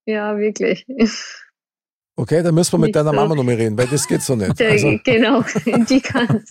Ja, 0.07 0.37
wirklich. 0.39 0.87
Okay, 2.17 2.43
dann 2.43 2.55
müssen 2.55 2.73
wir 2.73 2.79
mit 2.79 2.87
Nicht 2.89 2.97
deiner 2.97 3.11
so. 3.11 3.17
Mama 3.17 3.35
noch 3.35 3.45
mal 3.45 3.55
reden, 3.55 3.79
weil 3.79 3.87
das 3.87 4.09
geht 4.09 4.23
so 4.23 4.35
nicht. 4.35 4.59
Der, 4.59 4.71
Also, 4.73 4.99
genau, 5.05 5.43
die 5.89 6.01
kann 6.01 6.43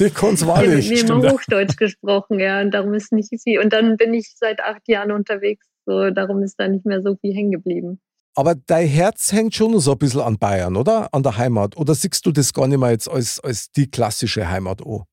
die 0.00 0.10
kann's 0.10 0.44
Wir 0.44 0.54
haben 0.54 0.66
wahrlich. 0.68 0.90
immer 0.90 0.98
stimmt. 1.20 1.32
Hochdeutsch 1.32 1.76
gesprochen, 1.76 2.38
ja, 2.38 2.60
und 2.60 2.70
darum 2.72 2.94
ist 2.94 3.12
nicht 3.12 3.30
viel. 3.42 3.60
Und 3.60 3.72
dann 3.72 3.96
bin 3.96 4.14
ich 4.14 4.34
seit 4.36 4.60
acht 4.60 4.86
Jahren 4.88 5.12
unterwegs, 5.12 5.66
so 5.86 6.10
darum 6.10 6.42
ist 6.42 6.58
da 6.58 6.68
nicht 6.68 6.84
mehr 6.86 7.02
so 7.02 7.16
viel 7.16 7.34
hängen 7.34 7.52
geblieben. 7.52 8.00
Aber 8.34 8.54
dein 8.54 8.86
Herz 8.86 9.32
hängt 9.32 9.54
schon 9.54 9.78
so 9.80 9.92
ein 9.92 9.98
bisschen 9.98 10.20
an 10.20 10.38
Bayern, 10.38 10.76
oder? 10.76 11.08
An 11.12 11.22
der 11.22 11.38
Heimat. 11.38 11.76
Oder 11.78 11.94
siehst 11.94 12.26
du 12.26 12.32
das 12.32 12.52
gar 12.52 12.68
nicht 12.68 12.78
mehr 12.78 12.90
jetzt 12.90 13.08
als, 13.10 13.40
als 13.40 13.70
die 13.72 13.90
klassische 13.90 14.48
Heimat 14.48 14.84
an? 14.86 15.04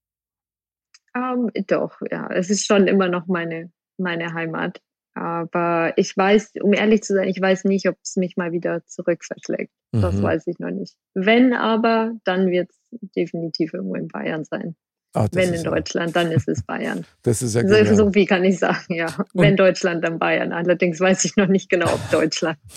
Ähm, 1.15 1.49
doch, 1.67 1.99
ja, 2.11 2.27
es 2.31 2.49
ist 2.49 2.65
schon 2.65 2.87
immer 2.87 3.07
noch 3.07 3.27
meine, 3.27 3.71
meine 3.97 4.33
Heimat. 4.33 4.81
Aber 5.15 5.93
ich 5.95 6.17
weiß, 6.17 6.53
um 6.63 6.73
ehrlich 6.73 7.03
zu 7.03 7.13
sein, 7.13 7.27
ich 7.29 7.39
weiß 7.39 7.65
nicht, 7.65 7.87
ob 7.87 7.95
es 8.03 8.15
mich 8.15 8.35
mal 8.35 8.51
wieder 8.51 8.83
zurück 8.87 9.23
verschlägt. 9.23 9.71
Das 9.91 10.15
Mhm. 10.15 10.23
weiß 10.23 10.47
ich 10.47 10.57
noch 10.57 10.71
nicht. 10.71 10.95
Wenn 11.13 11.53
aber, 11.53 12.13
dann 12.23 12.49
wird 12.49 12.71
es 12.71 12.77
definitiv 13.15 13.73
irgendwo 13.73 13.95
in 13.95 14.07
Bayern 14.07 14.43
sein. 14.45 14.75
Ah, 15.15 15.27
Wenn 15.31 15.49
in 15.53 15.61
ja- 15.63 15.69
Deutschland, 15.69 16.15
dann 16.15 16.31
ist 16.31 16.47
es 16.47 16.63
Bayern. 16.63 17.05
Das 17.21 17.43
ist 17.43 17.53
ja 17.53 17.61
So, 17.61 17.67
genial. 17.75 17.95
so 17.95 18.11
viel 18.11 18.25
kann 18.25 18.43
ich 18.43 18.57
sagen, 18.57 18.95
ja. 18.95 19.05
Wenn 19.33 19.55
Deutschland, 19.55 20.03
dann 20.03 20.17
Bayern. 20.17 20.51
Allerdings 20.51 20.99
weiß 20.99 21.25
ich 21.25 21.35
noch 21.37 21.47
nicht 21.47 21.69
genau, 21.69 21.93
ob 21.93 22.09
Deutschland. 22.11 22.57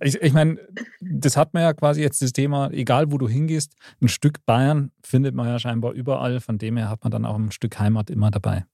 Ich, 0.00 0.16
ich 0.20 0.32
meine, 0.32 0.58
das 1.00 1.36
hat 1.36 1.54
man 1.54 1.62
ja 1.62 1.72
quasi 1.72 2.00
jetzt 2.02 2.20
das 2.22 2.32
Thema, 2.32 2.70
egal 2.72 3.12
wo 3.12 3.18
du 3.18 3.28
hingehst, 3.28 3.74
ein 4.00 4.08
Stück 4.08 4.44
Bayern 4.46 4.90
findet 5.04 5.34
man 5.34 5.46
ja 5.46 5.58
scheinbar 5.58 5.92
überall. 5.92 6.40
Von 6.40 6.58
dem 6.58 6.76
her 6.76 6.88
hat 6.90 7.04
man 7.04 7.10
dann 7.10 7.24
auch 7.24 7.36
ein 7.36 7.52
Stück 7.52 7.78
Heimat 7.78 8.10
immer 8.10 8.30
dabei. 8.30 8.64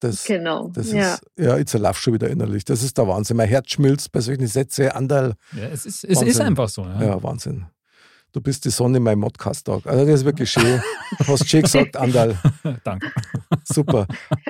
Das, 0.00 0.24
Genau. 0.24 0.68
das 0.68 0.92
ja. 0.92 1.14
ist, 1.14 1.22
ja, 1.38 1.58
ich 1.58 1.66
zerlauf 1.66 1.98
schon 1.98 2.14
wieder 2.14 2.28
innerlich. 2.30 2.64
Das 2.64 2.82
ist 2.82 2.96
der 2.98 3.08
Wahnsinn. 3.08 3.36
Mein 3.36 3.48
Herz 3.48 3.70
schmilzt 3.72 4.12
bei 4.12 4.20
solchen 4.20 4.46
Sätzen. 4.46 4.88
Anderl, 4.90 5.34
Ja, 5.56 5.64
es 5.72 5.84
ist, 5.86 6.04
es 6.04 6.22
ist 6.22 6.40
einfach 6.40 6.68
so. 6.68 6.82
Ja. 6.84 7.02
ja. 7.02 7.22
Wahnsinn. 7.22 7.66
Du 8.32 8.40
bist 8.42 8.64
die 8.64 8.70
Sonne 8.70 8.98
in 8.98 9.02
meinem 9.02 9.20
Modcast-Tag. 9.20 9.86
Also, 9.86 10.04
das 10.04 10.20
ist 10.20 10.24
wirklich 10.24 10.50
schön. 10.50 10.82
Hast 11.26 11.48
schön 11.48 11.62
gesagt, 11.62 11.96
Andal. 11.96 12.38
Danke. 12.84 13.10
Super. 13.64 14.06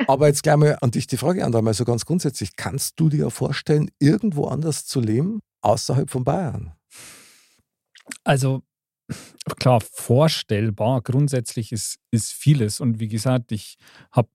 Aber 0.07 0.27
jetzt 0.27 0.43
gleich 0.43 0.57
mal 0.57 0.77
an 0.81 0.91
dich 0.91 1.07
die 1.07 1.17
Frage, 1.17 1.45
Andal, 1.45 1.63
mal 1.63 1.75
so 1.75 1.85
ganz 1.85 2.05
grundsätzlich. 2.05 2.57
Kannst 2.57 2.99
du 2.99 3.09
dir 3.09 3.31
vorstellen, 3.31 3.91
irgendwo 4.01 4.47
anders 4.47 4.85
zu 4.87 5.01
leben, 5.01 5.41
außerhalb 5.61 6.11
von 6.11 6.25
Bayern? 6.25 6.73
Also 8.25 8.63
klar, 9.59 9.81
vorstellbar 9.81 11.01
grundsätzlich 11.03 11.73
ist, 11.73 11.99
ist 12.11 12.33
vieles. 12.33 12.81
Und 12.81 13.01
wie 13.01 13.09
gesagt, 13.09 13.53
ich 13.53 13.77
habe 14.13 14.29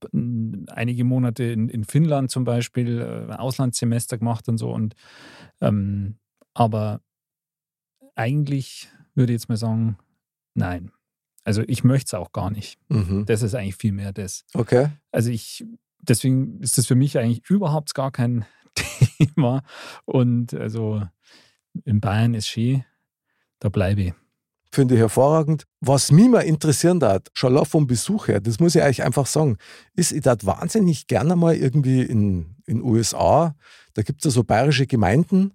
einige 0.68 1.04
Monate 1.04 1.44
in, 1.44 1.70
in 1.70 1.84
Finnland 1.84 2.32
zum 2.32 2.44
Beispiel 2.44 3.00
äh, 3.02 3.32
ein 3.32 3.40
Auslandssemester 3.40 4.18
gemacht 4.18 4.48
und 4.48 4.58
so. 4.58 4.72
Und 4.72 4.96
ähm, 5.62 6.18
aber 6.54 7.02
eigentlich 8.16 8.90
würde 9.16 9.34
ich 9.34 9.40
jetzt 9.40 9.50
mal 9.50 9.58
sagen, 9.58 9.98
nein. 10.54 10.92
Also 11.44 11.64
ich 11.68 11.84
möchte 11.84 12.08
es 12.08 12.14
auch 12.14 12.32
gar 12.32 12.50
nicht. 12.50 12.80
Mhm. 12.90 13.26
Das 13.26 13.42
ist 13.42 13.54
eigentlich 13.54 13.76
viel 13.76 13.92
mehr 13.92 14.14
das. 14.14 14.46
Okay. 14.54 14.90
Also 15.12 15.30
ich, 15.30 15.66
deswegen 16.02 16.60
ist 16.62 16.78
das 16.78 16.86
für 16.86 16.96
mich 16.96 17.18
eigentlich 17.18 17.42
überhaupt 17.50 17.94
gar 17.94 18.12
kein 18.12 18.46
Thema. 19.18 19.62
Und 20.06 20.54
also 20.54 21.04
in 21.86 22.00
Bayern 22.00 22.34
ist 22.34 22.48
schön, 22.48 22.86
da 23.60 23.70
bleibe 23.70 24.02
ich. 24.02 24.14
Finde 24.72 24.96
ich 24.96 25.02
hervorragend. 25.02 25.66
Was 25.82 26.12
mich 26.12 26.30
mal 26.30 26.40
interessieren 26.40 27.00
hat, 27.04 27.30
schon 27.36 27.54
allein 27.54 27.66
vom 27.66 27.86
Besuch 27.86 28.28
her, 28.28 28.40
das 28.40 28.60
muss 28.60 28.74
ich 28.74 28.82
euch 28.82 29.04
einfach 29.04 29.28
sagen, 29.28 29.58
ist, 29.96 30.12
ich 30.12 30.22
darf 30.22 30.44
wahnsinnig 30.46 31.06
gerne 31.06 31.36
mal 31.36 31.56
irgendwie 31.56 32.02
in 32.02 32.56
den 32.68 32.82
USA, 32.82 33.56
da 33.94 34.02
gibt 34.02 34.22
es 34.22 34.26
ja 34.26 34.32
so 34.32 34.44
bayerische 34.44 34.88
Gemeinden, 34.88 35.54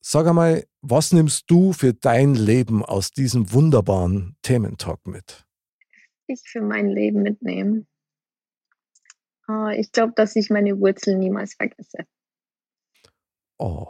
Sag 0.00 0.26
einmal, 0.26 0.64
was 0.80 1.12
nimmst 1.12 1.50
du 1.50 1.72
für 1.72 1.92
dein 1.92 2.34
Leben 2.34 2.84
aus 2.84 3.10
diesem 3.10 3.52
wunderbaren 3.52 4.36
Thementalk 4.42 5.06
mit? 5.06 5.44
Ich 6.26 6.42
für 6.46 6.60
mein 6.60 6.88
Leben 6.88 7.22
mitnehmen. 7.22 7.86
Ah, 9.46 9.72
Ich 9.72 9.92
glaube, 9.92 10.12
dass 10.14 10.36
ich 10.36 10.50
meine 10.50 10.78
Wurzeln 10.78 11.18
niemals 11.18 11.54
vergesse. 11.54 12.06
Oh, 13.58 13.88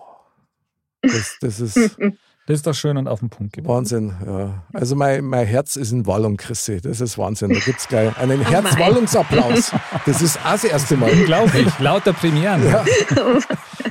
das, 1.02 1.36
das 1.40 1.60
ist 1.60 1.98
Das 2.48 2.54
ist 2.54 2.66
doch 2.66 2.72
schön 2.72 2.96
und 2.96 3.08
auf 3.08 3.20
den 3.20 3.28
Punkt 3.28 3.52
gebracht. 3.52 3.76
Wahnsinn. 3.76 4.14
Ja. 4.26 4.62
Also 4.72 4.96
mein, 4.96 5.22
mein 5.22 5.46
Herz 5.46 5.76
ist 5.76 5.92
in 5.92 6.06
Wallung, 6.06 6.38
Chrissy. 6.38 6.80
Das 6.80 7.02
ist 7.02 7.18
Wahnsinn. 7.18 7.52
Da 7.52 7.60
gibt 7.60 7.78
es 7.78 7.86
gleich 7.86 8.16
einen 8.16 8.38
mein. 8.38 8.48
Herzwallungsapplaus. 8.48 9.72
Das 10.06 10.22
ist 10.22 10.38
auch 10.38 10.52
das 10.52 10.64
erste 10.64 10.96
Mal. 10.96 11.10
Unglaublich, 11.10 11.78
lauter 11.78 12.14
Premieren. 12.14 12.66
Ja. 12.66 12.86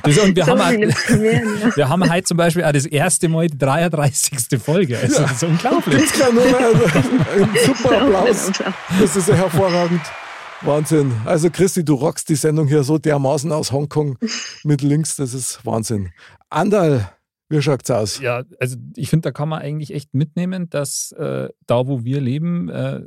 Das, 0.02 0.18
und 0.18 0.34
wir, 0.34 0.44
so 0.44 0.50
haben 0.50 0.60
auch, 0.60 0.94
Premieren, 1.06 1.60
ja. 1.60 1.76
wir 1.76 1.88
haben 1.88 2.10
heute 2.10 2.24
zum 2.24 2.36
Beispiel 2.36 2.64
auch 2.64 2.72
das 2.72 2.86
erste 2.86 3.28
Mal 3.28 3.46
die 3.46 3.58
33. 3.58 4.60
Folge. 4.60 4.98
Also, 4.98 5.22
Das 5.22 5.32
ist 5.32 5.44
unglaublich. 5.44 6.00
Jetzt 6.00 6.18
kann 6.18 6.34
nur 6.34 6.50
mal 6.50 6.72
ein 6.72 7.48
super 7.64 8.02
Applaus. 8.02 8.50
Das 9.00 9.16
ist 9.16 9.28
ja 9.28 9.34
hervorragend. 9.36 10.02
Wahnsinn. 10.62 11.12
Also 11.24 11.48
Christi, 11.50 11.84
du 11.84 11.94
rockst 11.94 12.28
die 12.28 12.34
Sendung 12.34 12.66
hier 12.66 12.82
so 12.82 12.98
dermaßen 12.98 13.52
aus 13.52 13.70
Hongkong 13.70 14.18
mit 14.64 14.82
links. 14.82 15.14
Das 15.14 15.32
ist 15.32 15.64
Wahnsinn. 15.64 16.10
Andal, 16.50 17.12
wie 17.48 17.62
schaut's 17.62 17.90
aus? 17.90 18.20
Ja, 18.20 18.44
also 18.60 18.76
ich 18.96 19.08
finde, 19.10 19.28
da 19.28 19.32
kann 19.32 19.48
man 19.48 19.60
eigentlich 19.60 19.94
echt 19.94 20.14
mitnehmen, 20.14 20.68
dass 20.68 21.12
äh, 21.12 21.48
da, 21.66 21.86
wo 21.86 22.04
wir 22.04 22.20
leben, 22.20 22.68
äh, 22.68 23.00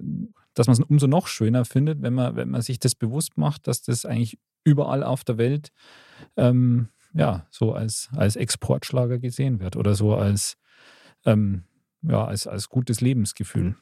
dass 0.53 0.67
man 0.67 0.73
es 0.73 0.79
umso 0.79 1.07
noch 1.07 1.27
schöner 1.27 1.65
findet, 1.65 2.01
wenn 2.01 2.13
man, 2.13 2.35
wenn 2.35 2.49
man 2.49 2.61
sich 2.61 2.79
das 2.79 2.95
bewusst 2.95 3.37
macht, 3.37 3.67
dass 3.67 3.81
das 3.81 4.05
eigentlich 4.05 4.39
überall 4.63 5.03
auf 5.03 5.23
der 5.23 5.37
Welt 5.37 5.69
ähm, 6.37 6.89
ja, 7.13 7.45
so 7.49 7.73
als, 7.73 8.09
als 8.15 8.35
Exportschlager 8.35 9.19
gesehen 9.19 9.59
wird 9.59 9.75
oder 9.75 9.95
so 9.95 10.15
als, 10.15 10.57
ähm, 11.25 11.63
ja, 12.01 12.25
als, 12.25 12.47
als 12.47 12.69
gutes 12.69 13.01
Lebensgefühl. 13.01 13.75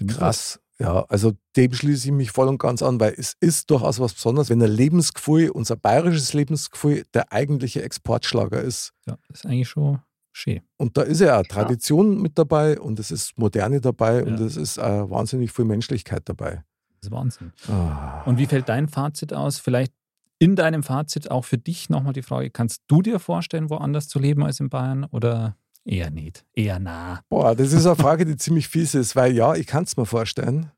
Ich 0.00 0.08
Krass. 0.08 0.61
Ja, 0.82 1.04
also 1.08 1.32
dem 1.56 1.72
schließe 1.72 2.08
ich 2.08 2.12
mich 2.12 2.30
voll 2.32 2.48
und 2.48 2.58
ganz 2.58 2.82
an, 2.82 2.98
weil 3.00 3.14
es 3.16 3.36
ist 3.40 3.70
durchaus 3.70 4.00
was 4.00 4.14
Besonderes, 4.14 4.50
wenn 4.50 4.60
ein 4.62 4.70
Lebensgefühl, 4.70 5.50
unser 5.50 5.76
bayerisches 5.76 6.32
Lebensgefühl, 6.32 7.04
der 7.14 7.32
eigentliche 7.32 7.82
Exportschlager 7.82 8.60
ist. 8.60 8.92
Ja, 9.06 9.16
das 9.28 9.38
ist 9.40 9.46
eigentlich 9.46 9.68
schon 9.68 10.00
schön. 10.32 10.60
Und 10.78 10.96
da 10.96 11.02
ist 11.02 11.20
ja 11.20 11.38
auch 11.38 11.44
Tradition 11.46 12.20
mit 12.20 12.36
dabei 12.38 12.80
und 12.80 12.98
es 12.98 13.10
ist 13.10 13.38
Moderne 13.38 13.80
dabei 13.80 14.24
und 14.24 14.38
Ja. 14.40 14.46
es 14.46 14.56
ist 14.56 14.78
äh, 14.78 15.10
wahnsinnig 15.10 15.52
viel 15.52 15.64
Menschlichkeit 15.66 16.22
dabei. 16.28 16.64
Das 17.00 17.08
ist 17.08 17.10
Wahnsinn. 17.12 17.52
Ah. 17.68 18.22
Und 18.24 18.38
wie 18.38 18.46
fällt 18.46 18.68
dein 18.68 18.88
Fazit 18.88 19.32
aus? 19.32 19.58
Vielleicht 19.58 19.92
in 20.38 20.56
deinem 20.56 20.82
Fazit 20.82 21.30
auch 21.30 21.44
für 21.44 21.58
dich 21.58 21.90
nochmal 21.90 22.12
die 22.12 22.22
Frage, 22.22 22.50
kannst 22.50 22.82
du 22.88 23.02
dir 23.02 23.20
vorstellen, 23.20 23.70
woanders 23.70 24.08
zu 24.08 24.18
leben 24.18 24.42
als 24.42 24.58
in 24.58 24.68
Bayern 24.70 25.04
oder 25.04 25.56
eher 25.84 26.10
nicht? 26.10 26.44
Eher 26.54 26.78
nah. 26.78 27.22
Boah, 27.28 27.54
das 27.54 27.72
ist 27.72 27.86
eine 27.86 27.96
Frage, 27.96 28.24
die 28.24 28.36
ziemlich 28.36 28.68
fies 28.68 28.94
ist, 28.94 29.16
weil 29.16 29.34
ja, 29.34 29.54
ich 29.54 29.66
kann 29.66 29.84
es 29.84 29.96
mir 29.96 30.06
vorstellen, 30.06 30.70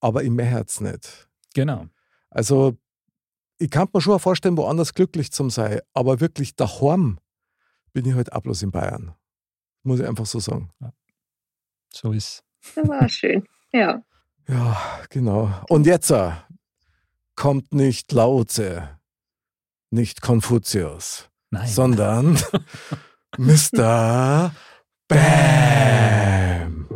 aber 0.00 0.22
in 0.22 0.34
mir 0.34 0.44
Herz 0.44 0.80
nicht. 0.80 1.28
Genau. 1.54 1.86
Also, 2.30 2.76
ich 3.58 3.70
kann 3.70 3.88
mir 3.92 4.00
schon 4.00 4.18
vorstellen, 4.18 4.56
woanders 4.56 4.94
glücklich 4.94 5.30
zu 5.32 5.48
sein, 5.50 5.80
aber 5.92 6.20
wirklich 6.20 6.56
daheim 6.56 7.18
bin 7.92 8.06
ich 8.06 8.14
halt 8.14 8.32
auch 8.32 8.40
bloß 8.40 8.62
in 8.62 8.70
Bayern. 8.70 9.14
Muss 9.82 10.00
ich 10.00 10.06
einfach 10.06 10.26
so 10.26 10.40
sagen. 10.40 10.70
So 11.92 12.12
ist 12.12 12.42
Das 12.74 12.88
war 12.88 13.08
schön. 13.08 13.44
Ja. 13.72 14.02
Ja, 14.48 15.00
genau. 15.10 15.52
Und 15.68 15.86
jetzt 15.86 16.10
äh, 16.10 16.32
kommt 17.36 17.72
nicht 17.72 18.12
Laoze, 18.12 18.98
nicht 19.90 20.20
Konfuzius, 20.22 21.30
Nein. 21.50 21.68
sondern 21.68 22.38
Mr. 23.38 24.54
Bam. 25.08 26.86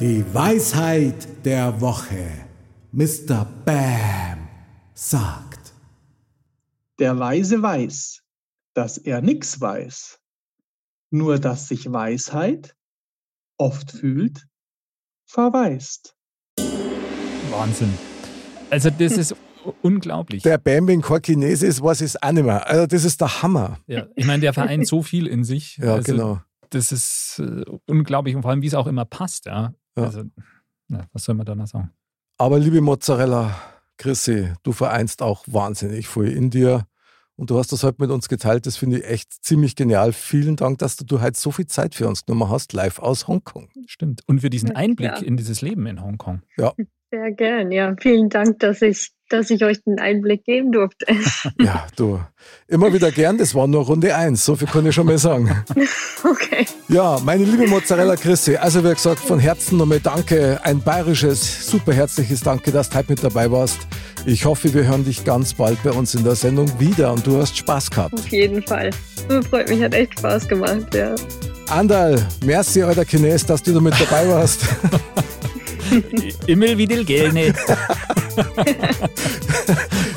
Die 0.00 0.34
Weisheit 0.34 1.44
der 1.44 1.80
Woche. 1.80 2.48
Mr. 2.90 3.44
Bam 3.64 4.48
sagt. 4.94 5.72
Der 6.98 7.16
Weise 7.20 7.62
weiß, 7.62 8.22
dass 8.74 8.98
er 8.98 9.22
nix 9.22 9.60
weiß, 9.60 10.18
nur 11.10 11.38
dass 11.38 11.68
sich 11.68 11.92
Weisheit 11.92 12.74
oft 13.58 13.92
fühlt, 13.92 14.48
verweist. 15.24 16.16
Wahnsinn. 17.50 17.96
Also 18.70 18.90
das 18.90 19.12
ist 19.12 19.36
unglaublich. 19.82 20.42
Der 20.42 20.58
Bambing 20.58 21.02
kein 21.02 21.22
Chinese 21.22 21.66
ist, 21.66 21.82
was 21.82 22.00
ist 22.00 22.22
auch 22.22 22.32
nicht 22.32 22.44
mehr. 22.44 22.66
Also 22.66 22.86
das 22.86 23.04
ist 23.04 23.20
der 23.20 23.42
Hammer. 23.42 23.78
Ja, 23.86 24.06
ich 24.14 24.26
meine, 24.26 24.40
der 24.40 24.52
vereint 24.52 24.86
so 24.86 25.02
viel 25.02 25.26
in 25.26 25.44
sich. 25.44 25.78
Ja, 25.78 25.94
also, 25.94 26.12
genau. 26.12 26.40
Das 26.70 26.92
ist 26.92 27.40
äh, 27.44 27.64
unglaublich 27.86 28.34
und 28.34 28.42
vor 28.42 28.50
allem, 28.50 28.62
wie 28.62 28.66
es 28.66 28.74
auch 28.74 28.86
immer 28.86 29.04
passt. 29.04 29.46
Ja. 29.46 29.74
Ja. 29.96 30.04
Also, 30.04 30.24
ja, 30.88 31.06
was 31.12 31.24
soll 31.24 31.34
man 31.34 31.46
da 31.46 31.54
noch 31.54 31.66
sagen? 31.66 31.90
Aber 32.38 32.58
liebe 32.58 32.80
Mozzarella, 32.80 33.56
Chrissy, 33.98 34.52
du 34.62 34.72
vereinst 34.72 35.22
auch 35.22 35.44
wahnsinnig 35.46 36.08
viel 36.08 36.28
in 36.28 36.50
dir. 36.50 36.86
Und 37.38 37.50
du 37.50 37.58
hast 37.58 37.70
das 37.70 37.82
heute 37.82 38.00
mit 38.00 38.10
uns 38.10 38.28
geteilt. 38.28 38.64
Das 38.64 38.78
finde 38.78 38.98
ich 38.98 39.04
echt 39.04 39.44
ziemlich 39.44 39.76
genial. 39.76 40.14
Vielen 40.14 40.56
Dank, 40.56 40.78
dass 40.78 40.96
du, 40.96 41.04
du 41.04 41.20
heute 41.20 41.38
so 41.38 41.50
viel 41.50 41.66
Zeit 41.66 41.94
für 41.94 42.08
uns 42.08 42.24
genommen 42.24 42.50
hast, 42.50 42.72
live 42.72 42.98
aus 42.98 43.28
Hongkong. 43.28 43.68
Stimmt. 43.86 44.22
Und 44.26 44.40
für 44.40 44.48
diesen 44.48 44.70
Ja, 44.70 44.76
Einblick 44.76 45.12
klar. 45.12 45.22
in 45.22 45.36
dieses 45.36 45.60
Leben 45.60 45.86
in 45.86 46.02
Hongkong. 46.02 46.40
Sehr 47.10 47.32
gern, 47.32 47.70
ja. 47.72 47.94
Vielen 48.00 48.30
Dank, 48.30 48.58
dass 48.60 48.80
ich, 48.80 49.12
dass 49.28 49.50
ich 49.50 49.64
euch 49.64 49.82
den 49.84 49.98
Einblick 49.98 50.44
geben 50.44 50.72
durfte. 50.72 51.06
Ja, 51.60 51.86
du, 51.96 52.20
immer 52.68 52.92
wieder 52.92 53.10
gern. 53.10 53.38
Das 53.38 53.54
war 53.54 53.66
nur 53.66 53.84
Runde 53.84 54.14
eins. 54.14 54.44
So 54.44 54.56
viel 54.56 54.68
kann 54.68 54.86
ich 54.86 54.94
schon 54.94 55.06
mal 55.06 55.18
sagen. 55.18 55.64
Okay. 56.24 56.66
Ja, 56.88 57.20
meine 57.22 57.44
liebe 57.44 57.68
Mozzarella 57.68 58.16
Christi, 58.16 58.56
also 58.56 58.82
wie 58.82 58.92
gesagt, 58.92 59.20
von 59.20 59.38
Herzen 59.38 59.78
nochmal 59.78 60.00
Danke, 60.00 60.58
ein 60.64 60.80
bayerisches, 60.80 61.68
super 61.68 61.92
herzliches 61.92 62.40
Danke, 62.40 62.72
dass 62.72 62.88
du 62.88 62.96
heute 62.96 63.12
mit 63.12 63.22
dabei 63.22 63.50
warst. 63.50 63.78
Ich 64.24 64.44
hoffe, 64.44 64.74
wir 64.74 64.84
hören 64.84 65.04
dich 65.04 65.24
ganz 65.24 65.54
bald 65.54 65.80
bei 65.84 65.92
uns 65.92 66.16
in 66.16 66.24
der 66.24 66.34
Sendung 66.34 66.80
wieder 66.80 67.12
und 67.12 67.24
du 67.24 67.38
hast 67.38 67.56
Spaß 67.56 67.90
gehabt. 67.90 68.14
Auf 68.14 68.28
jeden 68.28 68.60
Fall. 68.62 68.90
Freut 69.50 69.68
mich, 69.68 69.82
hat 69.82 69.94
echt 69.94 70.18
Spaß 70.18 70.48
gemacht, 70.48 70.92
ja. 70.94 71.14
Andal, 71.68 72.26
merci, 72.44 72.82
alter 72.82 73.04
Chines, 73.04 73.46
dass 73.46 73.62
du 73.62 73.72
da 73.72 73.80
mit 73.80 73.94
dabei 74.00 74.28
warst. 74.28 74.62
Immer 76.46 76.78
wieder 76.78 77.02
gerne. 77.04 77.52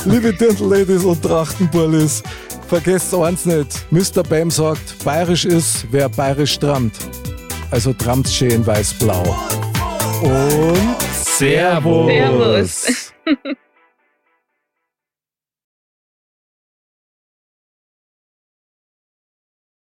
liebe 0.05 0.34
Dirndl-Ladies 0.34 1.03
und 1.03 1.22
Trachtenbullis, 1.22 2.24
vergesst 2.67 3.13
eins 3.13 3.45
nicht, 3.45 3.86
Mr. 3.91 4.24
Bam 4.24 4.51
sagt, 4.51 5.03
bayerisch 5.03 5.45
ist, 5.45 5.86
wer 5.91 6.09
bayerisch 6.09 6.57
trammt. 6.59 6.93
Also 7.72 7.93
trammt's 7.93 8.34
schön 8.34 8.65
weiß-blau. 8.65 9.24
Und 10.22 10.97
Servus. 11.13 12.07
Servus. 12.07 13.13